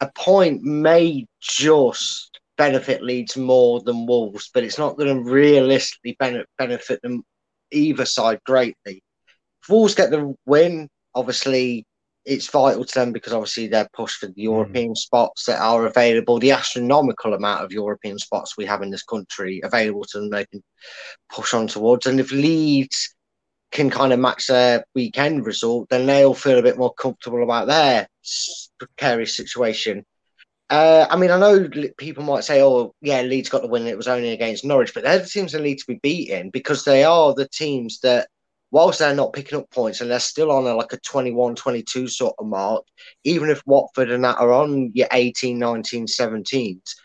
a, 0.02 0.12
point 0.16 0.62
may 0.64 1.26
just 1.40 2.40
benefit 2.58 3.02
Leeds 3.02 3.38
more 3.38 3.82
than 3.82 4.06
Wolves, 4.06 4.50
but 4.54 4.64
it's 4.64 4.78
not 4.78 4.98
going 4.98 5.16
to 5.16 5.30
realistically 5.30 6.18
benefit 6.58 7.02
them 7.02 7.24
either 7.72 8.06
side 8.06 8.40
greatly. 8.46 9.02
If 9.64 9.70
Wolves 9.70 9.96
get 9.96 10.12
the 10.12 10.36
win, 10.46 10.90
obviously 11.16 11.86
it's 12.26 12.50
vital 12.52 12.86
to 12.86 12.94
them 12.94 13.12
because 13.12 13.34
obviously 13.34 13.68
they're 13.68 13.90
pushed 13.94 14.20
for 14.20 14.28
the 14.28 14.34
mm. 14.34 14.44
European 14.44 14.96
spots 14.96 15.46
that 15.46 15.60
are 15.60 15.86
available, 15.86 16.40
the 16.40 16.52
astronomical 16.52 17.34
amount 17.34 17.64
of 17.64 17.72
European 17.72 18.20
spots 18.20 18.58
we 18.58 18.66
have 18.66 18.82
in 18.82 18.92
this 18.92 19.04
country 19.04 19.62
available 19.64 20.04
to 20.04 20.20
them, 20.20 20.30
they 20.30 20.46
can 20.46 20.62
push 21.32 21.54
on 21.54 21.68
towards. 21.68 22.06
And 22.06 22.20
if 22.20 22.32
Leeds 22.32 23.16
can 23.72 23.90
kind 23.90 24.14
of 24.14 24.20
match 24.20 24.48
their 24.48 24.84
weekend 24.94 25.46
result, 25.46 25.90
then 25.90 26.06
they'll 26.06 26.34
feel 26.34 26.60
a 26.60 26.64
bit 26.64 26.78
more 26.78 26.94
comfortable 26.94 27.44
about 27.44 27.68
their 27.68 28.08
precarious 28.80 29.36
situation. 29.36 30.06
Uh, 30.70 31.06
I 31.10 31.18
mean, 31.18 31.32
I 31.32 31.38
know 31.38 31.68
people 31.98 32.24
might 32.24 32.46
say, 32.46 32.62
"Oh, 32.64 32.96
yeah, 33.02 33.22
Leeds 33.22 33.50
got 33.50 33.62
the 33.62 33.68
win. 33.68 33.88
It 33.88 33.98
was 33.98 34.08
only 34.08 34.32
against 34.32 34.64
Norwich," 34.64 34.94
but 34.94 35.04
they're 35.04 35.20
the 35.20 35.28
teams 35.28 35.52
that 35.52 35.62
need 35.62 35.80
to 35.80 35.88
be 35.88 36.00
beaten 36.02 36.50
because 36.50 36.86
they 36.86 37.04
are 37.04 37.34
the 37.34 37.48
teams 37.50 38.00
that, 38.02 38.30
whilst 38.72 39.00
they're 39.00 39.14
not 39.14 39.34
picking 39.34 39.60
up 39.60 39.70
points 39.70 40.00
and 40.00 40.10
they're 40.10 40.20
still 40.20 40.50
on 40.50 40.66
a, 40.66 40.74
like 40.74 40.94
a 40.94 40.98
21, 41.00 41.56
22 41.56 42.08
sort 42.08 42.36
of 42.40 42.48
mark, 42.48 42.86
even 43.26 43.50
if 43.50 43.62
Watford 43.66 44.12
and 44.12 44.24
that 44.24 44.38
are 44.40 44.54
on 44.54 44.92
your 44.94 45.10
18, 45.12 45.60
19, 45.60 46.06
17s, 46.06 46.96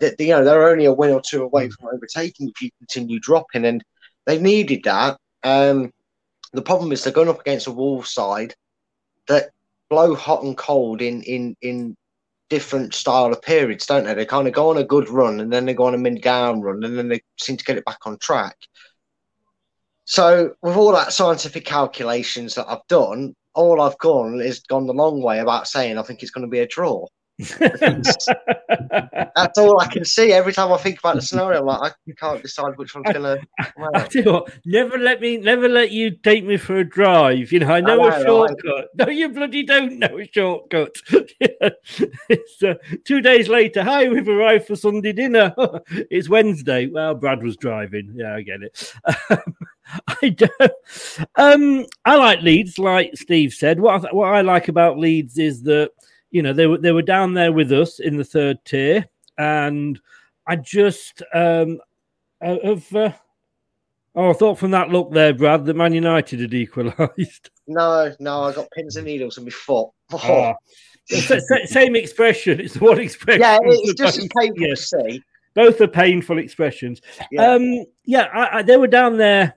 that 0.00 0.20
you 0.20 0.28
know 0.28 0.44
they're 0.44 0.68
only 0.68 0.84
a 0.84 0.92
win 0.92 1.12
or 1.12 1.22
two 1.22 1.42
away 1.42 1.70
from 1.70 1.88
overtaking 1.94 2.50
if 2.50 2.60
you 2.60 2.70
continue 2.78 3.18
dropping, 3.20 3.64
and 3.64 3.82
they 4.26 4.38
needed 4.38 4.82
that. 4.84 5.18
Um, 5.42 5.90
the 6.52 6.62
problem 6.62 6.92
is 6.92 7.02
they're 7.02 7.12
going 7.12 7.28
up 7.30 7.40
against 7.40 7.68
a 7.68 7.72
Wolves 7.72 8.12
side 8.12 8.54
that 9.28 9.50
blow 9.94 10.14
hot 10.16 10.42
and 10.42 10.56
cold 10.56 11.00
in 11.00 11.22
in 11.22 11.56
in 11.62 11.96
different 12.50 12.94
style 12.94 13.32
of 13.32 13.40
periods, 13.42 13.86
don't 13.86 14.04
they? 14.04 14.14
They 14.14 14.26
kind 14.26 14.48
of 14.48 14.54
go 14.54 14.70
on 14.70 14.76
a 14.76 14.84
good 14.84 15.08
run 15.08 15.40
and 15.40 15.52
then 15.52 15.66
they 15.66 15.74
go 15.74 15.84
on 15.84 15.94
a 15.94 15.98
mid 15.98 16.20
down 16.20 16.60
run 16.60 16.82
and 16.84 16.98
then 16.98 17.08
they 17.08 17.20
seem 17.40 17.56
to 17.56 17.64
get 17.64 17.78
it 17.78 17.84
back 17.84 17.98
on 18.06 18.18
track. 18.18 18.56
So 20.04 20.54
with 20.62 20.76
all 20.76 20.92
that 20.92 21.12
scientific 21.12 21.64
calculations 21.64 22.56
that 22.56 22.68
I've 22.68 22.86
done, 22.88 23.34
all 23.54 23.80
I've 23.80 23.98
gone 23.98 24.40
is 24.40 24.60
gone 24.60 24.86
the 24.86 24.92
long 24.92 25.22
way 25.22 25.38
about 25.38 25.68
saying 25.68 25.96
I 25.96 26.02
think 26.02 26.22
it's 26.22 26.32
going 26.32 26.46
to 26.46 26.50
be 26.50 26.58
a 26.58 26.66
draw. 26.66 27.06
That's 27.58 28.28
all 29.58 29.80
I 29.80 29.88
can 29.88 30.04
see. 30.04 30.32
Every 30.32 30.52
time 30.52 30.72
I 30.72 30.76
think 30.76 31.00
about 31.00 31.16
the 31.16 31.22
scenario, 31.22 31.60
I'm 31.60 31.66
like, 31.66 31.94
I 32.08 32.12
can't 32.12 32.40
decide 32.40 32.76
which 32.76 32.94
one's 32.94 33.12
going 33.12 33.22
to. 33.22 33.40
I 33.58 34.06
tell 34.06 34.22
you 34.22 34.32
what, 34.32 34.52
never 34.64 34.98
let 34.98 35.20
me, 35.20 35.38
never 35.38 35.68
let 35.68 35.90
you 35.90 36.12
take 36.12 36.44
me 36.44 36.56
for 36.56 36.76
a 36.76 36.88
drive. 36.88 37.50
You 37.50 37.58
know, 37.58 37.72
I 37.72 37.80
know 37.80 37.96
know, 37.96 38.08
a 38.08 38.22
shortcut. 38.22 38.88
No, 38.94 39.08
you 39.08 39.30
bloody 39.30 39.64
don't 39.64 39.98
know 39.98 40.16
a 40.16 40.28
shortcut. 40.32 40.94
it's 41.10 42.62
uh, 42.62 42.74
two 43.04 43.20
days 43.20 43.48
later. 43.48 43.82
Hi, 43.82 44.08
we've 44.08 44.28
arrived 44.28 44.68
for 44.68 44.76
Sunday 44.76 45.12
dinner. 45.12 45.52
it's 45.88 46.28
Wednesday. 46.28 46.86
Well, 46.86 47.16
Brad 47.16 47.42
was 47.42 47.56
driving. 47.56 48.12
Yeah, 48.14 48.36
I 48.36 48.42
get 48.42 48.62
it. 48.62 48.94
I 50.06 50.28
don't. 50.28 50.72
Um, 51.34 51.86
I 52.04 52.14
like 52.14 52.42
Leeds, 52.42 52.78
like 52.78 53.16
Steve 53.16 53.52
said. 53.52 53.80
What 53.80 54.04
I, 54.04 54.14
what 54.14 54.32
I 54.32 54.42
like 54.42 54.68
about 54.68 54.98
Leeds 54.98 55.36
is 55.36 55.64
that 55.64 55.90
you 56.34 56.42
know 56.42 56.52
they 56.52 56.66
were 56.66 56.78
they 56.78 56.90
were 56.90 57.00
down 57.00 57.32
there 57.32 57.52
with 57.52 57.70
us 57.72 58.00
in 58.00 58.16
the 58.16 58.24
third 58.24 58.62
tier, 58.64 59.08
and 59.38 60.00
I 60.48 60.56
just 60.56 61.22
um, 61.32 61.80
uh, 62.44 62.56
have. 62.64 62.94
Uh, 62.94 63.12
oh, 64.16 64.30
I 64.30 64.32
thought 64.32 64.58
from 64.58 64.72
that 64.72 64.90
look 64.90 65.12
there, 65.12 65.32
Brad, 65.32 65.64
that 65.64 65.76
Man 65.76 65.94
United 65.94 66.40
had 66.40 66.52
equalised. 66.52 67.50
No, 67.66 68.12
no, 68.20 68.42
I 68.42 68.52
got 68.52 68.70
pins 68.72 68.96
and 68.96 69.06
needles 69.06 69.38
in 69.38 69.44
my 69.44 69.50
foot. 69.50 69.88
Oh. 70.12 70.52
Sa- 71.06 71.38
Same 71.64 71.96
expression. 71.96 72.60
It's 72.60 72.74
the 72.74 72.84
one 72.84 72.98
expression. 72.98 73.40
Yeah, 73.40 73.58
it's 73.62 73.94
just 73.98 74.18
as 74.18 74.28
painful 74.38 74.68
to 74.68 74.76
see. 74.76 75.22
Both 75.54 75.80
are 75.80 75.88
painful 75.88 76.36
expressions. 76.36 77.00
Yeah. 77.30 77.52
Um, 77.52 77.86
yeah, 78.04 78.24
I, 78.34 78.58
I, 78.58 78.62
they 78.62 78.76
were 78.76 78.86
down 78.86 79.16
there 79.16 79.56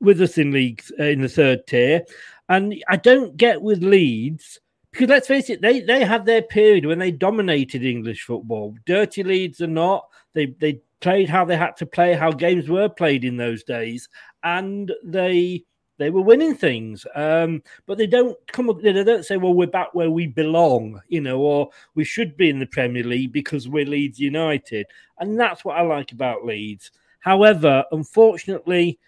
with 0.00 0.20
us 0.20 0.38
in 0.38 0.52
leagues 0.52 0.92
uh, 1.00 1.02
in 1.02 1.20
the 1.20 1.28
third 1.28 1.66
tier, 1.66 2.04
and 2.48 2.80
I 2.88 2.94
don't 2.94 3.36
get 3.36 3.60
with 3.60 3.82
Leeds 3.82 4.60
because 4.98 5.10
let's 5.10 5.28
face 5.28 5.48
it, 5.48 5.62
they 5.62 5.80
they 5.80 6.04
had 6.04 6.26
their 6.26 6.42
period 6.42 6.84
when 6.84 6.98
they 6.98 7.12
dominated 7.12 7.84
English 7.84 8.22
football. 8.22 8.74
Dirty 8.84 9.22
Leeds 9.22 9.60
are 9.60 9.68
not. 9.68 10.08
They 10.34 10.46
they 10.46 10.80
played 11.00 11.30
how 11.30 11.44
they 11.44 11.56
had 11.56 11.76
to 11.76 11.86
play, 11.86 12.14
how 12.14 12.32
games 12.32 12.68
were 12.68 12.88
played 12.88 13.24
in 13.24 13.36
those 13.36 13.62
days, 13.62 14.08
and 14.42 14.92
they 15.04 15.62
they 15.98 16.10
were 16.10 16.22
winning 16.22 16.56
things. 16.56 17.06
Um, 17.14 17.62
but 17.86 17.96
they 17.96 18.08
don't 18.08 18.36
come 18.48 18.68
up. 18.70 18.82
They 18.82 18.92
don't 18.92 19.24
say, 19.24 19.36
"Well, 19.36 19.54
we're 19.54 19.68
back 19.68 19.94
where 19.94 20.10
we 20.10 20.26
belong," 20.26 21.00
you 21.06 21.20
know, 21.20 21.38
or 21.38 21.70
we 21.94 22.02
should 22.02 22.36
be 22.36 22.50
in 22.50 22.58
the 22.58 22.66
Premier 22.66 23.04
League 23.04 23.32
because 23.32 23.68
we're 23.68 23.86
Leeds 23.86 24.18
United, 24.18 24.86
and 25.20 25.38
that's 25.38 25.64
what 25.64 25.76
I 25.76 25.82
like 25.82 26.10
about 26.10 26.44
Leeds. 26.44 26.90
However, 27.20 27.84
unfortunately, 27.92 28.98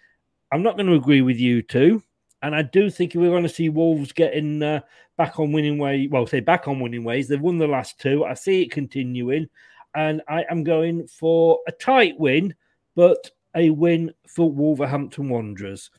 I'm 0.53 0.63
not 0.63 0.77
going 0.77 0.87
to 0.87 0.95
agree 0.95 1.23
with 1.23 1.39
you 1.39 1.63
two, 1.63 2.01
and 2.43 2.55
I 2.55 2.63
do 2.63 2.91
think 2.91 3.15
we're 3.17 3.31
going 3.31 3.43
to 3.43 3.49
see 3.49 3.69
Wolves 3.69 4.13
getting 4.13 4.63
uh, 4.63 4.81
back 5.21 5.39
on 5.39 5.53
winning 5.53 5.77
way. 5.77 6.07
Well, 6.07 6.27
say 6.27 6.41
back 6.41 6.67
on 6.67 6.81
winning 6.81 7.05
ways. 7.05 7.29
They've 7.29 7.39
won 7.39 7.59
the 7.59 7.67
last 7.67 8.01
two. 8.01 8.25
I 8.25 8.33
see 8.33 8.63
it 8.63 8.71
continuing, 8.71 9.51
and 9.95 10.23
I 10.27 10.47
am 10.51 10.65
going 10.65 11.07
for 11.09 11.59
a 11.69 11.73
tight 11.73 12.19
win, 12.19 12.55
but 12.97 13.31
a 13.55 13.69
win 13.69 14.15
for 14.27 14.51
Wolverhampton 14.51 15.29
Wanderers. 15.29 15.91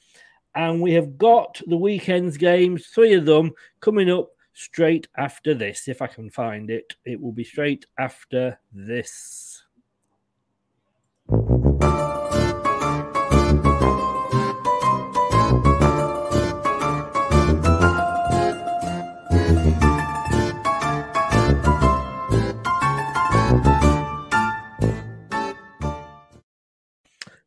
And 0.56 0.82
we 0.82 0.94
have 0.94 1.20
got 1.20 1.62
the 1.68 1.78
weekend's 1.78 2.36
games, 2.36 2.88
three 2.88 3.14
of 3.14 3.26
them 3.26 3.52
coming 3.80 4.10
up 4.10 4.30
straight 4.54 5.08
after 5.16 5.54
this. 5.54 5.88
If 5.88 6.02
I 6.02 6.08
can 6.08 6.32
find 6.32 6.72
it, 6.72 6.96
it 7.06 7.22
will 7.22 7.32
be 7.32 7.44
straight 7.44 7.86
after 8.00 8.58
this. 8.74 9.61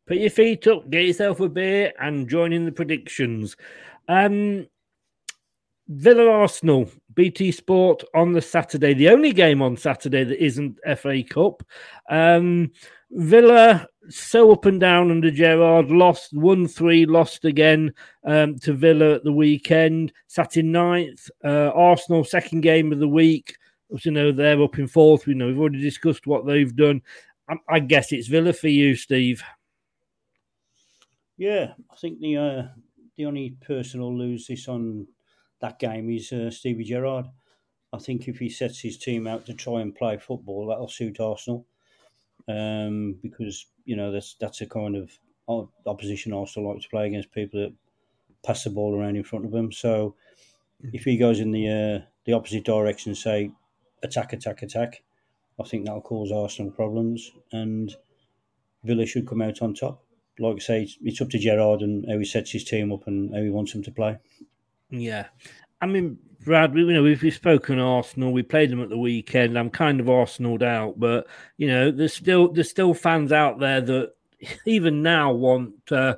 Your 0.07 0.29
feet 0.29 0.67
up, 0.67 0.89
get 0.89 1.05
yourself 1.05 1.39
a 1.39 1.49
beer, 1.49 1.91
and 1.99 2.29
join 2.29 2.53
in 2.53 2.65
the 2.65 2.71
predictions. 2.71 3.55
Um, 4.07 4.67
Villa 5.87 6.27
Arsenal, 6.27 6.89
BT 7.13 7.51
Sport 7.51 8.03
on 8.13 8.33
the 8.33 8.41
Saturday, 8.41 8.93
the 8.93 9.09
only 9.09 9.31
game 9.31 9.61
on 9.61 9.77
Saturday 9.77 10.23
that 10.23 10.43
isn't 10.43 10.79
FA 10.97 11.23
Cup. 11.23 11.63
Um, 12.09 12.71
Villa 13.11 13.87
so 14.09 14.51
up 14.51 14.65
and 14.65 14.79
down 14.79 15.11
under 15.11 15.31
Gerrard, 15.31 15.89
lost 15.89 16.33
1 16.33 16.67
3, 16.67 17.05
lost 17.05 17.45
again 17.45 17.93
um, 18.25 18.57
to 18.59 18.73
Villa 18.73 19.15
at 19.15 19.23
the 19.23 19.31
weekend, 19.31 20.13
sat 20.27 20.57
in 20.57 20.71
ninth. 20.71 21.29
Uh, 21.43 21.71
Arsenal, 21.73 22.23
second 22.23 22.61
game 22.61 22.91
of 22.91 22.99
the 22.99 23.07
week. 23.07 23.55
You 24.03 24.11
know, 24.11 24.31
they're 24.31 24.61
up 24.61 24.77
in 24.79 24.87
fourth. 24.87 25.25
We 25.25 25.35
know 25.35 25.47
we've 25.47 25.59
already 25.59 25.81
discussed 25.81 26.27
what 26.27 26.45
they've 26.45 26.75
done. 26.75 27.01
I, 27.49 27.55
I 27.69 27.79
guess 27.79 28.11
it's 28.11 28.27
Villa 28.27 28.53
for 28.53 28.67
you, 28.67 28.95
Steve. 28.95 29.43
Yeah, 31.37 31.73
I 31.91 31.95
think 31.95 32.19
the 32.19 32.37
uh, 32.37 32.63
the 33.17 33.25
only 33.25 33.57
person 33.65 33.99
who'll 33.99 34.17
lose 34.17 34.47
this 34.47 34.67
on 34.67 35.07
that 35.61 35.79
game 35.79 36.09
is 36.09 36.31
uh, 36.31 36.49
Stevie 36.49 36.83
Gerrard. 36.83 37.27
I 37.93 37.97
think 37.97 38.27
if 38.27 38.39
he 38.39 38.49
sets 38.49 38.79
his 38.79 38.97
team 38.97 39.27
out 39.27 39.45
to 39.45 39.53
try 39.53 39.81
and 39.81 39.95
play 39.95 40.17
football, 40.17 40.67
that'll 40.67 40.89
suit 40.89 41.19
Arsenal. 41.19 41.65
Um, 42.47 43.17
because 43.23 43.65
you 43.85 43.95
know 43.95 44.11
that's 44.11 44.35
that's 44.39 44.61
a 44.61 44.67
kind 44.67 44.95
of 44.95 45.11
opposition 45.85 46.33
Arsenal 46.33 46.73
like 46.73 46.81
to 46.81 46.89
play 46.89 47.07
against 47.07 47.31
people 47.31 47.59
that 47.59 47.73
pass 48.45 48.63
the 48.63 48.69
ball 48.69 48.95
around 48.95 49.15
in 49.15 49.23
front 49.23 49.45
of 49.45 49.51
them. 49.51 49.71
So 49.71 50.15
if 50.93 51.03
he 51.03 51.17
goes 51.17 51.39
in 51.39 51.51
the 51.51 51.67
uh, 51.67 52.05
the 52.25 52.33
opposite 52.33 52.63
direction, 52.63 53.15
say 53.15 53.51
attack, 54.03 54.33
attack, 54.33 54.61
attack, 54.61 55.03
I 55.59 55.63
think 55.63 55.85
that'll 55.85 56.01
cause 56.01 56.31
Arsenal 56.31 56.71
problems, 56.71 57.31
and 57.51 57.93
Villa 58.83 59.05
should 59.05 59.27
come 59.27 59.41
out 59.41 59.61
on 59.61 59.73
top. 59.73 60.04
Like 60.39 60.57
I 60.57 60.59
say, 60.59 60.89
it's 61.01 61.21
up 61.21 61.29
to 61.29 61.39
Gerrard 61.39 61.81
and 61.81 62.05
how 62.09 62.17
he 62.17 62.25
sets 62.25 62.51
his 62.51 62.63
team 62.63 62.91
up 62.91 63.07
and 63.07 63.33
how 63.33 63.41
he 63.41 63.49
wants 63.49 63.71
them 63.73 63.83
to 63.83 63.91
play. 63.91 64.17
Yeah, 64.89 65.27
I 65.81 65.85
mean, 65.85 66.17
Brad, 66.43 66.73
we, 66.73 66.81
you 66.81 66.93
know, 66.93 67.03
we've, 67.03 67.21
we've 67.21 67.33
spoken 67.33 67.79
Arsenal. 67.79 68.31
We 68.31 68.43
played 68.43 68.69
them 68.69 68.81
at 68.81 68.89
the 68.89 68.97
weekend. 68.97 69.57
I'm 69.57 69.69
kind 69.69 69.99
of 69.99 70.09
Arsenaled 70.09 70.63
out, 70.63 70.99
but 70.99 71.27
you 71.57 71.67
know, 71.67 71.91
there's 71.91 72.13
still 72.13 72.51
there's 72.51 72.69
still 72.69 72.93
fans 72.93 73.31
out 73.31 73.59
there 73.59 73.81
that 73.81 74.13
even 74.65 75.01
now 75.01 75.33
want, 75.33 75.91
uh, 75.91 76.15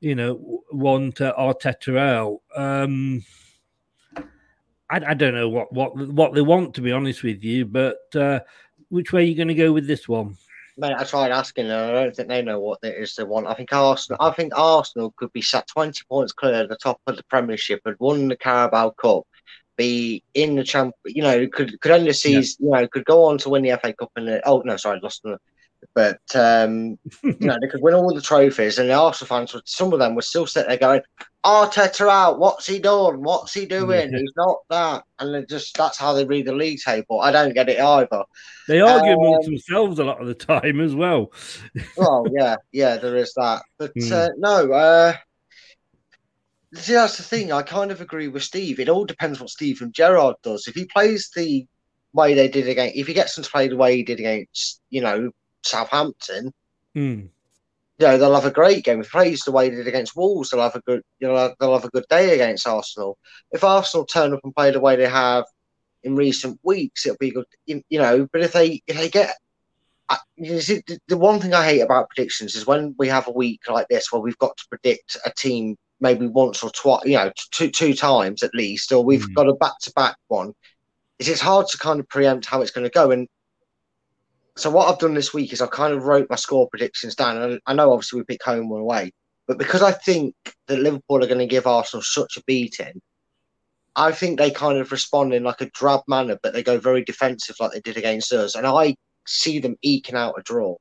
you 0.00 0.14
know, 0.14 0.62
want 0.70 1.20
uh, 1.20 1.34
Arteta 1.38 1.98
out. 1.98 2.40
Um, 2.54 3.24
I, 4.90 5.00
I, 5.08 5.14
don't 5.14 5.34
know 5.34 5.48
what 5.48 5.72
what 5.72 5.96
what 5.96 6.34
they 6.34 6.42
want 6.42 6.74
to 6.74 6.82
be 6.82 6.92
honest 6.92 7.22
with 7.22 7.42
you, 7.42 7.64
but 7.64 8.14
uh, 8.14 8.40
which 8.88 9.12
way 9.12 9.22
are 9.22 9.26
you 9.26 9.34
going 9.34 9.48
to 9.48 9.54
go 9.54 9.72
with 9.72 9.86
this 9.86 10.08
one? 10.08 10.36
Mate, 10.80 10.96
I 10.96 11.04
tried 11.04 11.30
asking 11.30 11.68
them. 11.68 11.90
I 11.90 11.92
don't 11.92 12.16
think 12.16 12.28
they 12.28 12.40
know 12.40 12.58
what 12.58 12.78
it 12.82 12.96
is 12.96 13.14
they 13.14 13.22
want. 13.22 13.46
I 13.46 13.52
think 13.52 13.70
Arsenal. 13.70 14.16
I 14.18 14.30
think 14.30 14.54
Arsenal 14.56 15.12
could 15.14 15.30
be 15.30 15.42
sat 15.42 15.66
twenty 15.66 16.00
points 16.08 16.32
clear 16.32 16.54
at 16.54 16.70
the 16.70 16.76
top 16.76 16.98
of 17.06 17.18
the 17.18 17.22
Premiership, 17.24 17.82
had 17.84 17.96
won 18.00 18.28
the 18.28 18.36
Carabao 18.36 18.90
Cup, 18.90 19.24
be 19.76 20.24
in 20.32 20.56
the 20.56 20.64
champ. 20.64 20.94
You 21.04 21.22
know, 21.22 21.46
could 21.48 21.78
could 21.82 21.92
end 21.92 22.06
the 22.06 22.14
season. 22.14 22.66
Yeah. 22.66 22.78
You 22.78 22.82
know, 22.82 22.88
could 22.88 23.04
go 23.04 23.24
on 23.24 23.36
to 23.38 23.50
win 23.50 23.62
the 23.62 23.78
FA 23.78 23.92
Cup 23.92 24.10
and 24.16 24.26
the, 24.26 24.48
oh 24.48 24.62
no, 24.64 24.78
sorry, 24.78 25.00
lost 25.02 25.22
the. 25.22 25.38
But 25.94 26.20
um, 26.34 26.98
you 27.22 27.36
know, 27.40 27.56
they 27.60 27.68
could 27.68 27.82
win 27.82 27.94
all 27.94 28.14
the 28.14 28.20
trophies, 28.20 28.78
and 28.78 28.88
the 28.88 28.94
Arsenal 28.94 29.28
fans 29.28 29.54
would. 29.54 29.66
Some 29.66 29.92
of 29.92 29.98
them 29.98 30.14
would 30.14 30.24
still 30.24 30.46
sit 30.46 30.66
there 30.68 30.76
going, 30.76 31.02
Arteta 31.44 32.08
out. 32.08 32.38
What's 32.38 32.66
he 32.66 32.78
doing? 32.78 33.22
What's 33.22 33.54
he 33.54 33.66
doing? 33.66 34.12
He's 34.12 34.32
not 34.36 34.58
that. 34.68 35.04
And 35.18 35.48
just 35.48 35.76
that's 35.76 35.98
how 35.98 36.12
they 36.12 36.24
read 36.24 36.46
the 36.46 36.52
league 36.52 36.80
table. 36.84 37.20
I 37.20 37.32
don't 37.32 37.54
get 37.54 37.68
it 37.68 37.80
either. 37.80 38.24
They 38.68 38.80
argue 38.80 39.12
um, 39.12 39.18
amongst 39.18 39.46
themselves 39.46 39.98
a 39.98 40.04
lot 40.04 40.20
of 40.20 40.26
the 40.26 40.34
time 40.34 40.80
as 40.80 40.94
well. 40.94 41.32
well, 41.96 42.26
yeah, 42.30 42.56
yeah, 42.72 42.96
there 42.98 43.16
is 43.16 43.32
that. 43.34 43.62
But 43.78 43.94
mm. 43.94 44.12
uh, 44.12 44.30
no, 44.36 44.72
uh, 44.72 45.14
see, 46.74 46.92
that's 46.92 47.16
the 47.16 47.22
thing. 47.22 47.52
I 47.52 47.62
kind 47.62 47.90
of 47.90 48.00
agree 48.00 48.28
with 48.28 48.42
Steve. 48.42 48.78
It 48.78 48.88
all 48.88 49.06
depends 49.06 49.40
what 49.40 49.50
Steven 49.50 49.92
Gerrard 49.92 50.36
does. 50.42 50.68
If 50.68 50.74
he 50.74 50.84
plays 50.84 51.30
the 51.34 51.66
way 52.12 52.34
they 52.34 52.48
did 52.48 52.68
against, 52.68 52.96
if 52.96 53.06
he 53.06 53.14
gets 53.14 53.34
them 53.34 53.44
to 53.44 53.50
play 53.50 53.68
the 53.68 53.76
way 53.76 53.96
he 53.96 54.02
did 54.02 54.20
against, 54.20 54.82
you 54.90 55.00
know, 55.00 55.30
Southampton. 55.62 56.52
Mm 56.96 57.28
you 58.00 58.06
know, 58.06 58.16
they'll 58.16 58.34
have 58.34 58.46
a 58.46 58.50
great 58.50 58.82
game. 58.82 59.00
If 59.00 59.06
he 59.06 59.10
plays 59.10 59.42
the 59.42 59.52
way 59.52 59.68
they 59.68 59.76
did 59.76 59.86
against 59.86 60.16
Wolves, 60.16 60.48
they'll 60.48 60.62
have 60.62 60.74
a 60.74 60.80
good, 60.80 61.02
you 61.18 61.28
know, 61.28 61.54
they'll 61.60 61.74
have 61.74 61.84
a 61.84 61.90
good 61.90 62.06
day 62.08 62.32
against 62.32 62.66
Arsenal. 62.66 63.18
If 63.52 63.62
Arsenal 63.62 64.06
turn 64.06 64.32
up 64.32 64.40
and 64.42 64.54
play 64.54 64.70
the 64.70 64.80
way 64.80 64.96
they 64.96 65.08
have 65.08 65.44
in 66.02 66.16
recent 66.16 66.58
weeks, 66.62 67.04
it'll 67.04 67.18
be 67.18 67.30
good, 67.30 67.44
you, 67.66 67.82
know. 67.90 68.26
But 68.32 68.40
if 68.40 68.52
they 68.52 68.82
if 68.86 68.96
they 68.96 69.10
get, 69.10 69.36
you 70.36 70.62
see, 70.62 70.82
the 71.08 71.18
one 71.18 71.40
thing 71.40 71.52
I 71.52 71.62
hate 71.62 71.80
about 71.80 72.08
predictions 72.08 72.54
is 72.54 72.66
when 72.66 72.94
we 72.98 73.06
have 73.08 73.28
a 73.28 73.32
week 73.32 73.60
like 73.68 73.88
this 73.88 74.10
where 74.10 74.22
we've 74.22 74.38
got 74.38 74.56
to 74.56 74.68
predict 74.70 75.18
a 75.26 75.30
team 75.30 75.76
maybe 76.00 76.26
once 76.26 76.62
or 76.62 76.70
twice, 76.70 77.04
you 77.04 77.16
know, 77.16 77.30
two 77.50 77.70
two 77.70 77.92
times 77.92 78.42
at 78.42 78.54
least, 78.54 78.92
or 78.92 79.04
we've 79.04 79.28
mm. 79.28 79.34
got 79.34 79.46
a 79.46 79.54
back 79.54 79.78
to 79.82 79.92
back 79.92 80.16
one. 80.28 80.54
Is 81.18 81.28
it's 81.28 81.42
hard 81.42 81.66
to 81.68 81.76
kind 81.76 82.00
of 82.00 82.08
preempt 82.08 82.46
how 82.46 82.62
it's 82.62 82.70
going 82.70 82.86
to 82.86 82.90
go, 82.90 83.10
and 83.10 83.28
so 84.60 84.70
what 84.70 84.88
I've 84.88 84.98
done 84.98 85.14
this 85.14 85.32
week 85.32 85.52
is 85.52 85.60
I've 85.60 85.70
kind 85.70 85.94
of 85.94 86.04
wrote 86.04 86.28
my 86.30 86.36
score 86.36 86.68
predictions 86.68 87.14
down. 87.14 87.36
And 87.36 87.60
I 87.66 87.74
know 87.74 87.92
obviously 87.92 88.20
we 88.20 88.24
pick 88.24 88.42
home 88.42 88.70
and 88.70 88.80
away, 88.80 89.12
but 89.46 89.58
because 89.58 89.82
I 89.82 89.92
think 89.92 90.34
that 90.66 90.78
Liverpool 90.78 91.24
are 91.24 91.28
going 91.28 91.38
to 91.38 91.46
give 91.46 91.66
Arsenal 91.66 92.02
such 92.02 92.36
a 92.36 92.44
beating, 92.44 93.00
I 93.96 94.12
think 94.12 94.38
they 94.38 94.50
kind 94.50 94.78
of 94.78 94.92
respond 94.92 95.34
in 95.34 95.42
like 95.42 95.60
a 95.60 95.70
drab 95.70 96.02
manner, 96.06 96.38
but 96.42 96.52
they 96.52 96.62
go 96.62 96.78
very 96.78 97.02
defensive 97.02 97.56
like 97.58 97.72
they 97.72 97.80
did 97.80 97.96
against 97.96 98.32
us. 98.32 98.54
And 98.54 98.66
I 98.66 98.96
see 99.26 99.58
them 99.58 99.76
eking 99.82 100.14
out 100.14 100.38
a 100.38 100.42
draw. 100.42 100.76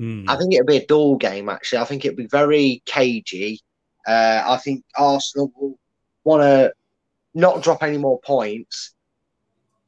Mm. 0.00 0.24
I 0.28 0.36
think 0.36 0.54
it'll 0.54 0.66
be 0.66 0.78
a 0.78 0.86
dull 0.86 1.16
game, 1.16 1.48
actually. 1.48 1.78
I 1.78 1.84
think 1.84 2.04
it'll 2.04 2.16
be 2.16 2.26
very 2.26 2.82
cagey. 2.86 3.60
Uh, 4.06 4.42
I 4.46 4.56
think 4.56 4.84
Arsenal 4.96 5.52
will 5.54 5.78
want 6.24 6.42
to 6.42 6.72
not 7.34 7.62
drop 7.62 7.82
any 7.82 7.98
more 7.98 8.20
points, 8.20 8.94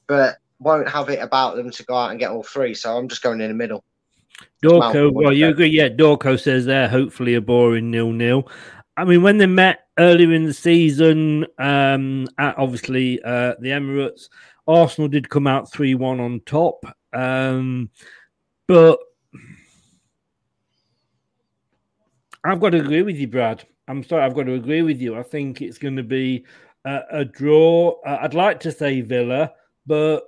but 0.06 0.36
won't 0.58 0.88
have 0.88 1.08
it 1.08 1.20
about 1.20 1.56
them 1.56 1.70
to 1.70 1.84
go 1.84 1.94
out 1.94 2.10
and 2.10 2.20
get 2.20 2.30
all 2.30 2.42
three. 2.42 2.74
So 2.74 2.96
I'm 2.96 3.08
just 3.08 3.22
going 3.22 3.40
in 3.40 3.48
the 3.48 3.54
middle. 3.54 3.84
Dorco, 4.64 5.12
well, 5.12 5.32
you 5.32 5.48
agree? 5.48 5.68
Yeah, 5.68 5.88
Dorco 5.88 6.40
says 6.40 6.64
there. 6.64 6.88
Hopefully, 6.88 7.34
a 7.34 7.40
boring 7.40 7.90
nil-nil. 7.90 8.48
I 8.96 9.04
mean, 9.04 9.22
when 9.22 9.38
they 9.38 9.46
met 9.46 9.86
earlier 9.98 10.32
in 10.32 10.44
the 10.44 10.54
season, 10.54 11.46
um, 11.58 12.28
at 12.38 12.56
obviously 12.58 13.22
uh, 13.22 13.54
the 13.60 13.68
Emirates, 13.68 14.28
Arsenal 14.66 15.08
did 15.08 15.28
come 15.28 15.46
out 15.46 15.70
three-one 15.70 16.20
on 16.20 16.40
top, 16.46 16.84
um, 17.12 17.90
but 18.66 18.98
I've 22.44 22.60
got 22.60 22.70
to 22.70 22.80
agree 22.80 23.02
with 23.02 23.16
you, 23.16 23.28
Brad. 23.28 23.64
I'm 23.88 24.02
sorry, 24.02 24.22
I've 24.22 24.34
got 24.34 24.44
to 24.44 24.54
agree 24.54 24.82
with 24.82 25.00
you. 25.00 25.16
I 25.16 25.22
think 25.22 25.60
it's 25.60 25.78
going 25.78 25.96
to 25.96 26.02
be 26.02 26.44
a, 26.84 27.00
a 27.10 27.24
draw. 27.24 28.00
Uh, 28.06 28.18
I'd 28.22 28.34
like 28.34 28.60
to 28.60 28.72
say 28.72 29.00
Villa, 29.00 29.52
but 29.86 30.24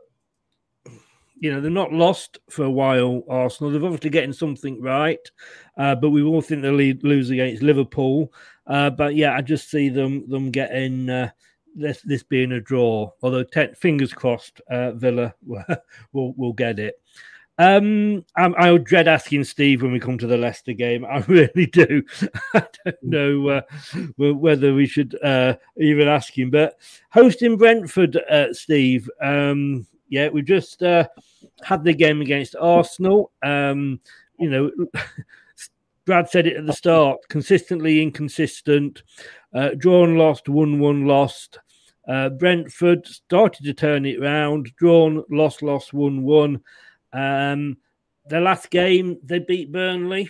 you 1.39 1.53
know, 1.53 1.61
they're 1.61 1.71
not 1.71 1.93
lost 1.93 2.39
for 2.49 2.65
a 2.65 2.71
while, 2.71 3.23
Arsenal. 3.29 3.71
They're 3.71 3.85
obviously 3.85 4.11
getting 4.11 4.33
something 4.33 4.81
right, 4.81 5.31
uh, 5.77 5.95
but 5.95 6.11
we 6.11 6.23
all 6.23 6.41
think 6.41 6.63
they'll 6.63 6.73
lose 6.73 7.31
against 7.31 7.63
Liverpool. 7.63 8.33
Uh, 8.67 8.91
but 8.91 9.15
yeah, 9.15 9.35
I 9.35 9.43
just 9.43 9.71
see 9.71 9.89
them 9.89 10.29
them 10.29 10.51
getting 10.51 11.11
uh, 11.11 11.31
this 11.75 12.01
this 12.03 12.23
being 12.23 12.53
a 12.53 12.61
draw. 12.61 13.11
Although, 13.23 13.45
ten, 13.45 13.75
fingers 13.75 14.13
crossed, 14.13 14.61
uh, 14.71 14.93
Villa 14.93 15.35
will 16.13 16.33
will 16.35 16.53
get 16.53 16.79
it. 16.79 17.01
Um, 17.59 18.25
I, 18.37 18.53
I 18.59 18.77
dread 18.79 19.09
asking 19.09 19.45
Steve 19.45 19.83
when 19.83 19.93
we 19.93 20.01
come 20.01 20.19
to 20.19 20.27
the 20.27 20.37
Leicester 20.37 20.75
game. 20.75 21.05
I 21.05 21.19
really 21.29 21.67
do. 21.67 22.03
I 22.55 22.67
don't 22.85 23.03
know 23.03 23.49
uh, 23.49 23.63
whether 24.17 24.75
we 24.75 24.87
should 24.87 25.17
uh, 25.23 25.57
even 25.79 26.09
ask 26.09 26.37
him. 26.37 26.51
But 26.51 26.79
hosting 27.11 27.57
Brentford, 27.57 28.17
uh, 28.17 28.53
Steve, 28.53 29.09
um, 29.23 29.87
yeah, 30.09 30.29
we've 30.29 30.45
just 30.45 30.83
uh, 30.83 31.07
had 31.63 31.85
the 31.85 31.95
game 31.95 32.21
against 32.21 32.57
Arsenal. 32.57 33.33
Um, 33.43 34.01
you 34.39 34.51
know, 34.51 34.71
Brad 36.05 36.29
said 36.29 36.47
it 36.47 36.57
at 36.57 36.67
the 36.67 36.73
start 36.73 37.19
consistently 37.29 38.01
inconsistent, 38.01 39.03
uh, 39.53 39.71
drawn, 39.77 40.17
lost, 40.17 40.49
won, 40.49 40.79
won, 40.79 41.07
lost. 41.07 41.59
Uh, 42.07 42.29
Brentford 42.29 43.05
started 43.07 43.65
to 43.65 43.75
turn 43.75 44.07
it 44.07 44.21
around, 44.21 44.71
drawn, 44.77 45.25
lost, 45.29 45.63
lost, 45.63 45.93
won, 45.93 46.23
won. 46.23 46.61
Um, 47.13 47.79
the 48.29 48.41
last 48.41 48.71
game, 48.71 49.19
they 49.25 49.41
beat 49.41 49.73
Burnley. 49.73 50.29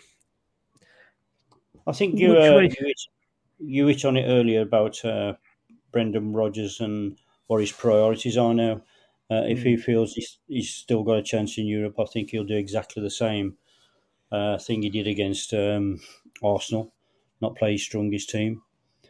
I 1.86 1.92
think 1.92 2.18
you, 2.18 2.36
uh, 2.36 2.58
you, 2.58 2.70
hit, 2.70 3.00
you 3.58 3.86
hit 3.86 4.04
on 4.06 4.16
it 4.16 4.26
earlier 4.26 4.62
about 4.62 5.04
uh, 5.04 5.34
Brendan 5.92 6.32
Rodgers 6.32 6.80
and 6.80 7.18
what 7.46 7.60
his 7.60 7.72
priorities 7.72 8.38
are 8.38 8.54
now. 8.54 8.80
Uh, 9.30 9.42
if 9.46 9.62
he 9.64 9.74
hmm. 9.74 9.80
feels 9.80 10.12
he's, 10.12 10.38
he's, 10.46 10.70
still 10.70 11.02
got 11.02 11.18
a 11.18 11.22
chance 11.22 11.58
in 11.58 11.66
Europe, 11.66 11.98
I 11.98 12.04
think 12.04 12.30
he'll 12.30 12.44
do 12.44 12.56
exactly 12.56 13.02
the 13.02 13.10
same 13.10 13.56
uh, 14.30 14.56
thing 14.58 14.82
he 14.82 14.90
did 14.90 15.08
against 15.08 15.52
um, 15.52 16.00
Arsenal, 16.42 16.92
not 17.40 17.56
play 17.56 17.72
his 17.72 17.82
strongest 17.82 18.30
team, 18.30 18.62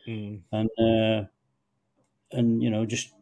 mm. 0.08 0.40
and 0.52 0.70
uh, 0.78 1.26
and 2.32 2.62
you 2.62 2.70
know 2.70 2.86
just 2.86 3.12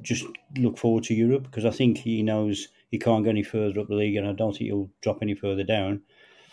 just 0.00 0.24
look 0.56 0.78
forward 0.78 1.04
to 1.04 1.14
Europe 1.14 1.44
because 1.44 1.64
I 1.64 1.70
think 1.70 1.98
he 1.98 2.22
knows 2.22 2.68
he 2.90 2.98
can't 2.98 3.24
go 3.24 3.30
any 3.30 3.42
further 3.42 3.80
up 3.80 3.88
the 3.88 3.94
league, 3.94 4.16
and 4.16 4.26
I 4.26 4.32
don't 4.32 4.52
think 4.52 4.68
he'll 4.68 4.90
drop 5.02 5.18
any 5.20 5.34
further 5.34 5.64
down. 5.64 6.02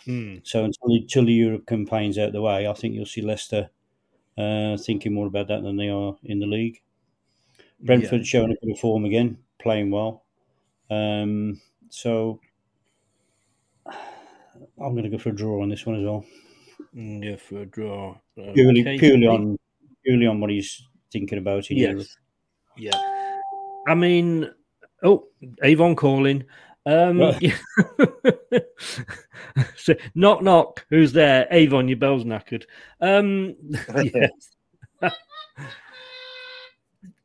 Hmm. 0.04 0.36
So 0.42 0.64
until, 0.64 0.88
until 0.88 1.24
the 1.24 1.32
Europe 1.32 1.66
campaign's 1.66 2.18
out 2.18 2.32
the 2.32 2.42
way, 2.42 2.66
I 2.66 2.74
think 2.74 2.94
you'll 2.94 3.06
see 3.06 3.22
Leicester 3.22 3.70
uh, 4.38 4.76
thinking 4.76 5.14
more 5.14 5.26
about 5.26 5.48
that 5.48 5.62
than 5.62 5.76
they 5.76 5.88
are 5.88 6.16
in 6.22 6.40
the 6.40 6.46
league. 6.46 6.82
Brentford 7.80 8.26
showing 8.26 8.52
a 8.52 8.66
bit 8.66 8.72
of 8.72 8.80
form 8.80 9.04
again, 9.04 9.38
playing 9.60 9.90
well. 9.90 10.24
Um, 10.90 11.60
so 11.88 12.40
I'm 13.86 14.92
going 14.92 15.04
to 15.04 15.08
go 15.10 15.18
for 15.18 15.30
a 15.30 15.34
draw 15.36 15.62
on 15.62 15.68
this 15.68 15.86
one 15.86 15.96
as 15.96 16.04
well. 16.04 16.24
Mm, 16.94 17.24
Yeah, 17.24 17.36
for 17.36 17.62
a 17.62 17.66
draw. 17.66 18.16
Purely, 18.54 18.80
Okay. 18.82 18.98
purely 18.98 19.26
on, 19.26 19.58
purely 20.04 20.26
on 20.26 20.40
what 20.40 20.50
he's 20.50 20.86
thinking 21.12 21.38
about 21.38 21.70
in 21.70 21.78
Europe. 21.78 22.06
Yeah. 22.76 22.96
I 23.86 23.94
mean, 23.94 24.50
oh, 25.02 25.26
Avon 25.62 25.96
calling. 25.96 26.44
Um, 26.84 27.18
Right. 27.20 27.52
so, 29.76 29.94
knock, 30.14 30.42
knock. 30.42 30.86
Who's 30.90 31.12
there? 31.12 31.48
Avon, 31.50 31.88
your 31.88 31.98
bell's 31.98 32.24
knackered. 32.24 32.64
Um, 33.00 33.56
yes. 34.04 34.30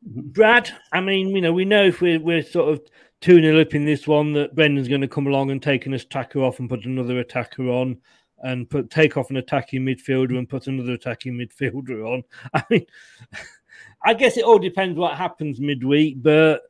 Brad, 0.03 0.71
I 0.91 0.99
mean, 0.99 1.35
you 1.35 1.41
know, 1.41 1.53
we 1.53 1.65
know 1.65 1.85
if 1.85 2.01
we're, 2.01 2.19
we're 2.19 2.41
sort 2.41 2.69
of 2.69 2.81
2 3.21 3.41
0 3.41 3.61
up 3.61 3.75
in 3.75 3.85
this 3.85 4.07
one 4.07 4.33
that 4.33 4.55
Brendan's 4.55 4.87
going 4.87 5.01
to 5.01 5.07
come 5.07 5.27
along 5.27 5.51
and 5.51 5.61
take 5.61 5.85
an 5.85 5.93
attacker 5.93 6.39
off 6.39 6.59
and 6.59 6.69
put 6.69 6.85
another 6.85 7.19
attacker 7.19 7.69
on 7.69 7.97
and 8.43 8.69
put 8.69 8.89
take 8.89 9.17
off 9.17 9.29
an 9.29 9.37
attacking 9.37 9.81
midfielder 9.81 10.37
and 10.37 10.49
put 10.49 10.67
another 10.67 10.93
attacking 10.93 11.33
midfielder 11.33 12.05
on. 12.05 12.23
I 12.53 12.63
mean, 12.69 12.85
I 14.03 14.15
guess 14.15 14.37
it 14.37 14.43
all 14.43 14.59
depends 14.59 14.97
what 14.97 15.17
happens 15.17 15.59
midweek, 15.59 16.21
but 16.21 16.63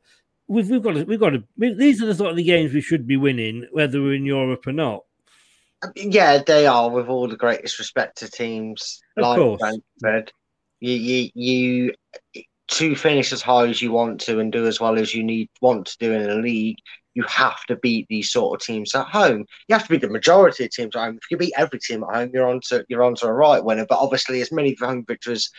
we've, 0.48 0.68
we've 0.68 0.82
got 0.82 0.92
to, 0.92 1.04
we've 1.04 1.20
got 1.20 1.30
to, 1.30 1.42
we, 1.56 1.72
these 1.72 2.02
are 2.02 2.06
the 2.06 2.14
sort 2.14 2.30
of 2.30 2.36
the 2.36 2.44
games 2.44 2.74
we 2.74 2.82
should 2.82 3.06
be 3.06 3.16
winning, 3.16 3.66
whether 3.72 4.02
we're 4.02 4.14
in 4.14 4.26
Europe 4.26 4.66
or 4.66 4.72
not. 4.72 5.04
Yeah, 5.96 6.42
they 6.46 6.66
are. 6.66 6.90
With 6.90 7.08
all 7.08 7.26
the 7.26 7.36
greatest 7.36 7.78
respect 7.78 8.18
to 8.18 8.30
teams 8.30 9.00
Of 9.16 9.22
like 9.22 9.38
course. 9.38 9.60
Brentford, 10.00 10.32
you, 10.80 10.92
you 10.92 11.30
you 11.34 11.94
to 12.72 12.96
finish 12.96 13.32
as 13.32 13.42
high 13.42 13.68
as 13.68 13.82
you 13.82 13.92
want 13.92 14.20
to 14.22 14.40
and 14.40 14.50
do 14.52 14.66
as 14.66 14.80
well 14.80 14.98
as 14.98 15.14
you 15.14 15.22
need 15.22 15.48
want 15.60 15.86
to 15.86 15.96
do 15.98 16.12
in 16.12 16.28
a 16.28 16.34
league, 16.36 16.78
you 17.14 17.22
have 17.24 17.62
to 17.66 17.76
beat 17.76 18.06
these 18.08 18.30
sort 18.30 18.60
of 18.60 18.66
teams 18.66 18.94
at 18.94 19.06
home. 19.06 19.44
You 19.68 19.74
have 19.74 19.84
to 19.84 19.90
beat 19.90 20.00
the 20.00 20.08
majority 20.08 20.64
of 20.64 20.70
teams 20.70 20.96
at 20.96 21.02
home. 21.02 21.16
If 21.16 21.30
you 21.30 21.36
beat 21.36 21.52
every 21.56 21.78
team 21.78 22.02
at 22.04 22.14
home, 22.14 22.30
you're 22.32 22.48
on 22.48 22.60
to 22.68 22.84
you're 22.88 23.02
on 23.02 23.14
to 23.16 23.26
a 23.26 23.32
right 23.32 23.62
winner. 23.62 23.86
But 23.86 23.98
obviously, 23.98 24.40
as 24.40 24.52
many 24.52 24.76
home 24.80 25.04
victories 25.06 25.50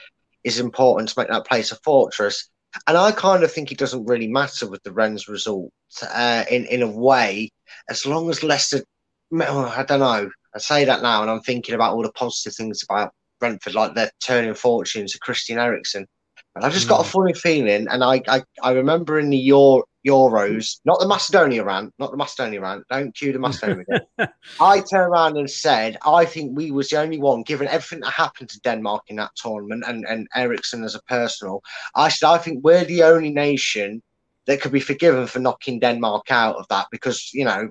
is 0.43 0.59
important 0.59 1.09
to 1.09 1.20
make 1.20 1.30
that 1.30 1.45
place 1.45 1.72
a 1.72 1.76
fortress. 1.84 2.49
And 2.88 2.97
I 2.97 3.11
kind 3.11 3.43
of 3.43 3.51
think 3.51 3.72
it 3.72 3.78
doesn't 3.78 4.05
really 4.05 4.28
matter 4.28 4.68
with 4.68 4.82
the 4.84 4.91
Rennes 4.91 5.28
result 5.28 5.72
uh, 6.01 6.45
in 6.49 6.66
in 6.66 6.82
a 6.82 6.89
way, 6.89 7.51
as 7.89 8.05
long 8.05 8.30
as 8.30 8.43
Leicester. 8.43 8.84
well, 9.30 9.68
I 9.68 9.84
don't 9.84 9.99
know. 9.99 10.30
I 10.55 10.59
say 10.59 10.86
that 10.86 11.01
now, 11.01 11.22
and 11.22 11.30
I'm 11.30 11.41
thinking 11.41 11.76
about 11.76 11.93
all 11.93 12.03
the 12.03 12.11
positive 12.11 12.55
things 12.55 12.84
about 12.84 13.14
Brentford, 13.39 13.76
like 13.76 13.93
they're 13.93 14.11
turning 14.24 14.53
fortunes 14.53 15.14
to 15.14 15.20
Christian 15.20 15.59
Eriksen. 15.59 16.07
And 16.55 16.63
I've 16.63 16.73
just 16.73 16.87
got 16.87 16.99
a 16.99 17.03
hmm. 17.03 17.09
funny 17.09 17.33
feeling, 17.33 17.87
and 17.89 18.03
I, 18.03 18.21
I, 18.27 18.43
I 18.61 18.71
remember 18.73 19.19
in 19.19 19.29
the 19.29 19.37
Euro, 19.37 19.83
Euros, 20.05 20.79
not 20.85 20.99
the 20.99 21.07
Macedonia 21.07 21.63
rant, 21.63 21.93
not 21.97 22.11
the 22.11 22.17
Macedonia 22.17 22.61
rant, 22.61 22.83
don't 22.89 23.15
cue 23.15 23.33
the 23.33 23.39
Macedonia. 23.39 23.85
I 24.59 24.81
turned 24.81 25.11
around 25.11 25.37
and 25.37 25.49
said, 25.49 25.97
I 26.05 26.25
think 26.25 26.55
we 26.55 26.71
was 26.71 26.89
the 26.89 26.99
only 26.99 27.19
one, 27.19 27.43
given 27.43 27.67
everything 27.67 28.01
that 28.01 28.11
happened 28.11 28.49
to 28.49 28.59
Denmark 28.61 29.03
in 29.07 29.15
that 29.15 29.35
tournament 29.35 29.83
and, 29.87 30.05
and 30.07 30.27
Eriksen 30.35 30.83
as 30.83 30.95
a 30.95 31.01
personal. 31.03 31.63
I 31.95 32.09
said, 32.09 32.27
I 32.27 32.37
think 32.37 32.63
we're 32.63 32.85
the 32.85 33.03
only 33.03 33.31
nation 33.31 34.03
that 34.45 34.61
could 34.61 34.73
be 34.73 34.81
forgiven 34.81 35.25
for 35.25 35.39
knocking 35.39 35.79
Denmark 35.79 36.29
out 36.29 36.57
of 36.57 36.67
that 36.69 36.87
because, 36.91 37.33
you 37.33 37.45
know, 37.45 37.69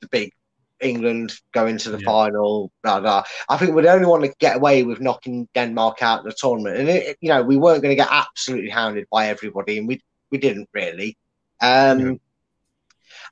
the 0.00 0.08
big 0.08 0.32
England 0.82 1.32
going 1.52 1.78
to 1.78 1.90
the 1.90 2.00
final, 2.00 2.70
blah, 2.82 3.00
blah. 3.00 3.22
I 3.48 3.56
think 3.56 3.74
the 3.74 3.92
only 3.92 4.06
one 4.06 4.22
to 4.22 4.34
get 4.38 4.56
away 4.56 4.82
with 4.82 5.00
knocking 5.00 5.48
Denmark 5.54 6.02
out 6.02 6.20
of 6.20 6.24
the 6.26 6.36
tournament. 6.36 6.76
And, 6.76 6.88
it, 6.88 7.16
you 7.20 7.28
know, 7.28 7.42
we 7.42 7.56
weren't 7.56 7.82
going 7.82 7.96
to 7.96 8.02
get 8.02 8.08
absolutely 8.10 8.70
hounded 8.70 9.06
by 9.10 9.28
everybody, 9.28 9.78
and 9.78 9.88
we, 9.88 10.00
we 10.30 10.38
didn't 10.38 10.68
really. 10.74 11.16
Um, 11.60 12.20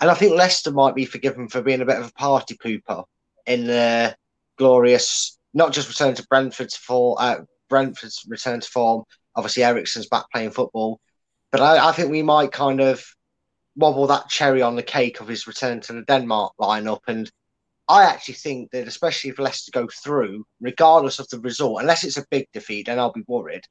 And 0.00 0.10
I 0.10 0.14
think 0.14 0.32
Leicester 0.32 0.72
might 0.72 0.94
be 0.94 1.04
forgiven 1.04 1.48
for 1.48 1.60
being 1.60 1.82
a 1.82 1.86
bit 1.86 1.98
of 1.98 2.08
a 2.08 2.12
party 2.12 2.56
pooper 2.56 3.04
in 3.44 3.66
the 3.66 4.16
glorious, 4.56 5.38
not 5.52 5.72
just 5.72 5.88
return 5.88 6.14
to 6.14 6.26
Brentford's 6.26 6.76
for 6.76 7.16
uh, 7.20 7.40
Brentford's 7.68 8.24
return 8.26 8.60
to 8.60 8.68
form. 8.68 9.04
Obviously, 9.36 9.62
Eriksen's 9.62 10.08
back 10.08 10.24
playing 10.32 10.52
football, 10.52 11.00
but 11.52 11.60
I, 11.60 11.88
I 11.88 11.92
think 11.92 12.10
we 12.10 12.22
might 12.22 12.50
kind 12.50 12.80
of 12.80 13.04
wobble 13.76 14.06
that 14.06 14.28
cherry 14.28 14.62
on 14.62 14.76
the 14.76 14.82
cake 14.82 15.20
of 15.20 15.28
his 15.28 15.46
return 15.46 15.80
to 15.80 15.92
the 15.92 16.02
Denmark 16.02 16.54
lineup. 16.58 17.00
And 17.06 17.30
I 17.90 18.04
actually 18.04 18.34
think 18.34 18.70
that, 18.70 18.86
especially 18.86 19.30
if 19.30 19.40
Leicester 19.40 19.72
go 19.74 19.88
through, 19.88 20.46
regardless 20.60 21.18
of 21.18 21.28
the 21.28 21.40
result, 21.40 21.80
unless 21.80 22.04
it's 22.04 22.18
a 22.18 22.26
big 22.30 22.46
defeat, 22.52 22.86
then 22.86 23.00
I'll 23.00 23.10
be 23.12 23.24
worried. 23.26 23.64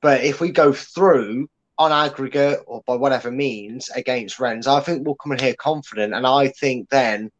But 0.00 0.22
if 0.22 0.40
we 0.40 0.52
go 0.52 0.72
through 0.72 1.48
on 1.76 1.90
aggregate 1.90 2.60
or 2.66 2.82
by 2.86 2.94
whatever 2.94 3.32
means 3.32 3.88
against 3.90 4.38
Rennes, 4.38 4.68
I 4.68 4.78
think 4.78 5.04
we'll 5.04 5.16
come 5.16 5.32
in 5.32 5.40
here 5.40 5.56
confident. 5.58 6.14
And 6.14 6.24
I 6.24 6.48
think 6.48 6.88
then 6.88 7.32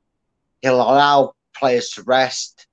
he'll 0.60 0.80
allow 0.80 1.34
players 1.56 1.90
to 1.90 2.02
rest 2.02 2.66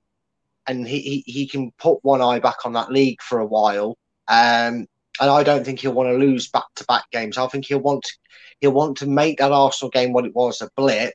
and 0.66 0.84
he, 0.84 1.00
he, 1.00 1.32
he 1.32 1.46
can 1.46 1.70
put 1.78 1.98
one 2.02 2.20
eye 2.20 2.40
back 2.40 2.66
on 2.66 2.72
that 2.72 2.90
league 2.90 3.22
for 3.22 3.38
a 3.38 3.46
while. 3.46 3.96
Um, 4.26 4.88
and 5.20 5.30
I 5.30 5.44
don't 5.44 5.64
think 5.64 5.78
he'll 5.78 5.92
want 5.92 6.08
to 6.08 6.18
lose 6.18 6.48
back 6.48 6.66
to 6.76 6.84
back 6.86 7.04
games. 7.12 7.38
I 7.38 7.46
think 7.46 7.66
he'll 7.66 7.78
want 7.78 8.02
to, 8.02 8.12
he'll 8.60 8.72
want 8.72 8.96
to 8.98 9.06
make 9.06 9.38
that 9.38 9.52
Arsenal 9.52 9.90
game 9.90 10.12
what 10.12 10.26
it 10.26 10.34
was 10.34 10.60
a 10.62 10.70
blip, 10.76 11.14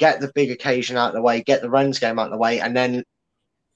get 0.00 0.20
the 0.20 0.32
big 0.34 0.50
occasion 0.50 0.96
out 0.96 1.10
of 1.10 1.14
the 1.14 1.22
way, 1.22 1.42
get 1.42 1.60
the 1.60 1.70
Rennes 1.70 2.00
game 2.00 2.18
out 2.18 2.26
of 2.26 2.32
the 2.32 2.38
way, 2.38 2.58
and 2.58 2.74
then 2.74 3.04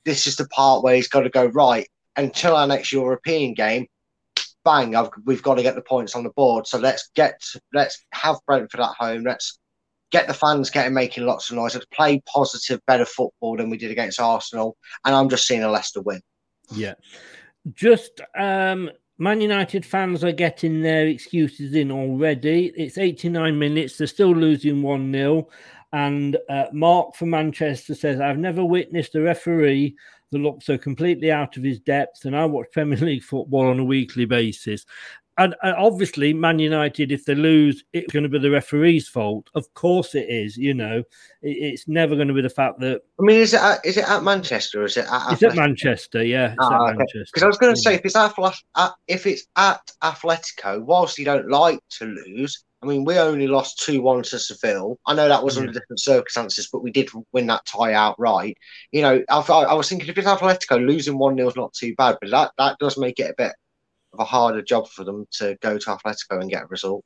this 0.05 0.27
is 0.27 0.37
the 0.37 0.49
part 0.49 0.83
where 0.83 0.97
he's 0.97 1.09
got 1.09 1.21
to 1.21 1.31
go 1.31 1.47
right 1.47 1.87
until 2.17 2.57
our 2.57 2.67
next 2.67 2.93
European 2.93 3.55
game. 3.55 3.87
Bang! 4.65 4.97
I've, 4.97 5.11
we've 5.27 5.43
got 5.43 5.57
to 5.57 5.63
get 5.63 5.75
the 5.75 5.83
points 5.83 6.17
on 6.17 6.25
the 6.25 6.31
board. 6.31 6.67
So 6.67 6.79
let's 6.79 7.11
get 7.15 7.39
let's 7.75 8.03
have 8.13 8.37
Brentford 8.47 8.81
at 8.81 8.95
home. 8.99 9.23
Let's 9.23 9.59
get 10.11 10.27
the 10.27 10.35
fans 10.35 10.71
getting 10.71 10.95
making 10.95 11.27
lots 11.27 11.51
of 11.51 11.57
noise. 11.57 11.75
Let's 11.75 11.87
play 11.87 12.23
positive, 12.33 12.81
better 12.87 13.05
football 13.05 13.59
than 13.59 13.69
we 13.69 13.77
did 13.77 13.91
against 13.91 14.21
Arsenal. 14.21 14.77
And 15.05 15.15
I'm 15.15 15.29
just 15.29 15.47
seeing 15.47 15.63
a 15.63 15.71
Leicester 15.71 16.01
win. 16.01 16.23
Yeah. 16.73 16.95
Just 17.75 18.23
um 18.39 18.91
Man 19.19 19.41
United 19.41 19.87
fans 19.87 20.25
are 20.25 20.33
getting 20.33 20.81
their 20.81 21.07
excuses 21.07 21.75
in 21.75 21.93
already. 21.93 22.73
It's 22.77 22.99
89 22.99 23.57
minutes. 23.57 23.97
They're 23.97 24.09
still 24.09 24.35
losing 24.35 24.83
1 24.83 25.13
0. 25.13 25.49
And 25.95 26.37
uh, 26.49 26.65
Mark 26.73 27.15
from 27.15 27.31
Manchester 27.31 27.95
says, 27.95 28.21
I've 28.21 28.37
never 28.37 28.65
witnessed 28.65 29.15
a 29.15 29.21
referee 29.21 29.95
that 30.33 30.39
looks 30.39 30.67
so 30.67 30.77
completely 30.77 31.31
out 31.31 31.57
of 31.57 31.63
his 31.63 31.79
depth. 31.79 32.25
And 32.25 32.37
I 32.37 32.45
watch 32.47 32.67
Premier 32.73 32.99
League 32.99 33.23
football 33.23 33.69
on 33.69 33.79
a 33.79 33.85
weekly 33.85 34.25
basis. 34.25 34.85
And, 35.39 35.55
and 35.63 35.77
obviously, 35.77 36.33
Man 36.33 36.59
United, 36.59 37.13
if 37.13 37.25
they 37.25 37.37
lose, 37.37 37.85
it's 37.93 38.13
going 38.13 38.25
to 38.25 38.29
be 38.29 38.41
the 38.41 38.51
referee's 38.51 39.07
fault. 39.07 39.51
Of 39.55 39.73
course, 39.75 40.17
it 40.17 40.29
is. 40.29 40.57
You 40.57 40.75
know, 40.75 40.99
it, 41.43 41.49
it's 41.51 41.87
never 41.87 42.17
going 42.17 42.29
to 42.29 42.35
be 42.35 42.43
the 42.43 42.51
fact 42.51 42.81
that 42.81 43.03
I 43.21 43.23
mean, 43.23 43.39
is 43.39 43.55
it 43.55 43.61
at, 43.61 43.87
is 43.87 43.97
it 43.97 44.09
at 44.09 44.25
Manchester 44.25 44.83
or 44.83 44.87
is 44.87 44.97
it 44.97 45.07
at 45.09 45.33
it's 45.33 45.45
at 45.45 45.55
Manchester. 45.55 46.25
Yeah, 46.25 46.55
it's 46.55 46.57
Ah, 46.61 46.89
at 46.89 46.95
okay. 46.97 47.07
Because 47.27 47.43
I 47.45 47.47
was 47.47 47.59
going 47.59 47.75
to 47.75 47.81
say, 47.81 47.95
if 47.95 48.05
it's 48.05 48.17
at, 48.17 48.35
at 48.77 48.93
if 49.07 49.27
it's 49.29 49.47
at 49.55 49.93
Atletico, 50.03 50.83
whilst 50.83 51.19
you 51.19 51.25
don't 51.25 51.49
like 51.49 51.79
to 51.99 52.07
lose, 52.07 52.65
I 52.85 52.87
mean, 52.87 53.05
we 53.05 53.19
only 53.19 53.47
lost 53.47 53.81
two 53.81 54.03
one 54.03 54.23
to 54.23 54.39
Seville. 54.39 54.99
I 55.07 55.15
know 55.15 55.27
that 55.29 55.43
was 55.43 55.57
under 55.57 55.73
different 55.73 56.01
circumstances, 56.01 56.69
but 56.71 56.83
we 56.83 56.91
did 56.91 57.09
win 57.33 57.47
that 57.47 57.65
tie 57.65 57.95
outright. 57.95 58.59
You 58.93 59.03
know, 59.03 59.25
I, 59.31 59.39
I 59.39 59.75
was 59.75 59.89
thinking 59.89 60.09
if 60.09 60.19
it's 60.19 60.27
Atletico, 60.27 60.87
losing 60.87 61.17
one 61.17 61.37
0 61.37 61.49
is 61.49 61.57
not 61.57 61.73
too 61.73 61.95
bad, 61.97 62.19
but 62.21 62.31
that 62.31 62.53
that 62.59 62.79
does 62.79 62.99
make 62.99 63.19
it 63.19 63.31
a 63.31 63.35
bit 63.37 63.53
of 64.13 64.21
a 64.21 64.25
harder 64.25 64.61
job 64.61 64.89
for 64.89 65.03
them 65.03 65.27
to 65.39 65.57
go 65.63 65.79
to 65.79 65.91
Atletico 65.91 66.41
and 66.41 66.51
get 66.51 66.65
a 66.65 66.67
result. 66.67 67.05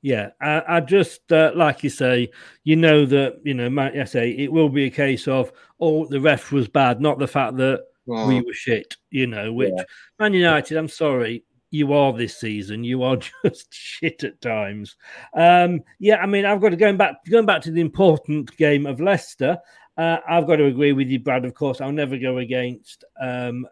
Yeah, 0.00 0.30
I, 0.40 0.62
I 0.66 0.80
just 0.80 1.30
uh, 1.30 1.52
like 1.54 1.84
you 1.84 1.90
say, 1.90 2.30
you 2.64 2.76
know 2.76 3.04
that 3.04 3.40
you 3.44 3.52
know, 3.52 3.68
man, 3.68 4.00
I 4.00 4.04
say 4.04 4.30
it 4.30 4.50
will 4.50 4.70
be 4.70 4.86
a 4.86 4.90
case 4.90 5.28
of 5.28 5.52
oh, 5.78 6.06
the 6.06 6.20
ref 6.20 6.52
was 6.52 6.68
bad, 6.68 7.02
not 7.02 7.18
the 7.18 7.28
fact 7.28 7.58
that 7.58 7.82
we 8.06 8.40
Mm. 8.40 8.46
were 8.46 8.52
shit. 8.54 8.96
You 9.10 9.26
know, 9.26 9.52
which 9.52 9.74
Yeah. 9.76 9.84
Man 10.18 10.32
United, 10.32 10.78
I'm 10.78 10.88
sorry, 10.88 11.44
you 11.70 11.92
are 11.92 12.12
this 12.12 12.38
season. 12.38 12.84
You 12.84 13.02
are 13.02 13.16
just 13.44 13.72
shit 13.72 14.24
at 14.24 14.40
times. 14.40 14.96
Um, 15.34 15.80
yeah, 15.98 16.16
I 16.16 16.26
mean, 16.26 16.44
I've 16.44 16.60
got 16.60 16.70
to 16.70 16.76
going 16.76 16.96
back 16.96 17.16
going 17.30 17.46
back 17.46 17.62
to 17.62 17.70
the 17.70 17.80
important 17.80 18.56
game 18.56 18.86
of 18.86 19.00
Leicester. 19.00 19.58
Uh, 19.96 20.18
I've 20.28 20.46
got 20.46 20.56
to 20.56 20.66
agree 20.66 20.92
with 20.92 21.08
you, 21.08 21.18
Brad. 21.18 21.44
Of 21.44 21.54
course, 21.54 21.80
I'll 21.80 21.92
never 21.92 22.16
go 22.16 22.38
against 22.38 23.04
um, 23.20 23.66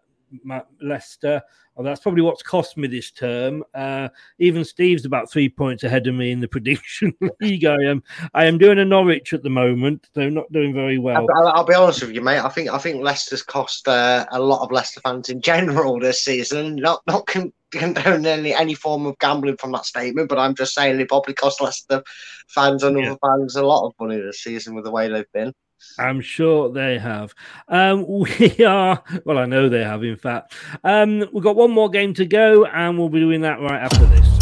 Ma- 0.45 0.63
Leicester. 0.81 1.43
Well, 1.75 1.85
that's 1.85 2.01
probably 2.01 2.23
what's 2.23 2.43
cost 2.43 2.79
me 2.79 2.89
this 2.89 3.11
term. 3.11 3.63
Uh, 3.75 4.09
even 4.39 4.65
Steve's 4.65 5.05
about 5.05 5.31
three 5.31 5.49
points 5.49 5.85
ahead 5.85 6.07
of 6.07 6.15
me 6.15 6.31
in 6.33 6.41
the 6.41 6.49
prediction 6.57 7.13
league. 7.41 7.67
I 7.67 7.77
am, 7.85 8.03
I 8.33 8.47
am 8.47 8.57
doing 8.57 8.79
a 8.79 8.85
Norwich 8.85 9.35
at 9.35 9.43
the 9.43 9.51
moment. 9.51 10.09
They're 10.15 10.31
not 10.31 10.51
doing 10.53 10.73
very 10.73 10.99
well. 10.99 11.27
I'll, 11.37 11.49
I'll 11.49 11.65
be 11.67 11.75
honest 11.75 12.01
with 12.03 12.13
you, 12.15 12.23
mate. 12.23 12.39
I 12.41 12.49
think 12.49 12.71
I 12.71 12.79
think 12.79 13.03
Leicester's 13.03 13.43
cost 13.43 13.87
uh, 13.89 14.25
a 14.31 14.41
lot 14.41 14.63
of 14.63 14.73
Leicester 14.73 15.01
fans 15.01 15.29
in 15.29 15.41
general 15.43 15.99
this 16.01 16.25
season. 16.25 16.77
Not 16.77 17.03
not 17.07 17.27
con- 17.27 17.53
condoning 17.73 18.25
any, 18.27 18.55
any 18.55 18.75
form 18.75 19.05
of 19.05 19.19
gambling 19.19 19.57
from 19.59 19.73
that 19.73 19.85
statement, 19.85 20.29
but 20.31 20.39
I'm 20.39 20.55
just 20.55 20.75
saying 20.75 20.99
it 20.99 21.09
probably 21.09 21.35
cost 21.35 21.61
Leicester 21.61 22.03
fans 22.49 22.83
and 22.85 22.99
Yeah. 22.99 23.11
other 23.11 23.19
fans 23.23 23.57
a 23.57 23.67
lot 23.67 23.87
of 23.87 23.93
money 24.01 24.19
this 24.19 24.43
season 24.43 24.75
with 24.75 24.85
the 24.85 24.91
way 24.91 25.09
they've 25.09 25.31
been. 25.35 25.53
I'm 25.99 26.21
sure 26.21 26.73
they 26.73 26.99
have. 26.99 27.35
Um, 27.69 28.07
we 28.09 28.65
are, 28.65 29.03
well, 29.25 29.39
I 29.39 29.47
know 29.47 29.69
they 29.69 29.85
have, 29.85 30.03
in 30.03 30.17
fact. 30.17 30.55
Um, 30.85 31.25
we've 31.33 31.45
got 31.45 31.57
one 31.57 31.71
more 31.71 31.91
game 31.91 32.15
to 32.15 32.27
go, 32.27 32.67
and 32.67 32.99
we'll 32.99 33.09
be 33.09 33.21
doing 33.21 33.43
that 33.43 33.61
right 33.61 33.83
after 33.83 34.05
this. 34.07 34.36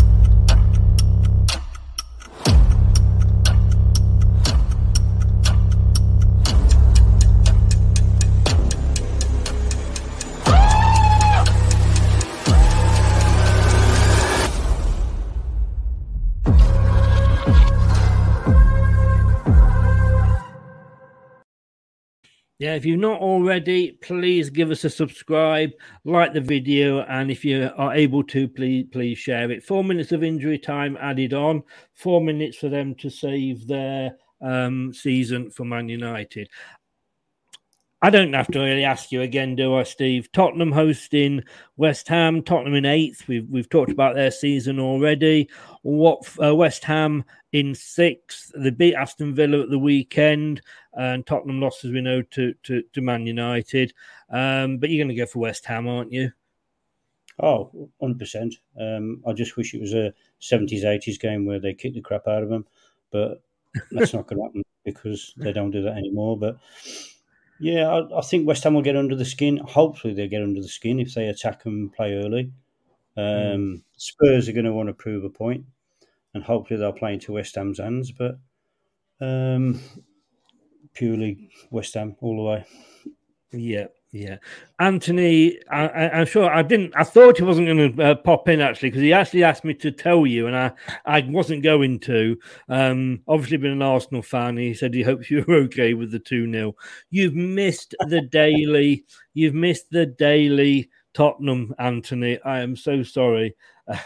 Yeah, 22.65 22.77
if 22.77 22.87
you're 22.87 22.97
not 22.97 23.21
already, 23.21 23.93
please 24.01 24.49
give 24.49 24.71
us 24.71 24.85
a 24.85 24.89
subscribe, 24.89 25.73
like 26.07 26.33
the 26.33 26.41
video, 26.41 27.01
and 27.03 27.31
if 27.31 27.45
you 27.45 27.71
are 27.77 27.95
able 27.95 28.23
to, 28.23 28.49
please 28.49 28.87
please 28.91 29.19
share 29.19 29.51
it. 29.51 29.63
Four 29.63 29.85
minutes 29.85 30.13
of 30.13 30.25
injury 30.25 30.59
time 30.59 30.97
added 30.99 31.35
on, 31.35 31.63
four 31.93 32.23
minutes 32.23 32.57
for 32.57 32.71
them 32.71 32.95
to 32.95 33.11
save 33.11 33.67
their 33.67 34.13
um, 34.41 34.95
season 34.95 35.51
for 35.51 35.67
Man 35.67 35.91
United. 35.91 36.49
I 38.05 38.11
don't 38.11 38.35
have 38.35 38.49
to 38.49 38.59
really 38.59 38.85
ask 38.85 39.13
you 39.13 39.23
again, 39.23 39.57
do 39.57 39.77
I, 39.77 39.83
Steve? 39.83 40.31
Tottenham 40.31 40.73
hosting 40.73 41.43
West 41.79 42.07
Ham. 42.09 42.43
Tottenham 42.43 42.75
in 42.75 42.85
eighth. 42.85 43.27
We've 43.27 43.49
we've 43.49 43.71
talked 43.71 43.91
about 43.91 44.15
their 44.15 44.31
season 44.31 44.79
already. 44.79 45.49
What 45.81 46.29
uh, 46.39 46.55
West 46.55 46.85
Ham 46.85 47.25
in 47.53 47.75
sixth. 47.75 48.53
They 48.55 48.69
beat 48.69 48.95
Aston 48.95 49.35
Villa 49.35 49.63
at 49.63 49.71
the 49.71 49.79
weekend, 49.79 50.61
and 50.93 51.25
Tottenham 51.25 51.63
lost, 51.63 51.87
as 51.87 51.93
we 51.93 52.03
know, 52.03 52.21
to 52.21 52.53
to, 52.65 52.83
to 52.93 53.01
Man 53.01 53.27
United. 53.27 53.95
Um, 54.29 54.77
but 54.77 54.91
you're 54.91 55.03
going 55.03 55.17
to 55.17 55.19
go 55.19 55.25
for 55.25 55.39
West 55.39 55.65
Ham, 55.65 55.89
aren't 55.89 56.13
you? 56.13 56.31
Oh, 57.41 57.89
100%. 58.03 58.53
Um, 58.79 59.23
I 59.27 59.33
just 59.33 59.57
wish 59.57 59.73
it 59.73 59.81
was 59.81 59.95
a 59.95 60.13
70s, 60.43 60.85
80s 60.85 61.19
game 61.19 61.47
where 61.47 61.59
they 61.59 61.73
kicked 61.73 61.95
the 61.95 62.03
crap 62.03 62.29
out 62.29 62.43
of 62.43 62.51
them, 62.51 62.67
but 63.11 63.43
that's 63.93 64.13
not 64.13 64.27
going 64.27 64.41
to 64.41 64.45
happen 64.45 64.63
because 64.85 65.33
they 65.39 65.53
don't 65.55 65.71
do 65.71 65.83
that 65.83 65.97
anymore. 65.97 66.39
But 66.39 66.59
yeah, 67.65 67.89
I, 67.89 68.19
I, 68.19 68.21
think 68.21 68.47
West 68.47 68.63
Ham 68.65 68.75
will 68.75 68.83
get 68.83 68.95
under 68.95 69.17
the 69.17 69.25
skin. 69.25 69.57
Hopefully, 69.57 70.13
they'll 70.13 70.29
get 70.29 70.43
under 70.43 70.61
the 70.61 70.69
skin 70.69 71.01
if 71.01 71.15
they 71.15 71.29
attack 71.29 71.65
and 71.65 71.91
play 71.91 72.13
early. 72.13 72.53
Um, 73.17 73.25
mm. 73.25 73.83
Spurs 73.97 74.51
are 74.51 74.53
going 74.53 74.67
to 74.67 74.73
want 74.75 74.91
to 74.91 74.93
prove 74.93 75.25
a 75.25 75.31
point, 75.31 75.65
and 76.35 76.45
hopefully 76.45 76.79
they'll 76.79 76.93
play 76.93 77.15
into 77.15 77.33
West 77.33 77.55
Ham's 77.55 77.79
hands. 77.79 78.13
But 78.13 78.37
um, 79.19 79.81
purely 80.93 81.49
West 81.71 81.95
Ham 81.95 82.17
all 82.21 82.37
the 82.37 82.43
way. 82.43 82.67
Yeah, 83.51 83.87
yeah. 84.15 84.37
Anthony, 84.79 85.59
I, 85.69 86.21
am 86.21 86.27
sure 86.27 86.49
I 86.49 86.63
didn't. 86.63 86.93
I 86.97 87.03
thought 87.03 87.37
he 87.37 87.43
wasn't 87.43 87.67
going 87.67 87.97
to 87.97 88.03
uh, 88.03 88.15
pop 88.15 88.49
in 88.49 88.61
actually 88.61 88.91
because 88.91 89.03
he 89.03 89.13
actually 89.13 89.43
asked 89.43 89.65
me 89.65 89.75
to 89.75 89.91
tell 89.91 90.25
you, 90.25 90.47
and 90.47 90.57
I, 90.57 90.71
I 91.05 91.27
wasn't 91.29 91.65
going 91.65 91.99
to. 92.01 92.39
Um, 92.69 93.23
obviously, 93.27 93.57
being 93.57 93.73
an 93.73 93.83
Arsenal 93.83 94.23
fan, 94.23 94.57
he 94.57 94.73
said 94.73 94.95
he 94.95 95.03
hopes 95.03 95.31
you're 95.31 95.51
okay 95.51 95.95
with 95.95 96.13
the 96.13 96.21
two 96.21 96.51
0 96.51 96.77
You've 97.11 97.35
missed 97.35 97.97
the 98.07 98.21
daily. 98.21 99.05
You've 99.35 99.55
missed 99.55 99.91
the 99.91 100.07
daily 100.07 100.91
Tottenham, 101.13 101.75
Anthony. 101.81 102.41
I 102.43 102.61
am 102.61 102.77
so 102.77 103.03
sorry. 103.03 103.57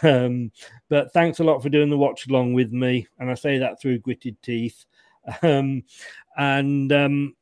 Um, 0.03 0.51
but 0.89 1.13
thanks 1.13 1.39
a 1.39 1.43
lot 1.43 1.61
for 1.61 1.69
doing 1.69 1.89
the 1.89 1.97
watch 1.97 2.27
along 2.27 2.53
with 2.53 2.73
me, 2.73 3.07
and 3.19 3.29
I 3.29 3.35
say 3.35 3.59
that 3.59 3.79
through 3.79 3.99
gritted 3.99 4.41
teeth. 4.41 4.85
Um, 5.43 5.83
and 6.37 6.91
um, 6.91 7.35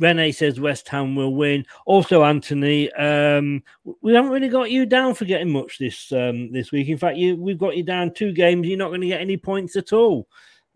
Rene 0.00 0.32
says 0.32 0.58
West 0.58 0.88
Ham 0.88 1.14
will 1.14 1.34
win. 1.34 1.66
Also, 1.84 2.24
Anthony, 2.24 2.90
um, 2.92 3.62
we 4.00 4.14
haven't 4.14 4.32
really 4.32 4.48
got 4.48 4.70
you 4.70 4.86
down 4.86 5.14
for 5.14 5.26
getting 5.26 5.50
much 5.50 5.78
this 5.78 6.10
um, 6.10 6.50
this 6.50 6.72
week. 6.72 6.88
In 6.88 6.98
fact, 6.98 7.18
you 7.18 7.36
we've 7.36 7.58
got 7.58 7.76
you 7.76 7.82
down 7.82 8.14
two 8.14 8.32
games. 8.32 8.66
You're 8.66 8.78
not 8.78 8.88
going 8.88 9.02
to 9.02 9.06
get 9.06 9.20
any 9.20 9.36
points 9.36 9.76
at 9.76 9.92
all. 9.92 10.26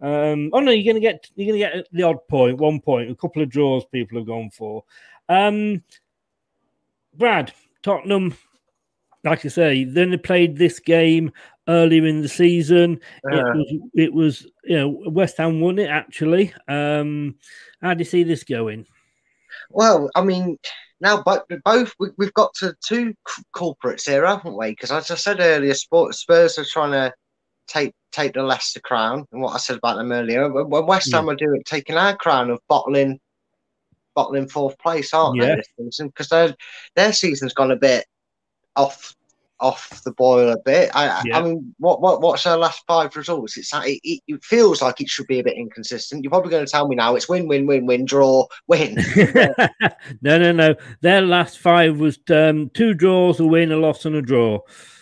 Um, 0.00 0.50
oh 0.52 0.60
no, 0.60 0.70
you're 0.70 0.84
going 0.84 1.02
to 1.02 1.08
get 1.08 1.26
you're 1.34 1.50
going 1.50 1.60
to 1.60 1.78
get 1.78 1.88
the 1.90 2.02
odd 2.02 2.28
point, 2.28 2.58
one 2.58 2.80
point, 2.80 3.10
a 3.10 3.14
couple 3.14 3.42
of 3.42 3.48
draws. 3.48 3.86
People 3.86 4.18
have 4.18 4.26
gone 4.26 4.50
for. 4.50 4.84
Um, 5.30 5.82
Brad, 7.16 7.52
Tottenham, 7.82 8.36
like 9.24 9.46
I 9.46 9.48
say, 9.48 9.84
then 9.84 10.10
they 10.10 10.18
played 10.18 10.56
this 10.56 10.80
game 10.80 11.32
earlier 11.66 12.04
in 12.06 12.20
the 12.20 12.28
season. 12.28 13.00
Uh, 13.24 13.38
it 13.38 13.44
was, 13.44 13.90
it 13.94 14.12
was, 14.12 14.46
you 14.64 14.76
know, 14.76 14.88
West 15.06 15.38
Ham 15.38 15.60
won 15.60 15.78
it 15.78 15.88
actually. 15.88 16.52
Um, 16.68 17.36
how 17.80 17.94
do 17.94 18.00
you 18.00 18.04
see 18.04 18.22
this 18.22 18.44
going? 18.44 18.84
Well, 19.74 20.08
I 20.14 20.22
mean, 20.22 20.56
now 21.00 21.22
but 21.22 21.46
both 21.64 21.94
we, 21.98 22.08
have 22.20 22.34
got 22.34 22.54
to 22.54 22.74
two 22.86 23.14
culprits 23.54 24.06
here, 24.06 24.24
haven't 24.24 24.56
we? 24.56 24.70
Because 24.70 24.92
as 24.92 25.10
I 25.10 25.16
said 25.16 25.40
earlier, 25.40 25.74
Spurs 25.74 26.58
are 26.58 26.64
trying 26.64 26.92
to 26.92 27.12
take 27.66 27.92
take 28.12 28.34
the 28.34 28.42
Leicester 28.42 28.80
crown, 28.80 29.26
and 29.32 29.42
what 29.42 29.54
I 29.54 29.58
said 29.58 29.76
about 29.76 29.96
them 29.96 30.12
earlier. 30.12 30.48
When 30.50 30.86
West 30.86 31.12
Ham 31.12 31.26
yeah. 31.26 31.32
are 31.32 31.36
doing 31.36 31.62
taking 31.66 31.96
our 31.96 32.16
crown 32.16 32.50
of 32.50 32.60
bottling 32.68 33.18
bottling 34.14 34.48
fourth 34.48 34.78
place, 34.78 35.12
aren't 35.12 35.42
yeah. 35.42 35.56
they? 35.56 35.90
Because 35.98 36.28
their 36.28 36.54
their 36.94 37.12
season's 37.12 37.54
gone 37.54 37.72
a 37.72 37.76
bit 37.76 38.06
off 38.76 39.14
off 39.64 40.04
the 40.04 40.12
boil 40.12 40.50
a 40.50 40.58
bit. 40.58 40.90
I, 40.94 41.22
yeah. 41.24 41.38
I 41.38 41.42
mean, 41.42 41.74
what 41.78 42.02
what 42.02 42.20
what's 42.20 42.46
our 42.46 42.58
last 42.58 42.84
five 42.86 43.16
results? 43.16 43.56
It's 43.56 43.72
it, 43.72 44.20
it, 44.26 44.44
feels 44.44 44.82
like 44.82 45.00
it 45.00 45.08
should 45.08 45.26
be 45.26 45.38
a 45.38 45.42
bit 45.42 45.56
inconsistent. 45.56 46.22
You're 46.22 46.30
probably 46.30 46.50
going 46.50 46.66
to 46.66 46.70
tell 46.70 46.86
me 46.86 46.96
now 46.96 47.16
it's 47.16 47.30
win, 47.30 47.48
win, 47.48 47.66
win, 47.66 47.86
win, 47.86 48.04
draw, 48.04 48.46
win. 48.66 48.94
no, 50.20 50.38
no, 50.38 50.52
no. 50.52 50.74
Their 51.00 51.22
last 51.22 51.58
five 51.58 51.98
was 51.98 52.18
um, 52.30 52.70
two 52.74 52.92
draws, 52.92 53.40
a 53.40 53.46
win, 53.46 53.72
a 53.72 53.76
loss, 53.76 54.04
and 54.04 54.16
a 54.16 54.22
draw. 54.22 54.58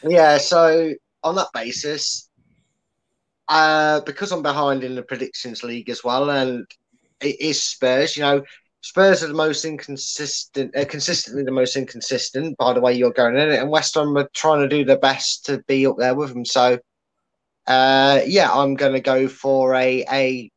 Yeah. 0.08 0.38
So 0.38 0.94
on 1.24 1.34
that 1.34 1.48
basis, 1.52 2.30
uh, 3.48 4.00
because 4.02 4.30
I'm 4.30 4.42
behind 4.42 4.84
in 4.84 4.94
the 4.94 5.02
predictions 5.02 5.64
league 5.64 5.90
as 5.90 6.04
well, 6.04 6.30
and 6.30 6.64
it 7.20 7.40
is 7.40 7.60
Spurs. 7.60 8.16
You 8.16 8.22
know, 8.22 8.42
Spurs 8.83 9.22
are 9.22 9.28
the 9.28 9.35
most 9.35 9.64
inconsistent, 9.64 10.76
uh, 10.76 10.85
consistently 10.85 11.45
the 11.45 11.53
most 11.53 11.76
inconsistent 11.76 12.59
by 12.59 12.72
the 12.72 12.80
way 12.80 12.93
you're 12.93 13.12
going 13.12 13.37
in 13.37 13.51
it, 13.51 13.61
and 13.61 13.70
West 13.70 13.95
Ham 13.95 14.16
are 14.18 14.28
trying 14.35 14.61
to 14.61 14.68
do 14.68 14.85
their 14.85 14.99
best 14.99 15.47
to 15.47 15.62
be 15.68 15.87
up 15.87 15.97
there 15.99 16.16
with 16.16 16.35
them. 16.35 16.45
So, 16.45 16.78
uh, 17.68 18.20
yeah, 18.26 18.53
I'm 18.53 18.74
going 18.74 18.95
to 18.95 19.01
go 19.01 19.28
for 19.28 19.74
a 19.76 20.05
a 20.11 20.51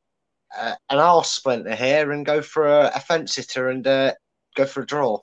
uh, 0.57 0.73
an 0.89 0.97
arse 0.97 1.31
splinter 1.31 1.75
here 1.75 2.11
and 2.11 2.25
go 2.25 2.41
for 2.41 2.67
a, 2.67 2.91
a 2.95 2.99
fence 2.99 3.35
hitter 3.35 3.69
and 3.69 3.85
uh, 3.85 4.13
go 4.55 4.65
for 4.65 4.81
a 4.81 4.87
draw. 4.87 5.19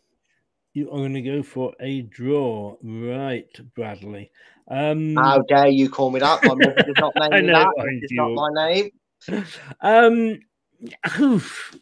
You 0.72 0.88
are 0.90 0.98
going 0.98 1.14
to 1.14 1.22
go 1.22 1.42
for 1.42 1.74
a 1.80 2.02
draw, 2.02 2.76
right, 2.82 3.48
Bradley? 3.74 4.30
Um, 4.68 5.16
How 5.16 5.40
dare 5.42 5.68
you 5.68 5.90
call 5.90 6.10
me 6.10 6.20
that? 6.20 6.44
My 6.44 6.54
mother 6.54 6.82
did 6.86 6.98
not 6.98 7.14
name 7.16 7.46
me 7.46 7.52
that. 7.52 7.68
It's 8.00 8.12
not 8.12 8.34
my 8.34 8.68
name. 8.68 8.90
Um, 9.80 10.40
oof. 11.20 11.76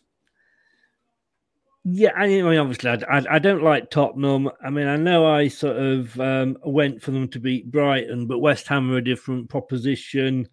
Yeah, 1.84 2.12
I 2.14 2.26
mean, 2.26 2.44
obviously, 2.58 2.90
I, 2.90 3.24
I, 3.30 3.38
don't 3.38 3.62
like 3.62 3.88
Tottenham. 3.88 4.50
I 4.62 4.68
mean, 4.68 4.86
I 4.86 4.96
know 4.96 5.26
I 5.26 5.48
sort 5.48 5.78
of 5.78 6.20
um, 6.20 6.58
went 6.62 7.00
for 7.00 7.10
them 7.10 7.26
to 7.28 7.40
beat 7.40 7.70
Brighton, 7.70 8.26
but 8.26 8.40
West 8.40 8.68
Ham 8.68 8.92
are 8.92 8.98
a 8.98 9.04
different 9.04 9.48
proposition. 9.48 10.46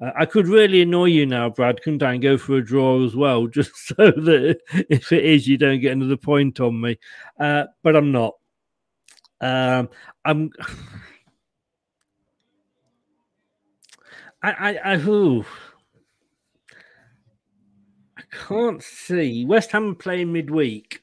Uh, 0.00 0.12
I 0.16 0.24
could 0.24 0.46
really 0.46 0.82
annoy 0.82 1.06
you 1.06 1.26
now, 1.26 1.50
Brad, 1.50 1.82
couldn't 1.82 2.04
I? 2.04 2.12
And 2.12 2.22
go 2.22 2.38
for 2.38 2.58
a 2.58 2.64
draw 2.64 3.04
as 3.04 3.16
well, 3.16 3.46
just 3.48 3.74
so 3.88 3.94
that 3.96 4.60
if 4.88 5.10
it 5.10 5.24
is, 5.24 5.48
you 5.48 5.58
don't 5.58 5.80
get 5.80 5.92
another 5.92 6.16
point 6.16 6.60
on 6.60 6.80
me. 6.80 6.96
Uh, 7.40 7.64
but 7.82 7.96
I'm 7.96 8.12
not. 8.12 8.34
Um, 9.40 9.88
I'm. 10.24 10.50
I, 14.40 14.52
I, 14.52 14.92
I, 14.92 14.96
ooh 14.98 15.44
can't 18.30 18.82
see 18.82 19.44
West 19.44 19.72
Ham 19.72 19.94
playing 19.94 20.32
midweek. 20.32 21.02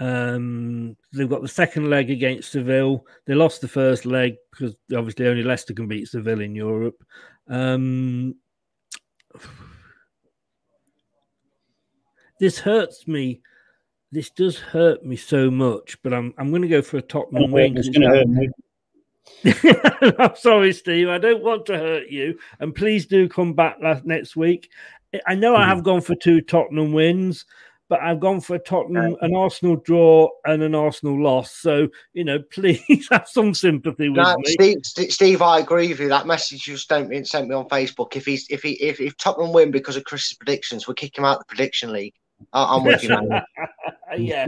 Um, 0.00 0.96
they've 1.12 1.28
got 1.28 1.42
the 1.42 1.48
second 1.48 1.90
leg 1.90 2.10
against 2.10 2.52
Seville. 2.52 3.04
They 3.26 3.34
lost 3.34 3.60
the 3.60 3.68
first 3.68 4.06
leg 4.06 4.36
because 4.50 4.76
obviously 4.96 5.26
only 5.26 5.42
Leicester 5.42 5.74
can 5.74 5.88
beat 5.88 6.08
Seville 6.08 6.40
in 6.40 6.54
Europe. 6.54 7.02
Um, 7.48 8.36
this 12.38 12.58
hurts 12.58 13.08
me. 13.08 13.40
This 14.12 14.30
does 14.30 14.58
hurt 14.58 15.04
me 15.04 15.16
so 15.16 15.50
much, 15.50 16.00
but 16.02 16.14
I'm 16.14 16.32
I'm 16.38 16.50
going 16.50 16.62
to 16.62 16.68
go 16.68 16.82
for 16.82 16.98
a 16.98 17.02
Tottenham 17.02 17.50
win. 17.50 17.76
It's 17.76 17.88
going 17.88 18.08
to 18.08 18.16
hurt 18.16 18.28
me. 18.28 18.48
I'm 20.18 20.36
sorry, 20.36 20.72
Steve. 20.72 21.08
I 21.08 21.18
don't 21.18 21.42
want 21.42 21.66
to 21.66 21.78
hurt 21.78 22.08
you, 22.08 22.38
and 22.60 22.74
please 22.74 23.06
do 23.06 23.28
come 23.28 23.52
back 23.54 23.78
last 23.82 24.04
next 24.04 24.36
week. 24.36 24.70
I 25.26 25.34
know 25.34 25.56
I 25.56 25.66
have 25.66 25.78
mm. 25.78 25.84
gone 25.84 26.00
for 26.00 26.14
two 26.14 26.40
Tottenham 26.40 26.92
wins, 26.92 27.44
but 27.88 28.00
I've 28.00 28.20
gone 28.20 28.40
for 28.40 28.56
a 28.56 28.58
Tottenham, 28.58 29.16
an 29.22 29.34
Arsenal 29.34 29.76
draw, 29.76 30.28
and 30.44 30.62
an 30.62 30.74
Arsenal 30.74 31.20
loss. 31.20 31.52
So 31.52 31.88
you 32.12 32.24
know, 32.24 32.38
please 32.52 33.08
have 33.10 33.26
some 33.28 33.54
sympathy 33.54 34.08
with 34.08 34.18
No, 34.18 34.36
me. 34.36 34.76
Steve, 34.84 35.10
Steve, 35.10 35.42
I 35.42 35.60
agree 35.60 35.88
with 35.88 36.00
you. 36.00 36.08
That 36.08 36.26
message 36.26 36.66
you 36.66 36.76
sent 36.76 37.08
me, 37.08 37.24
sent 37.24 37.48
me 37.48 37.54
on 37.54 37.68
Facebook. 37.68 38.16
If 38.16 38.26
he's 38.26 38.46
if 38.50 38.62
he 38.62 38.72
if, 38.72 39.00
if 39.00 39.16
Tottenham 39.16 39.52
win 39.52 39.70
because 39.70 39.96
of 39.96 40.04
Chris's 40.04 40.36
predictions, 40.36 40.86
we'll 40.86 40.94
kick 40.94 41.16
him 41.16 41.24
out 41.24 41.38
of 41.38 41.40
the 41.40 41.54
prediction 41.54 41.92
league. 41.92 42.14
I, 42.52 42.76
I'm 42.76 42.84
with 42.84 43.02
you, 43.02 43.10
mate. 43.10 43.42
yeah, 44.18 44.46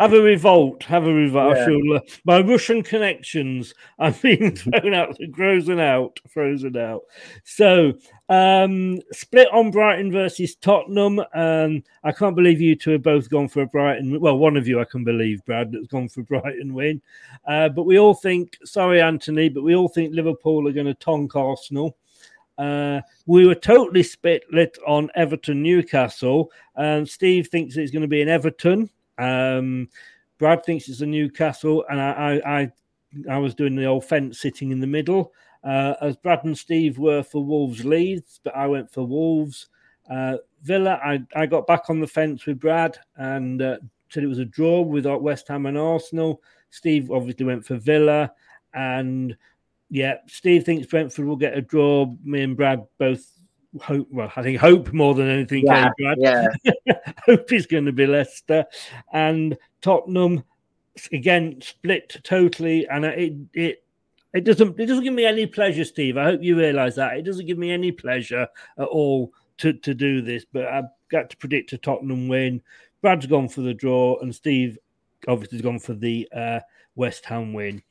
have 0.00 0.12
a 0.12 0.20
revolt. 0.20 0.82
Have 0.84 1.06
a 1.06 1.12
revolt. 1.12 1.54
I 1.54 1.58
Yeah. 1.60 1.66
feel, 1.66 1.92
uh, 1.94 2.00
my 2.24 2.40
Russian 2.40 2.82
connections 2.82 3.74
are 3.98 4.10
being 4.10 4.56
thrown 4.56 4.94
out, 4.94 5.16
frozen 5.34 5.78
out, 5.78 6.18
frozen 6.28 6.76
out. 6.76 7.02
So, 7.44 7.92
um, 8.28 9.00
split 9.12 9.48
on 9.52 9.70
Brighton 9.70 10.10
versus 10.10 10.56
Tottenham. 10.56 11.20
Um, 11.34 11.84
I 12.02 12.10
can't 12.12 12.34
believe 12.34 12.60
you 12.60 12.74
two 12.74 12.92
have 12.92 13.02
both 13.02 13.30
gone 13.30 13.48
for 13.48 13.62
a 13.62 13.66
Brighton. 13.66 14.18
Well, 14.20 14.38
one 14.38 14.56
of 14.56 14.66
you 14.66 14.80
I 14.80 14.84
can 14.84 15.04
believe, 15.04 15.44
Brad, 15.44 15.72
that's 15.72 15.86
gone 15.86 16.08
for 16.08 16.22
Brighton 16.22 16.74
win. 16.74 17.00
Uh, 17.46 17.68
but 17.68 17.84
we 17.84 17.98
all 17.98 18.14
think, 18.14 18.58
sorry, 18.64 19.00
Anthony, 19.00 19.48
but 19.50 19.62
we 19.62 19.76
all 19.76 19.88
think 19.88 20.14
Liverpool 20.14 20.66
are 20.66 20.72
going 20.72 20.86
to 20.86 20.94
tonk 20.94 21.36
Arsenal. 21.36 21.96
Uh, 22.56 23.00
we 23.26 23.46
were 23.46 23.54
totally 23.54 24.02
split 24.02 24.44
lit 24.52 24.78
on 24.86 25.10
Everton 25.14 25.62
Newcastle. 25.62 26.50
Um, 26.76 27.06
Steve 27.06 27.48
thinks 27.48 27.76
it's 27.76 27.90
going 27.90 28.02
to 28.02 28.08
be 28.08 28.22
an 28.22 28.28
Everton. 28.28 28.90
Um, 29.18 29.88
Brad 30.38 30.64
thinks 30.64 30.88
it's 30.88 31.00
a 31.00 31.06
Newcastle, 31.06 31.84
and 31.88 32.00
I, 32.00 32.10
I, 32.12 32.60
I, 32.60 32.72
I 33.30 33.38
was 33.38 33.54
doing 33.54 33.76
the 33.76 33.86
old 33.86 34.04
fence 34.04 34.40
sitting 34.40 34.70
in 34.70 34.80
the 34.80 34.86
middle. 34.86 35.32
Uh, 35.62 35.94
as 36.02 36.16
Brad 36.16 36.44
and 36.44 36.56
Steve 36.56 36.98
were 36.98 37.22
for 37.22 37.42
Wolves 37.42 37.84
Leeds, 37.84 38.40
but 38.44 38.54
I 38.54 38.66
went 38.66 38.92
for 38.92 39.06
Wolves. 39.06 39.68
Uh, 40.10 40.36
Villa, 40.62 41.00
I, 41.02 41.22
I 41.34 41.46
got 41.46 41.66
back 41.66 41.88
on 41.88 42.00
the 42.00 42.06
fence 42.06 42.44
with 42.44 42.60
Brad 42.60 42.98
and 43.16 43.62
uh, 43.62 43.78
said 44.10 44.24
it 44.24 44.28
was 44.28 44.38
a 44.38 44.44
draw 44.44 44.82
with 44.82 45.06
West 45.06 45.48
Ham 45.48 45.66
and 45.66 45.78
Arsenal. 45.78 46.42
Steve 46.70 47.10
obviously 47.10 47.46
went 47.46 47.64
for 47.64 47.76
Villa, 47.76 48.32
and 48.74 49.36
yeah, 49.90 50.18
Steve 50.26 50.64
thinks 50.64 50.86
Brentford 50.86 51.26
will 51.26 51.36
get 51.36 51.56
a 51.56 51.60
draw. 51.60 52.06
Me 52.24 52.42
and 52.42 52.56
Brad 52.56 52.84
both 52.98 53.26
hope. 53.80 54.08
Well, 54.10 54.32
I 54.34 54.42
think 54.42 54.58
hope 54.58 54.92
more 54.92 55.14
than 55.14 55.28
anything. 55.28 55.64
Yeah, 55.66 55.90
Brad? 55.98 56.18
yeah. 56.20 56.48
hope 57.26 57.52
is 57.52 57.66
going 57.66 57.86
to 57.86 57.92
be 57.92 58.06
Leicester 58.06 58.64
and 59.12 59.56
Tottenham 59.80 60.44
again 61.12 61.60
split 61.60 62.16
totally, 62.22 62.86
and 62.88 63.04
it 63.04 63.34
it 63.52 63.84
it 64.32 64.44
doesn't 64.44 64.78
it 64.78 64.86
doesn't 64.86 65.04
give 65.04 65.14
me 65.14 65.26
any 65.26 65.46
pleasure, 65.46 65.84
Steve. 65.84 66.16
I 66.16 66.24
hope 66.24 66.42
you 66.42 66.58
realise 66.58 66.96
that 66.96 67.16
it 67.16 67.22
doesn't 67.22 67.46
give 67.46 67.58
me 67.58 67.70
any 67.70 67.92
pleasure 67.92 68.48
at 68.78 68.88
all 68.88 69.32
to 69.58 69.72
to 69.72 69.94
do 69.94 70.22
this, 70.22 70.44
but 70.44 70.66
I've 70.66 70.88
got 71.10 71.30
to 71.30 71.36
predict 71.36 71.72
a 71.72 71.78
Tottenham 71.78 72.28
win. 72.28 72.62
Brad's 73.00 73.26
gone 73.26 73.48
for 73.48 73.60
the 73.60 73.74
draw, 73.74 74.18
and 74.20 74.34
Steve 74.34 74.78
obviously 75.28 75.58
has 75.58 75.62
gone 75.62 75.78
for 75.78 75.94
the 75.94 76.28
uh, 76.34 76.60
West 76.96 77.24
Ham 77.26 77.52
win. 77.52 77.82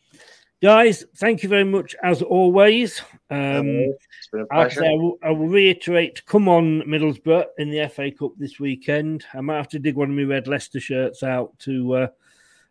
Guys, 0.64 1.04
thank 1.18 1.44
you 1.44 1.50
very 1.50 1.66
much 1.66 1.94
as 2.04 2.22
always. 2.22 3.02
Um, 3.30 3.68
It's 3.68 4.30
been 4.32 4.42
a 4.42 4.46
I'll 4.50 4.70
say 4.70 4.76
pleasure. 4.78 4.86
I 4.92 4.94
will, 4.96 5.18
I 5.22 5.30
will 5.32 5.50
reiterate 5.50 6.26
come 6.26 6.48
on, 6.48 6.84
Middlesbrough, 6.84 7.48
in 7.58 7.70
the 7.70 7.90
FA 7.90 8.10
Cup 8.12 8.32
this 8.38 8.62
weekend. 8.62 9.26
I 9.34 9.42
might 9.42 9.58
have 9.58 9.68
to 9.70 9.80
dig 9.80 9.96
one 9.98 10.10
of 10.12 10.16
my 10.16 10.24
red 10.24 10.48
Leicester 10.48 10.80
shirts 10.80 11.22
out 11.22 11.52
to 11.60 11.96
uh, 11.96 12.08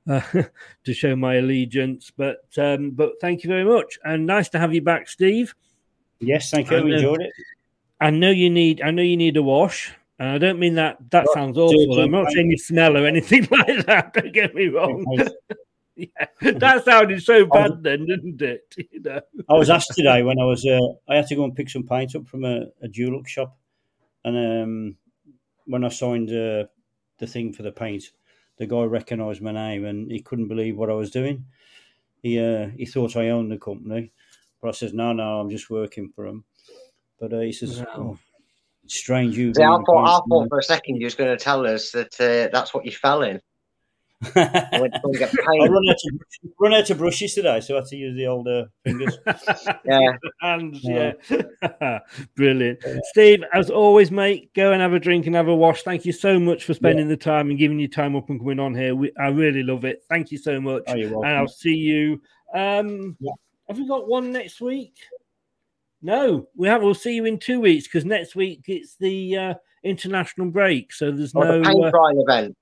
uh, 0.09 0.23
to 0.85 0.95
show 0.95 1.15
my 1.15 1.35
allegiance. 1.35 2.11
But 2.17 2.47
um, 2.57 2.93
but 2.93 3.21
thank 3.21 3.45
you 3.45 3.49
very 3.49 3.65
much, 3.65 3.99
and 4.07 4.27
nice 4.27 4.49
to 4.51 4.59
have 4.59 4.73
you 4.73 4.81
back, 4.81 5.07
Steve. 5.07 5.55
Yes, 6.19 6.49
thank 6.51 6.71
you. 6.71 6.79
I 6.79 6.81
know- 6.81 6.95
Enjoyed 6.95 7.21
it. 7.21 7.33
I 8.01 8.09
know 8.09 8.31
you 8.31 8.49
need. 8.49 8.81
I 8.81 8.91
know 8.91 9.03
you 9.03 9.19
need 9.19 9.37
a 9.37 9.43
wash. 9.43 9.93
And 10.19 10.31
I 10.31 10.39
don't 10.39 10.59
mean 10.59 10.77
that. 10.77 10.97
That 11.11 11.27
Well, 11.27 11.35
sounds 11.35 11.59
awful. 11.59 12.01
I'm 12.01 12.11
not 12.11 12.33
saying 12.33 12.51
you 12.51 12.57
smell 12.57 12.97
or 12.97 13.07
anything 13.07 13.47
like 13.51 13.85
that. 13.85 14.15
Don't 14.15 14.33
get 14.33 14.55
me 14.55 14.69
wrong. 14.69 15.05
yeah, 15.97 16.09
that 16.41 16.85
sounded 16.85 17.23
so 17.23 17.45
bad 17.47 17.83
then, 17.83 18.07
didn't 18.07 18.41
it? 18.41 18.75
You 18.93 19.01
know. 19.01 19.21
I 19.49 19.55
was 19.55 19.71
asked 19.71 19.93
today 19.95 20.23
when 20.23 20.39
I 20.39 20.45
was 20.45 20.65
uh, 20.67 20.79
I 21.09 21.17
had 21.17 21.27
to 21.29 21.35
go 21.35 21.45
and 21.45 21.55
pick 21.55 21.71
some 21.71 21.87
paint 21.87 22.15
up 22.17 22.27
from 22.27 22.45
a, 22.45 22.67
a 22.83 22.89
Dulux 22.89 23.29
shop, 23.29 23.57
and 24.25 24.37
um, 24.37 24.97
when 25.67 25.85
I 25.85 25.89
signed 25.89 26.31
uh, 26.31 26.65
the 27.19 27.27
thing 27.27 27.53
for 27.53 27.63
the 27.63 27.73
paint, 27.73 28.05
the 28.59 28.67
guy 28.67 28.85
recognised 28.85 29.43
my 29.43 29.53
name 29.53 29.85
and 29.85 30.11
he 30.11 30.21
couldn't 30.21 30.49
believe 30.49 30.77
what 30.77 30.91
I 30.91 30.95
was 30.95 31.11
doing. 31.11 31.47
He 32.23 32.39
uh, 32.39 32.69
he 32.77 32.87
thought 32.87 33.17
I 33.17 33.31
owned 33.31 33.51
the 33.51 33.59
company, 33.59 34.13
but 34.61 34.69
I 34.69 34.73
says 34.73 34.93
no, 34.95 35.13
no, 35.13 35.41
I'm 35.41 35.51
just 35.51 35.71
working 35.71 36.09
for 36.09 36.27
him. 36.27 36.45
But 37.23 37.33
uh, 37.33 37.41
he 37.41 37.53
says, 37.53 37.79
Wow. 37.79 37.87
oh, 37.97 38.19
strange 38.87 39.39
you. 39.39 39.55
See, 39.55 39.63
I 39.63 39.67
thought, 39.87 40.05
I 40.05 40.21
thought 40.29 40.49
for 40.49 40.59
a 40.59 40.63
second 40.63 40.97
you 40.97 41.05
was 41.05 41.15
going 41.15 41.31
to 41.31 41.43
tell 41.43 41.65
us 41.67 41.93
that 41.93 42.21
uh, 42.21 42.49
that's 42.53 42.75
what 42.75 42.85
you 42.85 42.93
fell 42.93 43.23
in. 43.23 43.41
I 44.37 44.79
went 44.81 44.95
and 45.03 45.23
I 45.23 45.69
run 45.69 45.89
out 45.89 45.97
of 45.97 46.21
run 46.61 46.75
out 46.75 46.91
of 46.91 46.99
brushes 46.99 47.35
today, 47.35 47.61
so 47.61 47.75
I 47.75 47.79
had 47.79 47.87
to 47.87 47.97
use 47.97 48.17
the 48.17 48.27
old 48.27 48.49
uh, 48.49 48.65
fingers. 48.85 49.19
Yeah. 49.85 50.13
Hands, 50.41 50.79
Yeah. 50.83 51.13
yeah. 51.81 51.99
Brilliant. 52.37 52.81
Steve, 53.05 53.43
as 53.53 53.71
always, 53.71 54.11
mate, 54.11 54.53
go 54.55 54.73
and 54.73 54.81
have 54.81 54.93
a 54.93 55.01
drink 55.01 55.27
and 55.27 55.35
have 55.35 55.49
a 55.49 55.55
wash. 55.55 55.83
Thank 55.83 56.05
you 56.05 56.13
so 56.13 56.39
much 56.39 56.65
for 56.65 56.75
spending 56.75 57.09
the 57.09 57.17
time 57.17 57.51
and 57.51 57.59
giving 57.59 57.79
your 57.79 57.89
time 57.89 58.15
up 58.17 58.31
and 58.31 58.39
coming 58.41 58.61
on 58.61 58.75
here. 58.75 58.95
We, 58.95 59.13
I 59.19 59.29
really 59.29 59.63
love 59.63 59.85
it. 59.85 60.03
Thank 60.09 60.31
you 60.31 60.39
so 60.39 60.61
much. 60.61 60.83
Oh. 60.89 60.93
And 60.95 61.27
I'll 61.27 61.49
see 61.49 61.75
you. 61.75 62.21
Um, 62.55 63.17
Have 63.69 63.79
we 63.79 63.89
got 63.89 64.09
one 64.09 64.33
next 64.33 64.61
week? 64.61 64.95
No, 66.03 66.49
we 66.57 66.69
have. 66.69 66.83
We'll 66.83 66.95
see 66.95 67.15
you 67.15 67.25
in 67.27 67.39
two 67.39 67.61
weeks 67.61 67.85
because 67.87 68.05
next 68.05 68.35
week 68.35 68.63
it's 68.67 68.97
the 68.97 69.37
uh, 69.37 69.55
international 69.85 70.51
break. 70.51 70.93
So 70.93 71.11
there's 71.13 71.33
Or 71.35 71.45
no. 71.45 71.59
the 71.59 71.65
paint 71.65 71.95
uh, 71.95 72.23
event. 72.23 72.57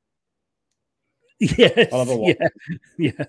Yes, 1.40 1.88
I'll 1.90 2.00
have 2.00 2.10
a 2.10 2.16
watch. 2.16 2.36
yeah, 2.38 2.48
yeah. 3.18 3.24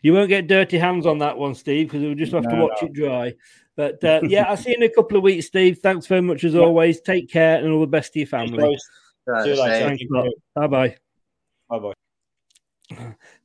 You 0.00 0.14
won't 0.14 0.30
get 0.30 0.46
dirty 0.46 0.78
hands 0.78 1.04
on 1.04 1.18
that 1.18 1.36
one, 1.36 1.54
Steve, 1.54 1.88
because 1.88 2.00
we'll 2.00 2.14
just 2.14 2.32
have 2.32 2.48
to 2.48 2.56
watch 2.56 2.78
no. 2.80 2.88
it 2.88 2.92
dry. 2.94 3.34
But 3.76 4.02
uh, 4.04 4.20
yeah, 4.24 4.44
I'll 4.44 4.56
see 4.56 4.70
you 4.70 4.76
in 4.76 4.82
a 4.82 4.88
couple 4.88 5.18
of 5.18 5.22
weeks, 5.22 5.46
Steve. 5.46 5.78
Thanks 5.82 6.06
very 6.06 6.22
much 6.22 6.44
as 6.44 6.54
always. 6.54 7.00
Take 7.02 7.30
care 7.30 7.58
and 7.62 7.70
all 7.70 7.80
the 7.80 7.86
best 7.86 8.14
to 8.14 8.20
your 8.20 8.28
family. 8.28 8.78
See 9.42 9.50
you 9.50 9.62
later. 9.62 9.86
Thanks 9.86 10.02
a 10.02 10.14
lot. 10.14 10.28
Bye 10.54 10.66
bye. 10.66 10.96
Bye 11.68 11.78
bye. 11.78 11.92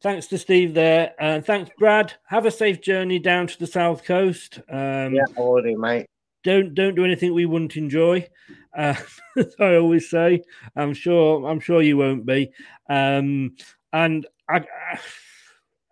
Thanks 0.02 0.28
to 0.28 0.38
Steve 0.38 0.74
there, 0.74 1.14
and 1.20 1.46
thanks, 1.46 1.72
Brad. 1.78 2.14
Have 2.28 2.46
a 2.46 2.52
safe 2.52 2.82
journey 2.82 3.20
down 3.20 3.48
to 3.48 3.60
the 3.60 3.68
south 3.68 4.04
coast. 4.04 4.60
Um, 4.70 5.14
Yeah, 5.14 5.24
I 5.38 5.40
will 5.40 5.62
do, 5.62 5.78
mate. 5.78 6.08
don't 6.44 6.74
don't 6.74 6.96
do 6.96 7.06
anything 7.06 7.34
we 7.34 7.46
wouldn't 7.46 7.78
enjoy. 7.78 8.28
Uh, 8.76 8.96
as 9.38 9.56
I 9.60 9.76
always 9.76 10.10
say, 10.10 10.44
I'm 10.76 10.94
sure 10.94 11.48
I'm 11.48 11.60
sure 11.60 11.82
you 11.82 11.98
won't 11.98 12.26
be. 12.26 12.52
Um, 12.90 13.56
and 13.94 14.26
I, 14.50 14.58
I, 14.58 15.00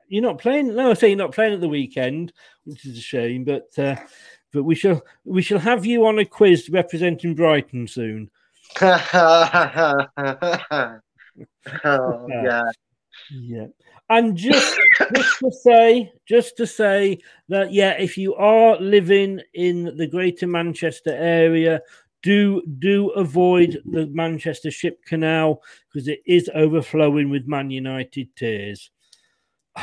you're 0.08 0.24
not 0.24 0.40
playing. 0.40 0.76
No, 0.76 0.92
I 0.92 0.94
say 0.94 1.10
you're 1.10 1.18
not 1.18 1.34
playing 1.34 1.54
at 1.54 1.62
the 1.62 1.70
weekend, 1.70 2.34
which 2.66 2.86
is 2.86 2.98
a 2.98 3.02
shame. 3.02 3.44
But 3.44 3.68
uh, 3.78 3.96
but 4.52 4.64
we 4.64 4.76
shall 4.76 5.04
we 5.24 5.42
shall 5.42 5.60
have 5.60 5.86
you 5.86 6.06
on 6.06 6.20
a 6.20 6.26
quiz 6.26 6.70
representing 6.70 7.36
Brighton 7.36 7.88
soon. 7.88 8.30
oh, 8.82 9.98
yeah. 11.84 12.64
Yeah. 13.32 13.68
And 14.10 14.38
just 14.38 14.80
just 15.16 15.40
to 15.40 15.52
say, 15.52 16.12
just 16.28 16.58
to 16.58 16.68
say 16.68 17.20
that 17.50 17.74
yeah, 17.74 17.96
if 17.98 18.18
you 18.18 18.36
are 18.36 18.80
living 18.80 19.42
in 19.54 19.98
the 19.98 20.08
Greater 20.08 20.46
Manchester 20.46 21.16
area, 21.16 21.82
do 22.26 22.60
do 22.80 23.10
avoid 23.12 23.84
the 23.86 24.08
Manchester 24.08 24.72
Ship 24.72 25.00
Canal 25.06 25.62
because 25.94 26.08
it 26.08 26.22
is 26.26 26.50
overflowing 26.56 27.30
with 27.30 27.48
Man 27.48 27.70
United 27.70 28.36
tears. 28.36 28.92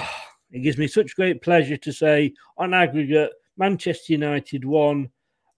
It 0.54 0.60
gives 0.60 0.76
me 0.76 0.86
such 0.86 1.16
great 1.16 1.40
pleasure 1.40 1.78
to 1.78 1.92
say, 1.94 2.34
on 2.58 2.74
aggregate, 2.74 3.30
Manchester 3.56 4.12
United 4.12 4.66
one, 4.66 5.08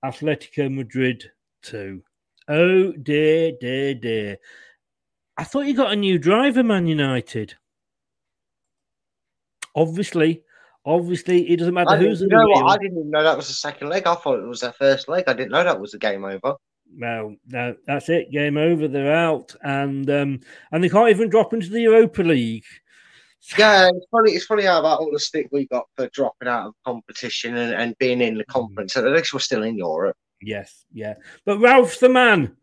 Atletico 0.04 0.72
Madrid 0.72 1.32
two. 1.62 2.00
Oh 2.46 2.92
dear, 2.92 3.50
dear, 3.60 3.96
dear. 3.96 4.36
I 5.36 5.42
thought 5.42 5.66
you 5.66 5.74
got 5.74 5.92
a 5.92 5.96
new 5.96 6.16
driver, 6.16 6.62
Man 6.62 6.86
United. 6.86 7.54
Obviously, 9.74 10.44
obviously, 10.86 11.50
it 11.50 11.56
doesn't 11.56 11.74
matter 11.74 11.90
I 11.90 11.96
who's 11.96 12.20
you 12.20 12.28
know 12.28 12.46
what? 12.46 12.70
I 12.70 12.78
didn't 12.78 12.98
even 12.98 13.10
know 13.10 13.24
that 13.24 13.36
was 13.36 13.48
the 13.48 13.54
second 13.54 13.88
leg. 13.88 14.06
I 14.06 14.14
thought 14.14 14.38
it 14.38 14.46
was 14.46 14.60
their 14.60 14.74
first 14.74 15.08
leg. 15.08 15.24
I 15.26 15.32
didn't 15.32 15.50
know 15.50 15.64
that 15.64 15.80
was 15.80 15.90
the 15.90 15.98
game 15.98 16.24
over. 16.24 16.54
Well, 16.98 17.34
that's 17.46 18.08
it. 18.08 18.30
Game 18.30 18.56
over. 18.56 18.88
They're 18.88 19.14
out, 19.14 19.54
and 19.62 20.08
um, 20.10 20.40
and 20.72 20.82
they 20.84 20.88
can't 20.88 21.10
even 21.10 21.28
drop 21.28 21.52
into 21.52 21.70
the 21.70 21.80
Europa 21.82 22.22
League. 22.22 22.64
Yeah, 23.58 23.90
it's 23.92 24.06
funny. 24.10 24.32
It's 24.32 24.46
funny 24.46 24.62
how 24.64 24.80
about 24.80 25.00
all 25.00 25.12
the 25.12 25.18
stick 25.20 25.48
we 25.52 25.66
got 25.66 25.86
for 25.96 26.08
dropping 26.08 26.48
out 26.48 26.68
of 26.68 26.74
competition 26.84 27.56
and, 27.56 27.74
and 27.74 27.98
being 27.98 28.20
in 28.20 28.34
Mm. 28.34 28.38
the 28.38 28.44
conference. 28.46 28.96
At 28.96 29.04
least 29.04 29.34
we're 29.34 29.40
still 29.40 29.64
in 29.64 29.76
Europe. 29.76 30.16
Yes, 30.40 30.84
yeah. 30.92 31.14
But 31.44 31.58
Ralf's 31.58 31.98
the 31.98 32.08
man. 32.08 32.56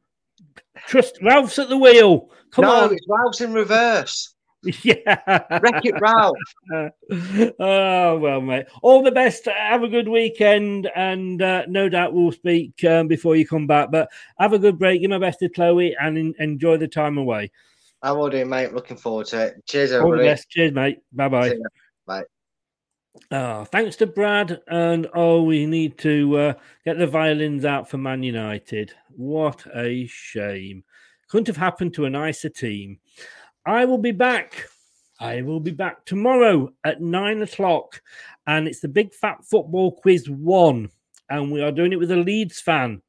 Trust 0.87 1.19
Ralf's 1.21 1.59
at 1.59 1.69
the 1.69 1.77
wheel. 1.77 2.31
Come 2.51 2.65
no, 2.65 2.85
on. 2.85 2.93
it's 2.93 3.05
Ralf's 3.07 3.41
in 3.41 3.53
reverse. 3.53 4.33
Yeah. 4.83 5.59
Wreck 5.59 5.85
it, 5.85 5.99
Ralph. 5.99 6.37
oh 7.59 8.17
well, 8.19 8.41
mate. 8.41 8.67
All 8.83 9.01
the 9.01 9.11
best. 9.11 9.45
Have 9.45 9.83
a 9.83 9.87
good 9.87 10.07
weekend, 10.07 10.89
and 10.95 11.41
uh, 11.41 11.63
no 11.67 11.89
doubt 11.89 12.13
we'll 12.13 12.31
speak 12.31 12.83
um, 12.83 13.07
before 13.07 13.35
you 13.35 13.47
come 13.47 13.65
back. 13.65 13.89
But 13.91 14.09
have 14.37 14.53
a 14.53 14.59
good 14.59 14.77
break. 14.77 15.01
Give 15.01 15.09
my 15.09 15.17
best 15.17 15.39
to 15.39 15.49
Chloe, 15.49 15.95
and 15.99 16.17
en- 16.17 16.35
enjoy 16.37 16.77
the 16.77 16.87
time 16.87 17.17
away. 17.17 17.51
I 18.03 18.11
will 18.11 18.29
do, 18.29 18.45
mate. 18.45 18.73
Looking 18.73 18.97
forward 18.97 19.27
to 19.27 19.47
it. 19.47 19.65
Cheers, 19.67 19.93
All 19.93 19.99
the 19.99 20.05
everybody. 20.07 20.27
best. 20.29 20.49
Cheers, 20.49 20.73
mate. 20.73 20.99
Bye 21.11 21.29
bye. 21.29 21.55
Bye. 22.05 22.23
Oh, 23.31 23.65
thanks 23.65 23.95
to 23.97 24.07
Brad. 24.07 24.61
And 24.67 25.07
oh, 25.13 25.43
we 25.43 25.65
need 25.65 25.97
to 25.99 26.37
uh, 26.37 26.53
get 26.85 26.97
the 26.97 27.07
violins 27.07 27.65
out 27.65 27.89
for 27.89 27.97
Man 27.97 28.23
United. 28.23 28.93
What 29.09 29.65
a 29.75 30.05
shame. 30.07 30.83
Couldn't 31.29 31.47
have 31.47 31.57
happened 31.57 31.93
to 31.95 32.05
a 32.05 32.09
nicer 32.09 32.49
team. 32.49 32.99
I 33.65 33.85
will 33.85 33.97
be 33.97 34.11
back. 34.11 34.67
I 35.19 35.41
will 35.43 35.59
be 35.59 35.71
back 35.71 36.05
tomorrow 36.05 36.73
at 36.83 37.01
nine 37.01 37.41
o'clock. 37.41 38.01
And 38.47 38.67
it's 38.67 38.79
the 38.79 38.87
Big 38.87 39.13
Fat 39.13 39.45
Football 39.45 39.91
Quiz 39.91 40.29
one. 40.29 40.89
And 41.29 41.51
we 41.51 41.61
are 41.61 41.71
doing 41.71 41.93
it 41.93 41.99
with 41.99 42.11
a 42.11 42.17
Leeds 42.17 42.59
fan. 42.59 43.01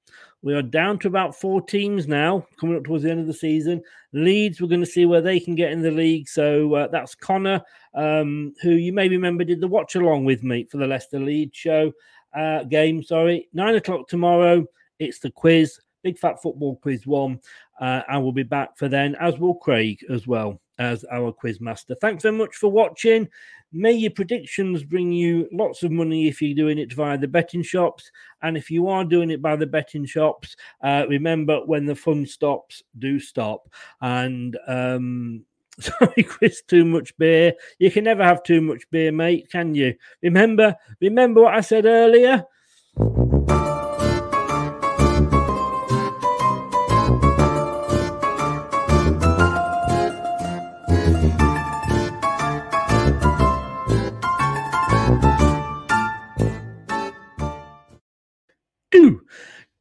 We 0.43 0.55
are 0.55 0.63
down 0.63 0.99
to 1.01 1.09
about 1.09 1.37
four 1.37 1.63
teams 1.63 2.09
now, 2.09 2.47
coming 2.61 2.77
up 2.77 2.85
towards 2.85 3.05
the 3.05 3.11
end 3.11 3.21
of 3.21 3.29
the 3.29 3.33
season. 3.33 3.81
Leeds, 4.13 4.61
we're 4.61 4.69
going 4.69 4.81
to 4.81 4.87
see 4.87 5.07
where 5.07 5.21
they 5.21 5.39
can 5.39 5.55
get 5.55 5.73
in 5.73 5.83
the 5.83 5.91
league. 5.91 6.29
So 6.29 6.75
uh, 6.75 6.89
that's 6.89 7.15
Connor, 7.15 7.63
um, 7.95 8.53
who 8.61 8.73
you 8.73 8.93
may 8.93 9.09
remember 9.09 9.45
did 9.45 9.61
the 9.61 9.69
watch 9.69 9.95
along 9.95 10.25
with 10.25 10.43
me 10.43 10.65
for 10.65 10.79
the 10.79 10.87
Leicester 10.87 11.21
Leeds 11.21 11.57
show 11.57 11.93
uh, 12.37 12.65
game. 12.65 13.03
Sorry, 13.03 13.49
nine 13.53 13.77
o'clock 13.77 14.09
tomorrow. 14.09 14.67
It's 14.99 15.21
the 15.21 15.31
quiz, 15.31 15.79
Big 16.03 16.19
Fat 16.19 16.43
Football 16.43 16.77
Quiz 16.77 17.07
One. 17.07 17.41
Uh, 17.83 18.01
and 18.09 18.23
we'll 18.23 18.31
be 18.31 18.45
back 18.45 18.79
for 18.79 18.87
then, 18.87 19.17
as 19.17 19.41
will 19.41 19.57
Craig 19.57 19.99
as 20.09 20.25
well 20.25 20.61
as 20.79 21.05
our 21.11 21.33
quiz 21.33 21.61
master. 21.61 21.97
Thanks 21.97 22.23
very 22.23 22.37
much 22.37 22.55
for 22.55 22.71
watching. 22.71 23.29
May 23.73 23.91
your 23.91 24.13
predictions 24.13 24.85
bring 24.85 25.11
you 25.11 25.49
lots 25.51 25.83
of 25.83 25.91
money 25.91 26.29
if 26.29 26.41
you're 26.41 26.55
doing 26.55 26.79
it 26.79 26.93
via 26.93 27.19
the 27.19 27.27
betting 27.27 27.65
shops. 27.65 28.09
And 28.41 28.57
if 28.57 28.71
you 28.71 28.87
are 28.87 29.05
doing 29.05 29.31
it 29.31 29.43
by 29.43 29.57
the 29.57 29.67
betting 29.67 30.05
shops, 30.05 30.55
uh, 30.81 31.07
remember 31.09 31.59
when 31.67 31.85
the 31.85 31.97
fun 31.97 32.25
stops, 32.25 32.85
do 33.01 33.19
stop. 33.19 33.69
And 34.01 34.57
um, 34.69 35.45
sorry, 35.81 36.23
Chris, 36.23 36.63
too 36.63 36.85
much 36.85 37.17
beer. 37.19 37.55
You 37.81 37.91
can 37.91 38.05
never 38.05 38.23
have 38.23 38.45
too 38.45 38.61
much 38.61 38.89
beer, 38.93 39.11
mate, 39.11 39.51
can 39.51 39.75
you? 39.75 39.97
Remember, 40.23 40.77
remember 41.01 41.43
what 41.43 41.55
I 41.55 41.63
said 41.63 41.87
earlier? 41.87 42.45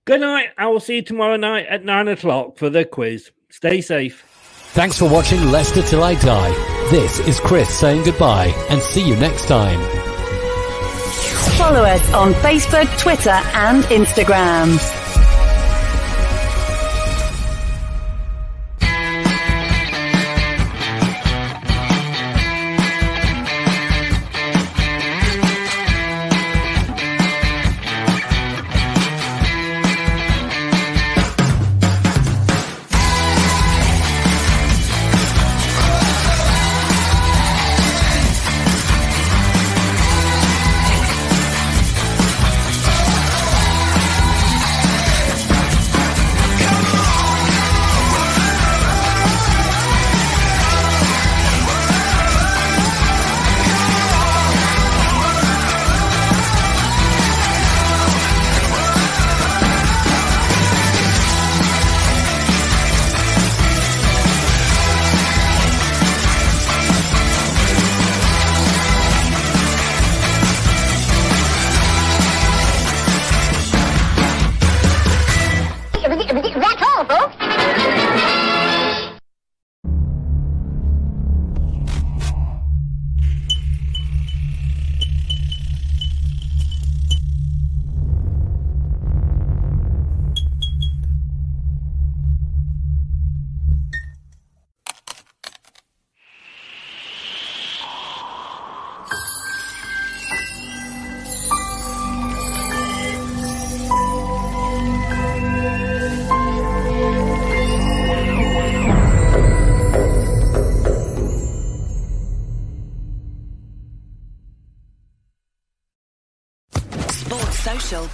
Good 0.06 0.22
night. 0.22 0.50
I 0.58 0.68
will 0.68 0.80
see 0.80 0.96
you 0.96 1.02
tomorrow 1.04 1.36
night 1.36 1.68
at 1.68 1.86
nine 1.86 2.08
o'clock 2.08 2.58
for 2.58 2.70
the 2.70 2.86
quiz. 2.86 3.32
Stay 3.50 3.82
safe. 3.82 4.24
Thanks 4.74 4.98
for 4.98 5.08
watching 5.10 5.44
Leicester 5.52 5.82
Till 5.84 6.02
I 6.04 6.16
Die. 6.16 6.90
This 6.90 7.20
is 7.20 7.40
Chris 7.40 7.70
saying 7.80 8.04
goodbye 8.04 8.54
and 8.70 8.82
see 8.82 9.06
you 9.08 9.16
next 9.18 9.48
time. 9.48 9.80
Follow 11.58 11.84
us 11.84 12.14
on 12.14 12.34
Facebook, 12.36 12.88
Twitter, 13.00 13.30
and 13.30 13.84
Instagram. 13.86 14.80